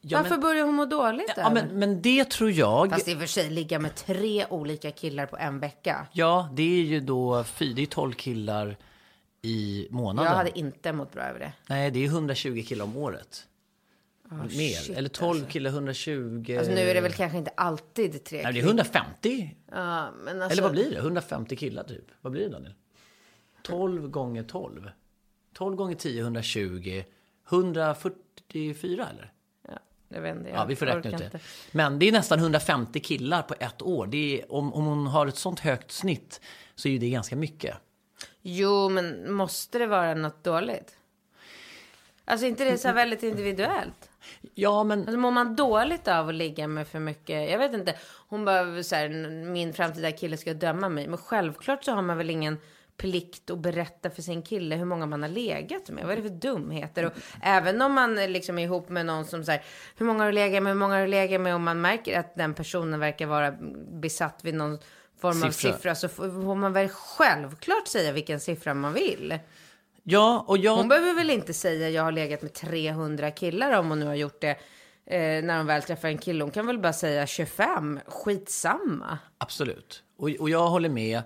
Ja, 0.00 0.18
varför 0.18 0.30
men- 0.30 0.40
börjar 0.40 0.64
hon 0.64 0.74
må 0.74 0.84
dåligt 0.84 1.32
Ja, 1.36 1.50
men, 1.50 1.78
men 1.78 2.02
det 2.02 2.30
tror 2.30 2.50
jag... 2.50 2.90
Fast 2.90 3.08
i 3.08 3.14
och 3.14 3.18
för 3.18 3.26
sig 3.26 3.50
ligga 3.50 3.78
med 3.78 3.94
tre 3.94 4.46
olika 4.50 4.90
killar 4.90 5.26
på 5.26 5.36
en 5.36 5.60
vecka. 5.60 6.06
Ja, 6.12 6.48
det 6.52 6.62
är 6.62 6.84
ju 6.84 7.00
då 7.00 7.44
fy, 7.44 7.72
det 7.72 7.82
är 7.82 7.86
12 7.86 8.12
killar 8.12 8.76
i 9.42 9.88
månaden. 9.90 10.30
Jag 10.30 10.36
hade 10.36 10.58
inte 10.58 10.92
mått 10.92 11.12
bra 11.12 11.22
över 11.22 11.38
det. 11.38 11.52
Nej, 11.66 11.90
det 11.90 12.04
är 12.04 12.06
120 12.06 12.64
killar 12.66 12.84
om 12.84 12.96
året. 12.96 13.46
Mer. 14.38 14.48
shit, 14.48 14.96
Eller 14.96 15.08
12 15.08 15.46
killar, 15.46 15.70
120. 15.70 16.56
Alltså 16.58 16.72
nu 16.72 16.80
är 16.80 16.94
det 16.94 17.00
väl 17.00 17.12
kanske 17.12 17.38
inte 17.38 17.50
alltid 17.56 18.24
tre 18.24 18.42
Nej, 18.42 18.52
det 18.52 18.58
är 18.58 18.62
killar. 18.62 18.68
150. 18.68 19.56
Ja, 19.72 20.10
men 20.24 20.42
alltså... 20.42 20.52
Eller 20.52 20.62
vad 20.62 20.72
blir 20.72 20.90
det? 20.90 20.96
150 20.98 21.56
killar 21.56 21.84
typ. 21.84 22.04
Vad 22.20 22.32
blir 22.32 22.42
det 22.42 22.48
Daniel? 22.48 22.74
12 23.62 24.08
gånger 24.08 24.42
12. 24.42 24.90
12 25.54 25.76
gånger 25.76 25.94
10, 25.94 26.22
120. 26.22 27.02
144 27.50 29.08
eller? 29.10 29.32
Ja, 29.68 30.20
vet 30.20 30.36
inte. 30.36 30.50
Jag 30.50 30.58
Ja, 30.58 30.64
vi 30.64 30.76
får 30.76 30.86
räkna 30.86 31.10
ut 31.10 31.18
det. 31.18 31.24
inte. 31.24 31.40
Men 31.72 31.98
det 31.98 32.08
är 32.08 32.12
nästan 32.12 32.38
150 32.38 33.00
killar 33.00 33.42
på 33.42 33.54
ett 33.60 33.82
år. 33.82 34.06
Det 34.06 34.40
är, 34.40 34.52
om, 34.52 34.74
om 34.74 34.84
hon 34.84 35.06
har 35.06 35.26
ett 35.26 35.36
sånt 35.36 35.60
högt 35.60 35.90
snitt 35.92 36.40
så 36.74 36.88
är 36.88 36.92
ju 36.92 36.98
det 36.98 37.10
ganska 37.10 37.36
mycket. 37.36 37.76
Jo, 38.42 38.88
men 38.88 39.32
måste 39.32 39.78
det 39.78 39.86
vara 39.86 40.14
något 40.14 40.44
dåligt? 40.44 40.96
Alltså 42.24 42.46
inte 42.46 42.64
det 42.64 42.78
så 42.78 42.92
väldigt 42.92 43.22
individuellt? 43.22 44.10
Ja, 44.54 44.84
men 44.84 45.00
Alltså 45.00 45.16
mår 45.16 45.30
man 45.30 45.56
dåligt 45.56 46.08
av 46.08 46.28
att 46.28 46.34
ligga 46.34 46.68
med 46.68 46.88
för 46.88 46.98
mycket? 46.98 47.50
Jag 47.50 47.58
vet 47.58 47.74
inte. 47.74 47.94
Hon 48.28 48.44
bara 48.44 48.82
så 48.82 48.94
här, 48.96 49.08
min 49.44 49.72
framtida 49.72 50.12
kille 50.12 50.36
ska 50.36 50.54
döma 50.54 50.88
mig. 50.88 51.08
Men 51.08 51.18
självklart 51.18 51.84
så 51.84 51.92
har 51.92 52.02
man 52.02 52.18
väl 52.18 52.30
ingen 52.30 52.58
plikt 52.96 53.50
att 53.50 53.58
berätta 53.58 54.10
för 54.10 54.22
sin 54.22 54.42
kille 54.42 54.76
hur 54.76 54.84
många 54.84 55.06
man 55.06 55.22
har 55.22 55.28
legat 55.28 55.90
med. 55.90 56.04
Vad 56.04 56.12
är 56.12 56.16
det 56.16 56.22
för 56.22 56.36
dumheter? 56.36 57.06
Och 57.06 57.12
även 57.42 57.82
om 57.82 57.92
man 57.92 58.14
liksom 58.14 58.58
är 58.58 58.62
ihop 58.62 58.88
med 58.88 59.06
någon 59.06 59.24
som 59.24 59.44
säger 59.44 59.62
hur 59.96 60.06
många 60.06 60.18
har 60.18 60.26
du 60.26 60.32
legat 60.32 60.62
med, 60.62 60.72
hur 60.72 60.78
många 60.78 60.94
har 60.94 61.00
du 61.00 61.06
legat 61.06 61.40
med? 61.40 61.54
Och 61.54 61.60
man 61.60 61.80
märker 61.80 62.18
att 62.18 62.34
den 62.34 62.54
personen 62.54 63.00
verkar 63.00 63.26
vara 63.26 63.54
besatt 63.90 64.40
vid 64.42 64.54
någon 64.54 64.78
form 65.20 65.42
av 65.42 65.50
Siffra. 65.50 65.72
siffra. 65.72 65.94
Så 65.94 66.08
får 66.08 66.54
man 66.54 66.72
väl 66.72 66.88
självklart 66.88 67.88
säga 67.88 68.12
vilken 68.12 68.40
siffra 68.40 68.74
man 68.74 68.92
vill. 68.92 69.38
Ja, 70.02 70.44
och 70.48 70.58
jag... 70.58 70.76
Hon 70.76 70.88
behöver 70.88 71.14
väl 71.14 71.30
inte 71.30 71.54
säga 71.54 71.90
jag 71.90 72.02
har 72.02 72.12
legat 72.12 72.42
med 72.42 72.52
300 72.52 73.30
killar 73.30 73.78
om 73.78 73.88
hon 73.88 74.00
nu 74.00 74.06
har 74.06 74.14
gjort 74.14 74.40
det 74.40 74.50
eh, 75.06 75.44
när 75.44 75.56
hon 75.56 75.66
väl 75.66 75.82
träffar 75.82 76.08
en 76.08 76.18
kille. 76.18 76.44
Hon 76.44 76.50
kan 76.50 76.66
väl 76.66 76.78
bara 76.78 76.92
säga 76.92 77.26
25, 77.26 78.00
skitsamma. 78.06 79.18
Absolut. 79.38 80.02
Och, 80.18 80.30
och 80.38 80.50
jag 80.50 80.68
håller 80.68 80.88
med 80.88 81.22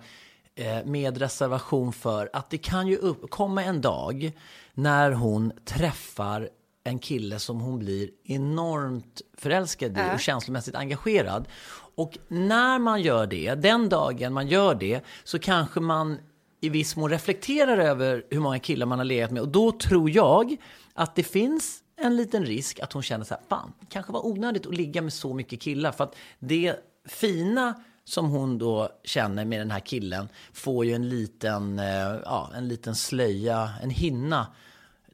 eh, 0.54 0.84
med 0.84 1.18
reservation 1.18 1.92
för 1.92 2.30
att 2.32 2.50
det 2.50 2.58
kan 2.58 2.86
ju 2.86 2.96
uppkomma 2.96 3.64
en 3.64 3.80
dag 3.80 4.32
när 4.74 5.10
hon 5.10 5.52
träffar 5.64 6.48
en 6.84 6.98
kille 6.98 7.38
som 7.38 7.60
hon 7.60 7.78
blir 7.78 8.10
enormt 8.24 9.22
förälskad 9.38 9.98
i 9.98 10.00
och 10.14 10.20
känslomässigt 10.20 10.74
engagerad. 10.74 11.48
Och 11.96 12.18
när 12.28 12.78
man 12.78 13.02
gör 13.02 13.26
det, 13.26 13.54
den 13.54 13.88
dagen 13.88 14.32
man 14.32 14.48
gör 14.48 14.74
det, 14.74 15.00
så 15.24 15.38
kanske 15.38 15.80
man 15.80 16.18
i 16.60 16.68
viss 16.68 16.96
mån 16.96 17.10
reflekterar 17.10 17.78
över 17.78 18.24
hur 18.30 18.40
många 18.40 18.58
killar 18.58 18.86
man 18.86 18.98
har 18.98 19.04
legat 19.04 19.30
med. 19.30 19.42
Och 19.42 19.48
då 19.48 19.72
tror 19.72 20.10
jag 20.10 20.56
att 20.94 21.14
det 21.14 21.22
finns 21.22 21.82
en 21.96 22.16
liten 22.16 22.46
risk 22.46 22.80
att 22.80 22.92
hon 22.92 23.02
känner 23.02 23.24
så 23.24 23.34
här, 23.34 23.42
fan, 23.48 23.72
det 23.80 23.86
kanske 23.86 24.12
var 24.12 24.26
onödigt 24.26 24.66
att 24.66 24.74
ligga 24.76 25.02
med 25.02 25.12
så 25.12 25.34
mycket 25.34 25.60
killar. 25.60 25.92
För 25.92 26.04
att 26.04 26.16
det 26.38 26.76
fina 27.04 27.82
som 28.04 28.30
hon 28.30 28.58
då 28.58 28.88
känner 29.04 29.44
med 29.44 29.60
den 29.60 29.70
här 29.70 29.80
killen 29.80 30.28
får 30.52 30.84
ju 30.84 30.92
en 30.92 31.08
liten, 31.08 31.78
eh, 31.78 31.86
ja, 32.24 32.50
en 32.54 32.68
liten 32.68 32.94
slöja, 32.94 33.70
en 33.82 33.90
hinna 33.90 34.46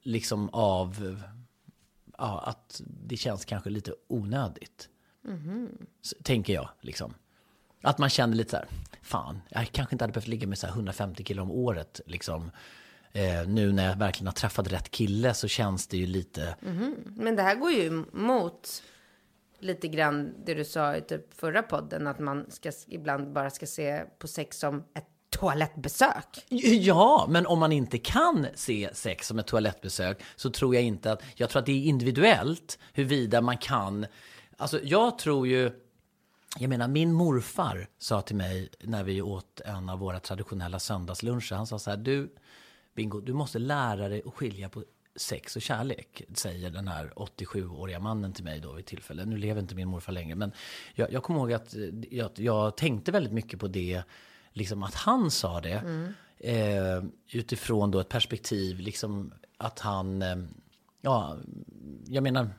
liksom 0.03 0.49
av 0.53 1.21
ja, 2.19 2.41
att 2.47 2.81
det 3.09 3.17
känns 3.17 3.45
kanske 3.45 3.71
lite 3.71 3.93
onödigt. 4.09 4.89
S- 6.05 6.15
Tänker 6.23 6.53
jag 6.55 6.69
liksom. 6.81 7.15
Att 7.83 7.99
man 7.99 8.09
känner 8.09 8.37
lite 8.37 8.51
så 8.51 8.57
här, 8.57 8.67
fan, 9.03 9.43
jag 9.49 9.69
kanske 9.73 9.95
inte 9.95 10.05
hade 10.05 10.13
behövt 10.13 10.29
ligga 10.29 10.47
med 10.47 10.59
så 10.59 10.67
här 10.67 10.75
150 10.75 11.25
killar 11.25 11.43
om 11.43 11.51
året 11.51 12.01
liksom. 12.07 12.51
Eh, 13.13 13.49
nu 13.49 13.73
när 13.73 13.89
jag 13.89 13.97
verkligen 13.97 14.27
har 14.27 14.35
träffat 14.35 14.73
rätt 14.73 14.91
kille 14.91 15.35
så 15.35 15.49
känns 15.49 15.87
det 15.87 15.97
ju 15.97 16.07
lite... 16.07 16.57
Men 17.05 17.37
det 17.37 17.43
här 17.43 17.55
går 17.55 17.71
ju 17.71 18.05
mot 18.13 18.83
lite 19.59 19.89
grann 19.89 20.35
det 20.45 20.55
du 20.55 20.65
sa 20.65 20.97
i 20.97 21.01
typ 21.01 21.35
förra 21.35 21.63
podden, 21.63 22.07
att 22.07 22.19
man 22.19 22.51
ska, 22.51 22.73
ibland 22.89 23.33
bara 23.33 23.51
ska 23.51 23.67
se 23.67 24.03
på 24.19 24.29
sex 24.29 24.59
som 24.59 24.85
ett 24.95 25.07
toalettbesök. 25.31 26.47
Ja, 26.49 27.27
men 27.29 27.47
om 27.47 27.59
man 27.59 27.73
inte 27.73 27.99
kan 27.99 28.47
se 28.55 28.91
sex 28.95 29.27
som 29.27 29.39
ett 29.39 29.47
toalettbesök 29.47 30.23
så 30.37 30.51
tror 30.51 30.75
jag 30.75 30.85
inte 30.85 31.13
att... 31.13 31.23
Jag 31.35 31.51
tror 31.51 31.61
att 31.61 31.67
det 31.67 31.73
är 31.73 31.85
individuellt 31.85 32.79
huruvida 32.93 33.41
man 33.41 33.57
kan... 33.57 34.07
Alltså 34.57 34.81
jag 34.83 35.19
tror 35.19 35.47
ju... 35.47 35.71
Jag 36.59 36.69
menar, 36.69 36.89
min 36.89 37.13
morfar 37.13 37.89
sa 37.99 38.23
till 38.23 38.37
mig 38.37 38.69
när 38.81 39.05
vi 39.05 39.23
åt 39.23 39.61
en 39.61 39.89
av 39.89 39.99
våra 39.99 40.21
traditionella 40.21 40.79
söndagsluncher. 40.79 41.55
Han 41.55 41.67
sa 41.67 41.79
så 41.79 41.91
här, 41.91 41.97
du 41.97 42.35
Bingo, 42.95 43.21
du 43.21 43.33
måste 43.33 43.59
lära 43.59 44.09
dig 44.09 44.23
att 44.27 44.35
skilja 44.35 44.69
på 44.69 44.85
sex 45.17 45.57
och 45.57 45.63
kärlek, 45.63 46.23
säger 46.35 46.71
den 46.71 46.89
här 46.89 47.13
87-åriga 47.17 47.99
mannen 47.99 48.33
till 48.33 48.45
mig 48.45 48.61
då 48.61 48.73
vid 48.73 48.87
tillfälle. 48.87 49.25
Nu 49.25 49.37
lever 49.37 49.61
inte 49.61 49.75
min 49.75 49.89
morfar 49.89 50.13
längre, 50.13 50.35
men 50.35 50.53
jag, 50.95 51.13
jag 51.13 51.23
kommer 51.23 51.41
ihåg 51.41 51.53
att 51.53 51.75
jag, 52.11 52.31
jag 52.35 52.77
tänkte 52.77 53.13
väldigt 53.13 53.33
mycket 53.33 53.61
på 53.61 53.69
det, 53.69 54.03
liksom 54.53 54.83
att 54.83 54.95
han 54.95 55.31
sa 55.31 55.61
det, 55.61 55.83
eh, 56.39 57.03
utifrån 57.33 57.91
då 57.91 58.01
ett 58.01 58.09
perspektiv, 58.09 58.79
liksom 58.79 59.33
att 59.57 59.79
han, 59.79 60.23
eh, 60.23 60.37
ja, 61.01 61.37
jag 62.07 62.23
menar 62.23 62.51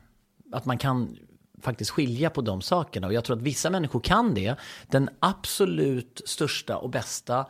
att 0.52 0.64
man 0.64 0.78
kan 0.78 1.18
faktiskt 1.62 1.90
skilja 1.90 2.30
på 2.30 2.40
de 2.40 2.62
sakerna. 2.62 3.06
Och 3.06 3.12
jag 3.12 3.24
tror 3.24 3.36
att 3.36 3.42
vissa 3.42 3.70
människor 3.70 4.00
kan 4.00 4.34
det. 4.34 4.54
Den 4.86 5.10
absolut 5.20 6.20
största 6.24 6.76
och 6.76 6.90
bästa 6.90 7.46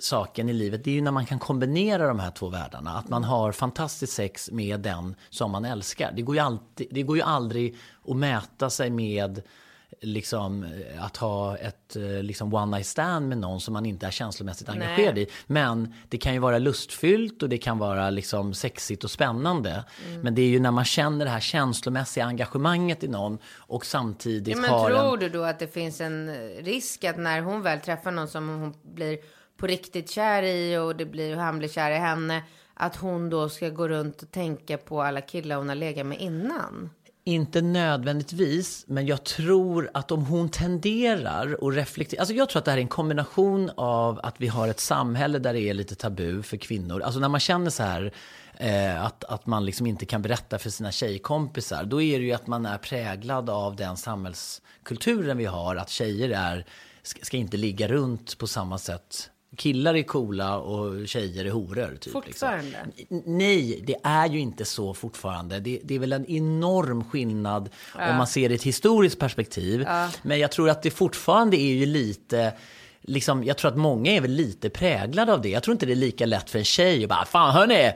saken 0.00 0.48
i 0.48 0.52
livet, 0.52 0.84
det 0.84 0.90
är 0.90 0.94
ju 0.94 1.00
när 1.00 1.10
man 1.10 1.26
kan 1.26 1.38
kombinera 1.38 2.06
de 2.06 2.18
här 2.18 2.30
två 2.30 2.48
världarna. 2.48 2.90
Att 2.90 3.08
man 3.08 3.24
har 3.24 3.52
fantastiskt 3.52 4.12
sex 4.12 4.50
med 4.50 4.80
den 4.80 5.14
som 5.30 5.50
man 5.50 5.64
älskar. 5.64 6.12
Det 6.16 6.22
går 6.22 6.34
ju, 6.34 6.40
alltid, 6.40 6.88
det 6.90 7.02
går 7.02 7.16
ju 7.16 7.22
aldrig 7.22 7.76
att 8.08 8.16
mäta 8.16 8.70
sig 8.70 8.90
med 8.90 9.42
liksom, 10.00 10.64
eh, 10.64 11.04
att 11.04 11.16
ha 11.16 11.56
ett 11.56 11.96
eh, 11.96 12.02
liksom, 12.02 12.54
one 12.54 12.76
night 12.76 12.86
stand 12.86 13.28
med 13.28 13.38
någon 13.38 13.60
som 13.60 13.74
man 13.74 13.86
inte 13.86 14.06
är 14.06 14.10
känslomässigt 14.10 14.68
engagerad 14.68 15.18
i. 15.18 15.26
Men 15.46 15.94
det 16.08 16.18
kan 16.18 16.32
ju 16.32 16.38
vara 16.38 16.58
lustfyllt 16.58 17.42
och 17.42 17.48
det 17.48 17.58
kan 17.58 17.78
vara 17.78 18.10
liksom, 18.10 18.54
sexigt 18.54 19.04
och 19.04 19.10
spännande. 19.10 19.84
Men 20.22 20.34
det 20.34 20.42
är 20.42 20.48
ju 20.48 20.60
när 20.60 20.70
man 20.70 20.84
känner 20.84 21.24
det 21.24 21.30
här 21.30 21.40
känslomässiga 21.40 22.24
engagemanget 22.24 23.04
i 23.04 23.08
någon 23.08 23.38
och 23.56 23.86
samtidigt 23.86 24.54
Ja, 24.54 24.60
men 24.60 24.70
har 24.70 24.90
tror 24.90 25.14
en... 25.14 25.20
du 25.20 25.28
då 25.28 25.42
att 25.44 25.58
det 25.58 25.68
finns 25.68 26.00
en 26.00 26.34
risk 26.60 27.04
att 27.04 27.18
när 27.18 27.40
hon 27.40 27.62
väl 27.62 27.80
träffar 27.80 28.10
någon 28.10 28.28
som 28.28 28.48
hon 28.48 28.74
blir 28.94 29.18
på 29.56 29.66
riktigt 29.66 30.10
kär 30.10 30.42
i 30.42 30.76
och 30.76 30.96
det 30.96 31.06
blir, 31.06 31.36
han 31.36 31.58
blir 31.58 31.68
kär 31.68 31.90
i 31.90 31.98
henne, 31.98 32.42
att 32.74 32.96
hon 32.96 33.30
då 33.30 33.48
ska 33.48 33.68
gå 33.68 33.88
runt 33.88 34.22
och 34.22 34.30
tänka 34.30 34.78
på 34.78 35.02
alla 35.02 35.20
killar 35.20 35.56
hon 35.56 35.68
har 35.68 35.76
legat 35.76 36.06
med 36.06 36.20
innan? 36.20 36.90
Inte 37.28 37.62
nödvändigtvis, 37.62 38.84
men 38.86 39.06
jag 39.06 39.24
tror 39.24 39.90
att 39.94 40.10
om 40.10 40.26
hon 40.26 40.48
tenderar 40.48 41.64
och 41.64 41.72
reflekterar. 41.72 42.20
Alltså 42.20 42.34
jag 42.34 42.48
tror 42.48 42.58
att 42.58 42.64
det 42.64 42.70
här 42.70 42.78
är 42.78 42.82
en 42.82 42.88
kombination 42.88 43.70
av 43.76 44.20
att 44.22 44.34
vi 44.38 44.48
har 44.48 44.68
ett 44.68 44.80
samhälle 44.80 45.38
där 45.38 45.52
det 45.52 45.60
är 45.60 45.74
lite 45.74 45.94
tabu 45.94 46.42
för 46.42 46.56
kvinnor. 46.56 47.02
Alltså 47.02 47.20
när 47.20 47.28
man 47.28 47.40
känner 47.40 47.70
så 47.70 47.82
här 47.82 48.12
eh, 48.54 49.04
att, 49.04 49.24
att 49.24 49.46
man 49.46 49.64
liksom 49.64 49.86
inte 49.86 50.06
kan 50.06 50.22
berätta 50.22 50.58
för 50.58 50.70
sina 50.70 50.92
tjejkompisar. 50.92 51.84
Då 51.84 52.02
är 52.02 52.18
det 52.18 52.24
ju 52.24 52.32
att 52.32 52.46
man 52.46 52.66
är 52.66 52.78
präglad 52.78 53.50
av 53.50 53.76
den 53.76 53.96
samhällskulturen 53.96 55.38
vi 55.38 55.46
har. 55.46 55.76
Att 55.76 55.90
tjejer 55.90 56.30
är, 56.30 56.66
ska, 57.02 57.24
ska 57.24 57.36
inte 57.36 57.56
ligga 57.56 57.88
runt 57.88 58.38
på 58.38 58.46
samma 58.46 58.78
sätt. 58.78 59.30
Killar 59.56 59.94
är 59.94 60.02
coola 60.02 60.58
och 60.58 61.08
tjejer 61.08 61.44
är 61.44 61.50
horor. 61.50 61.96
Typ, 62.00 62.12
Fortfarande? 62.12 62.78
Liksom. 62.96 63.22
Nej, 63.26 63.80
det 63.86 63.96
är 64.02 64.28
ju 64.28 64.38
inte 64.38 64.64
så 64.64 64.94
fortfarande. 64.94 65.60
Det, 65.60 65.80
det 65.84 65.94
är 65.94 65.98
väl 65.98 66.12
en 66.12 66.26
enorm 66.26 67.04
skillnad 67.04 67.70
om 67.94 68.16
man 68.16 68.26
ser 68.26 68.48
det 68.48 68.54
i 68.54 68.56
ett 68.56 68.62
historiskt 68.62 69.18
perspektiv. 69.18 69.86
Men 70.22 70.38
jag 70.38 70.52
tror 70.52 70.70
att 70.70 70.82
det 70.82 70.90
fortfarande 70.90 71.56
är 71.56 71.72
ju 71.72 71.86
lite... 71.86 72.52
Liksom, 73.00 73.44
jag 73.44 73.56
tror 73.56 73.70
att 73.70 73.76
många 73.76 74.12
är 74.12 74.20
väl 74.20 74.30
lite 74.30 74.70
präglade 74.70 75.32
av 75.32 75.42
det. 75.42 75.48
Jag 75.48 75.62
tror 75.62 75.72
inte 75.72 75.86
det 75.86 75.92
är 75.92 75.96
lika 75.96 76.26
lätt 76.26 76.50
för 76.50 76.58
en 76.58 76.64
tjej 76.64 77.02
att 77.02 77.08
bara, 77.08 77.24
fan 77.24 77.54
hörni, 77.54 77.92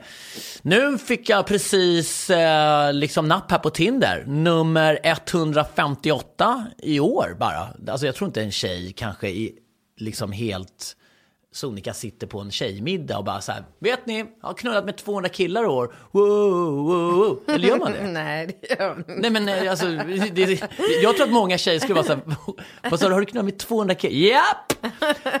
nu 0.61 0.97
fick 0.97 1.29
jag 1.29 1.47
precis 1.47 2.29
eh, 2.29 2.93
liksom 2.93 3.27
napp 3.27 3.51
här 3.51 3.59
på 3.59 3.69
Tinder. 3.69 4.23
Nummer 4.27 4.99
158 5.03 6.65
i 6.77 6.99
år 6.99 7.35
bara. 7.39 7.67
Alltså 7.87 8.05
jag 8.05 8.15
tror 8.15 8.27
inte 8.27 8.41
en 8.41 8.51
tjej 8.51 8.93
kanske 8.97 9.29
är 9.29 9.49
liksom 9.97 10.31
helt 10.31 10.95
sonika 11.53 11.93
sitter 11.93 12.27
på 12.27 12.39
en 12.39 12.51
tjejmiddag 12.51 13.17
och 13.17 13.23
bara 13.23 13.41
så 13.41 13.51
här, 13.51 13.63
vet 13.79 14.05
ni, 14.05 14.17
jag 14.19 14.47
har 14.47 14.53
knullat 14.53 14.85
med 14.85 14.97
200 14.97 15.29
killar 15.29 15.63
i 15.63 15.67
år. 15.67 15.95
Wow, 16.11 16.27
wow, 16.85 17.15
wow. 17.15 17.39
Eller 17.47 17.67
gör 17.67 17.77
man 17.77 17.91
det? 17.91 18.07
Nej, 18.11 18.59
det 18.61 18.79
gör 18.79 18.89
hon 18.89 19.03
Nej 19.07 19.31
men 19.31 19.49
eh, 19.49 19.71
alltså, 19.71 19.85
det, 20.33 20.61
jag 21.01 21.15
tror 21.15 21.27
att 21.27 21.33
många 21.33 21.57
tjejer 21.57 21.79
skulle 21.79 21.93
vara 21.93 22.05
så 22.05 22.13
här, 22.13 22.21
vad 22.89 22.99
sa 22.99 23.07
du, 23.07 23.13
har 23.13 23.19
du 23.19 23.25
knullat 23.25 23.45
med 23.45 23.59
200 23.59 23.95
killar? 23.95 24.13
Japp! 24.13 24.73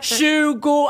22 0.01 0.89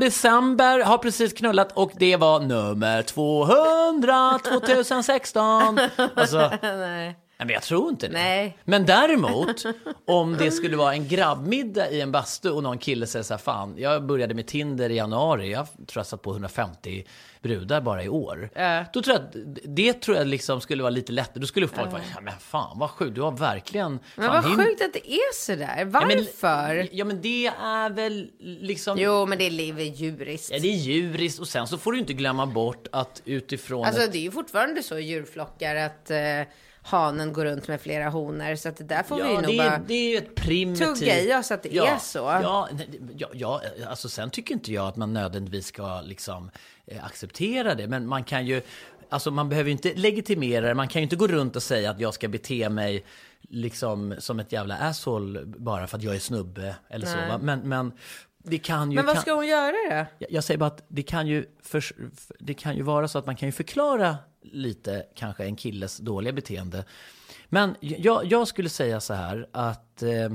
december, 0.00 0.78
har 0.78 0.98
precis 0.98 1.32
knullat 1.32 1.72
och 1.72 1.92
det 1.96 2.16
var 2.16 2.40
nummer 2.40 3.02
200 3.02 4.38
2016. 4.44 5.78
Alltså, 6.14 6.50
Nej. 6.62 7.16
Men 7.44 7.54
jag 7.54 7.62
tror 7.62 7.88
inte 7.90 8.06
det. 8.08 8.12
Nej. 8.12 8.58
Men 8.64 8.86
däremot, 8.86 9.62
om 10.06 10.36
det 10.36 10.50
skulle 10.50 10.76
vara 10.76 10.92
en 10.92 11.08
grabbmiddag 11.08 11.90
i 11.90 12.00
en 12.00 12.12
bastu 12.12 12.50
och 12.50 12.62
någon 12.62 12.78
kille 12.78 13.06
säger 13.06 13.22
så 13.22 13.34
här, 13.34 13.38
fan, 13.38 13.74
jag 13.78 14.06
började 14.06 14.34
med 14.34 14.46
Tinder 14.46 14.90
i 14.90 14.94
januari, 14.96 15.52
jag 15.52 15.66
tror 15.66 15.86
jag 16.00 16.06
satt 16.06 16.22
på 16.22 16.30
150 16.30 17.04
brudar 17.42 17.80
bara 17.80 18.04
i 18.04 18.08
år. 18.08 18.50
Då 18.92 19.02
tror 19.02 19.16
jag 19.16 19.44
det 19.64 19.92
tror 19.92 20.16
jag 20.16 20.26
liksom 20.26 20.60
skulle 20.60 20.82
vara 20.82 20.90
lite 20.90 21.12
lättare. 21.12 21.40
Då 21.40 21.46
skulle 21.46 21.68
folk 21.68 21.92
vara, 21.92 22.02
ja 22.14 22.20
men 22.20 22.34
fan 22.40 22.78
vad 22.78 22.90
sjukt, 22.90 23.14
du 23.14 23.20
har 23.22 23.30
verkligen... 23.32 23.98
Men 24.16 24.28
fan, 24.30 24.42
vad 24.42 24.52
hin- 24.52 24.64
sjukt 24.66 24.82
att 24.82 24.92
det 24.92 25.10
är 25.12 25.34
sådär. 25.34 25.76
Ja, 25.78 25.84
men- 25.84 26.26
Varför? 26.40 26.88
Ja 26.92 27.04
men 27.04 27.20
det 27.22 27.46
är 27.46 27.90
väl 27.90 28.30
liksom... 28.40 28.98
Jo, 28.98 29.26
men 29.26 29.38
det 29.38 29.44
är 29.46 29.50
livet 29.50 29.96
djuriskt. 30.00 30.50
Ja, 30.52 30.58
det 30.58 30.68
är 30.68 30.76
djuriskt 30.76 31.40
och 31.40 31.48
sen 31.48 31.66
så 31.66 31.78
får 31.78 31.92
du 31.92 31.98
inte 31.98 32.12
glömma 32.12 32.46
bort 32.46 32.86
att 32.92 33.22
utifrån... 33.24 33.84
Alltså 33.84 34.02
ett- 34.02 34.12
det 34.12 34.18
är 34.18 34.22
ju 34.22 34.30
fortfarande 34.30 34.82
så 34.82 34.98
i 34.98 35.02
djurflockar 35.02 35.76
att 35.76 36.10
eh, 36.10 36.18
hanen 36.82 37.32
går 37.32 37.44
runt 37.44 37.68
med 37.68 37.80
flera 37.80 38.08
honor. 38.08 38.56
Så 38.56 38.68
att 38.68 38.76
det 38.76 38.84
där 38.84 39.02
får 39.02 39.16
vi 39.16 39.22
Ja, 39.22 39.40
nog 39.40 39.50
det 39.50 39.56
bara... 39.56 39.70
är, 39.70 39.82
det 39.86 39.94
är 39.94 40.10
ju 40.10 40.16
ett 40.16 40.34
primitivt... 40.34 40.98
tugga 40.98 41.20
i 41.20 41.34
oss 41.34 41.50
att 41.50 41.62
det 41.62 41.76
är 41.76 41.98
så. 41.98 42.18
Ja, 42.18 42.68
nej, 42.72 43.00
ja, 43.16 43.28
ja, 43.32 43.62
alltså 43.86 44.08
sen 44.08 44.30
tycker 44.30 44.54
inte 44.54 44.72
jag 44.72 44.86
att 44.86 44.96
man 44.96 45.12
nödvändigtvis 45.12 45.66
ska 45.66 46.00
liksom 46.00 46.50
eh, 46.86 47.04
acceptera 47.04 47.74
det. 47.74 47.88
Men 47.88 48.06
man 48.06 48.24
kan 48.24 48.46
ju, 48.46 48.62
alltså 49.08 49.30
man 49.30 49.48
behöver 49.48 49.68
ju 49.68 49.72
inte 49.72 49.94
legitimera 49.94 50.68
det. 50.68 50.74
Man 50.74 50.88
kan 50.88 51.00
ju 51.00 51.04
inte 51.04 51.16
gå 51.16 51.26
runt 51.26 51.56
och 51.56 51.62
säga 51.62 51.90
att 51.90 52.00
jag 52.00 52.14
ska 52.14 52.28
bete 52.28 52.68
mig 52.68 53.04
liksom 53.48 54.14
som 54.18 54.40
ett 54.40 54.52
jävla 54.52 54.76
asshole 54.76 55.42
bara 55.44 55.86
för 55.86 55.96
att 55.96 56.02
jag 56.02 56.14
är 56.14 56.18
snubbe 56.18 56.74
eller 56.88 57.06
så. 57.06 57.16
Va? 57.16 57.38
Men, 57.42 57.60
men 57.60 57.92
det 58.42 58.58
kan 58.58 58.90
ju... 58.92 58.96
Men 58.96 59.06
vad 59.06 59.18
ska 59.18 59.32
hon 59.32 59.46
göra 59.46 59.72
då? 59.90 60.06
jag, 60.18 60.30
jag 60.30 60.44
säger 60.44 60.58
bara 60.58 60.66
att 60.66 60.84
det 60.88 61.02
kan, 61.02 61.26
ju 61.26 61.46
för, 61.62 61.84
det 62.38 62.54
kan 62.54 62.76
ju 62.76 62.82
vara 62.82 63.08
så 63.08 63.18
att 63.18 63.26
man 63.26 63.36
kan 63.36 63.48
ju 63.48 63.52
förklara 63.52 64.16
lite 64.42 65.06
kanske 65.14 65.44
en 65.44 65.56
killes 65.56 65.98
dåliga 65.98 66.32
beteende. 66.32 66.84
Men 67.48 67.76
jag, 67.80 68.24
jag 68.24 68.48
skulle 68.48 68.68
säga 68.68 69.00
så 69.00 69.14
här 69.14 69.48
att 69.52 70.02
eh, 70.02 70.30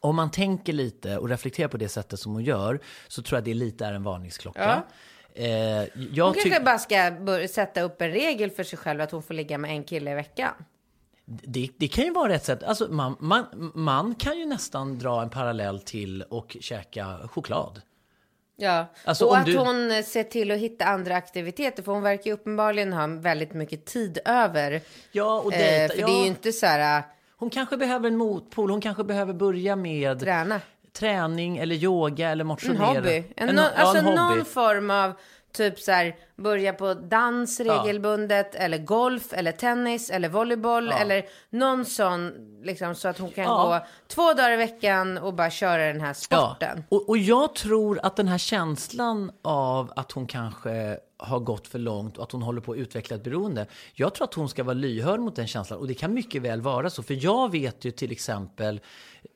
om 0.00 0.16
man 0.16 0.30
tänker 0.30 0.72
lite 0.72 1.18
och 1.18 1.28
reflekterar 1.28 1.68
på 1.68 1.76
det 1.76 1.88
sättet 1.88 2.20
som 2.20 2.32
hon 2.32 2.44
gör 2.44 2.80
så 3.08 3.22
tror 3.22 3.36
jag 3.36 3.44
det 3.44 3.54
lite 3.54 3.86
är 3.86 3.92
en 3.92 4.02
varningsklocka. 4.02 4.82
Eh, 5.34 5.46
jag 6.12 6.24
Hon 6.24 6.34
kanske 6.34 6.60
bara 6.60 6.78
ska 6.78 7.16
sätta 7.48 7.82
upp 7.82 8.02
en 8.02 8.10
regel 8.10 8.50
för 8.50 8.64
sig 8.64 8.78
själv 8.78 9.00
att 9.00 9.10
hon 9.10 9.22
får 9.22 9.34
ligga 9.34 9.58
med 9.58 9.70
en 9.70 9.84
kille 9.84 10.10
i 10.10 10.14
veckan. 10.14 10.54
det, 11.24 11.68
det 11.76 11.88
kan 11.88 12.04
ju 12.04 12.12
vara 12.12 12.34
ett 12.34 12.44
sätt. 12.44 12.62
Alltså 12.62 12.88
man, 12.90 13.16
man, 13.20 13.72
man 13.74 14.14
kan 14.14 14.38
ju 14.38 14.46
nästan 14.46 14.98
dra 14.98 15.22
en 15.22 15.30
parallell 15.30 15.80
till 15.80 16.22
och 16.22 16.56
käka 16.60 17.18
choklad. 17.28 17.82
Ja, 18.56 18.86
Alltså, 19.04 19.24
och 19.24 19.36
att 19.36 19.46
du- 19.46 19.56
hon 19.58 19.90
eh, 19.90 20.02
ser 20.02 20.22
till 20.24 20.50
att 20.50 20.58
hitta 20.58 20.84
andra 20.84 21.16
aktiviteter. 21.16 21.82
För 21.82 21.92
hon 21.92 22.02
verkar 22.02 22.24
ju 22.26 22.32
uppenbarligen 22.32 22.92
ha 22.92 23.06
väldigt 23.06 23.52
mycket 23.54 23.84
tid 23.84 24.18
över. 24.24 24.80
Ja, 25.12 25.40
och 25.40 25.52
Eh, 25.52 25.58
dejta. 25.58 25.94
för 25.94 26.00
ja. 26.00 26.06
det 26.06 26.12
är 26.12 26.20
ju 26.20 26.26
inte 26.26 26.52
så 26.52 26.66
här, 26.66 26.98
äh, 26.98 27.04
Hon 27.36 27.50
kanske 27.50 27.76
behöver 27.76 28.08
en 28.08 28.16
motpol. 28.16 28.70
Hon 28.70 28.80
kanske 28.80 29.04
behöver 29.04 29.32
börja 29.34 29.76
med 29.76 30.20
träna. 30.20 30.60
träning 30.98 31.58
eller 31.58 31.74
yoga 31.76 32.30
eller 32.30 32.42
En 32.42 32.46
motionera. 32.48 32.86
hobby. 32.86 33.24
En, 33.36 33.48
En, 33.48 33.54
no, 33.54 33.60
alltså 33.76 33.96
en 33.98 34.04
hobby. 34.04 34.16
någon 34.16 34.44
form 34.44 34.90
av 34.90 35.12
typ 35.54 35.78
så 35.80 35.92
här 35.92 36.16
börja 36.36 36.72
på 36.72 36.94
dans 36.94 37.60
regelbundet 37.60 38.54
eller 38.54 38.78
golf 38.78 39.32
eller 39.32 39.52
tennis 39.52 40.10
eller 40.10 40.28
volleyboll 40.28 40.88
eller 40.92 41.24
någon 41.50 41.84
sån 41.84 42.32
liksom 42.62 42.94
så 42.94 43.08
att 43.08 43.18
hon 43.18 43.30
kan 43.30 43.44
Ja. 43.44 43.64
gå 43.80 43.86
två 44.08 44.32
dagar 44.32 44.50
i 44.50 44.56
veckan 44.56 45.18
och 45.18 45.34
bara 45.34 45.50
köra 45.50 45.86
den 45.86 46.00
här 46.00 46.12
sporten. 46.12 46.84
Och, 46.88 47.08
och 47.08 47.18
jag 47.18 47.54
tror 47.54 48.00
att 48.02 48.16
den 48.16 48.28
här 48.28 48.38
känslan 48.38 49.30
av 49.42 49.92
att 49.96 50.12
hon 50.12 50.26
kanske 50.26 50.98
har 51.16 51.40
gått 51.40 51.68
för 51.68 51.78
långt 51.78 52.16
och 52.18 52.24
att 52.24 52.32
hon 52.32 52.42
håller 52.42 52.60
på 52.60 52.72
att 52.72 52.78
utveckla 52.78 53.16
ett 53.16 53.24
beroende. 53.24 53.66
Jag 53.94 54.14
tror 54.14 54.24
att 54.24 54.34
hon 54.34 54.48
ska 54.48 54.64
vara 54.64 54.74
lyhörd 54.74 55.20
mot 55.20 55.36
den 55.36 55.46
känslan 55.46 55.78
och 55.78 55.88
det 55.88 55.94
kan 55.94 56.14
mycket 56.14 56.42
väl 56.42 56.60
vara 56.60 56.90
så. 56.90 57.02
För 57.02 57.24
jag 57.24 57.50
vet 57.52 57.84
ju 57.84 57.90
till 57.90 58.12
exempel, 58.12 58.80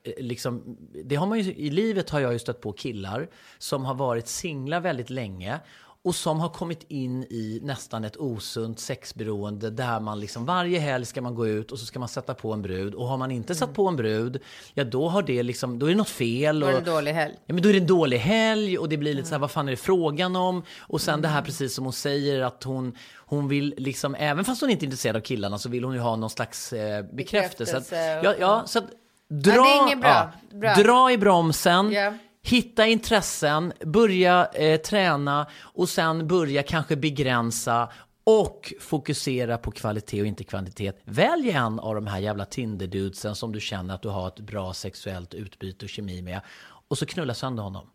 eh, 0.03 0.13
liksom, 0.23 0.77
det 1.05 1.15
har 1.15 1.27
man 1.27 1.39
ju, 1.39 1.53
i 1.53 1.69
livet 1.69 2.09
har 2.09 2.19
jag 2.19 2.33
ju 2.33 2.39
stött 2.39 2.61
på 2.61 2.71
killar 2.71 3.27
som 3.57 3.85
har 3.85 3.93
varit 3.93 4.27
singlar 4.27 4.79
väldigt 4.79 5.09
länge 5.09 5.59
och 6.03 6.15
som 6.15 6.39
har 6.39 6.49
kommit 6.49 6.85
in 6.87 7.23
i 7.23 7.59
nästan 7.63 8.03
ett 8.03 8.17
osunt 8.17 8.79
sexberoende 8.79 9.69
där 9.69 9.99
man 9.99 10.19
liksom 10.19 10.45
varje 10.45 10.79
helg 10.79 11.05
ska 11.05 11.21
man 11.21 11.35
gå 11.35 11.47
ut 11.47 11.71
och 11.71 11.79
så 11.79 11.85
ska 11.85 11.99
man 11.99 12.07
sätta 12.09 12.33
på 12.33 12.53
en 12.53 12.61
brud 12.61 12.93
och 12.95 13.07
har 13.07 13.17
man 13.17 13.31
inte 13.31 13.55
satt 13.55 13.73
på 13.73 13.87
en 13.87 13.95
brud, 13.95 14.41
ja 14.73 14.83
då 14.83 15.07
har 15.09 15.21
det 15.21 15.43
liksom, 15.43 15.79
då 15.79 15.85
är 15.85 15.89
det 15.89 15.95
något 15.95 16.09
fel. 16.09 16.59
Då 16.59 16.67
är 16.67 16.71
det 16.71 16.77
och- 16.77 16.87
en 16.87 16.93
dålig 16.93 17.13
helg. 17.13 17.33
Ja 17.45 17.53
men 17.53 17.63
då 17.63 17.69
är 17.69 17.73
det 17.73 17.79
en 17.79 17.87
dålig 17.87 18.17
helg 18.17 18.77
och 18.77 18.89
det 18.89 18.97
blir 18.97 19.13
lite 19.13 19.27
så 19.27 19.33
här, 19.33 19.39
vad 19.39 19.51
fan 19.51 19.67
är 19.67 19.71
det 19.71 19.77
frågan 19.77 20.35
om? 20.35 20.63
Och 20.79 21.01
sen 21.01 21.21
det 21.21 21.27
här 21.27 21.41
precis 21.41 21.75
som 21.75 21.83
hon 21.83 21.93
säger 21.93 22.41
att 22.41 22.63
hon, 22.63 22.95
hon 23.17 23.47
vill 23.47 23.73
liksom, 23.77 24.15
även 24.15 24.45
fast 24.45 24.61
hon 24.61 24.69
inte 24.69 24.83
är 24.83 24.87
intresserad 24.87 25.15
av 25.15 25.21
killarna 25.21 25.57
så 25.57 25.69
vill 25.69 25.83
hon 25.83 25.93
ju 25.93 25.99
ha 25.99 26.15
någon 26.15 26.29
slags 26.29 26.73
eh, 26.73 27.05
bekräftelse. 27.13 27.77
Att, 27.77 27.89
Bekräftelse 27.89 28.19
och- 28.19 28.25
ja, 28.25 28.35
ja, 28.39 28.63
så 28.65 28.79
att 28.79 28.85
dra, 29.29 29.83
inget 29.87 30.01
bra. 30.01 30.31
ja, 30.51 30.57
Bra. 30.57 30.73
dra 30.75 31.11
i 31.11 31.17
bromsen. 31.17 31.91
Ja. 31.91 32.13
Hitta 32.41 32.87
intressen, 32.87 33.73
börja 33.85 34.45
eh, 34.45 34.81
träna 34.81 35.47
och 35.61 35.89
sen 35.89 36.27
börja 36.27 36.63
kanske 36.63 36.95
begränsa 36.95 37.89
och 38.23 38.73
fokusera 38.79 39.57
på 39.57 39.71
kvalitet 39.71 40.21
och 40.21 40.27
inte 40.27 40.43
kvantitet. 40.43 41.01
Välj 41.03 41.51
en 41.51 41.79
av 41.79 41.95
de 41.95 42.07
här 42.07 42.19
jävla 42.19 42.45
Tinder-dudesen 42.45 43.35
som 43.35 43.51
du 43.51 43.59
känner 43.59 43.95
att 43.95 44.01
du 44.01 44.09
har 44.09 44.27
ett 44.27 44.39
bra 44.39 44.73
sexuellt 44.73 45.33
utbyte 45.33 45.85
och 45.85 45.89
kemi 45.89 46.21
med 46.21 46.41
och 46.87 46.97
så 46.97 47.05
knulla 47.05 47.33
sönder 47.33 47.63
honom. 47.63 47.89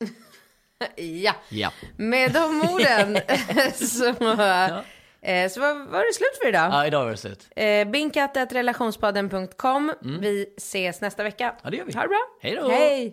Ja. 0.96 1.34
Ja. 1.48 1.72
Med 1.96 2.32
de 2.32 2.60
orden 2.62 3.18
så, 3.74 4.14
eh, 5.24 5.48
så 5.48 5.60
var, 5.60 5.74
var 5.90 6.06
det 6.06 6.14
slut 6.14 6.38
för 6.42 6.48
idag. 6.48 6.72
Ja, 6.72 6.86
idag 6.86 7.04
var 7.04 7.10
det 7.10 7.16
slut. 7.16 7.48
Eh, 7.56 7.88
Binkatt.relationspodden.com. 7.88 9.92
Vi 10.20 10.46
ses 10.56 11.00
nästa 11.00 11.22
vecka. 11.22 11.44
Mm. 11.44 11.56
Ja, 11.64 11.70
det 11.70 11.76
gör 11.76 11.84
vi. 11.84 11.92
Ha 11.94 12.02
det 12.02 12.08
bra. 12.08 12.20
Hej 12.40 12.54
då. 12.56 12.68
Hej. 12.68 13.12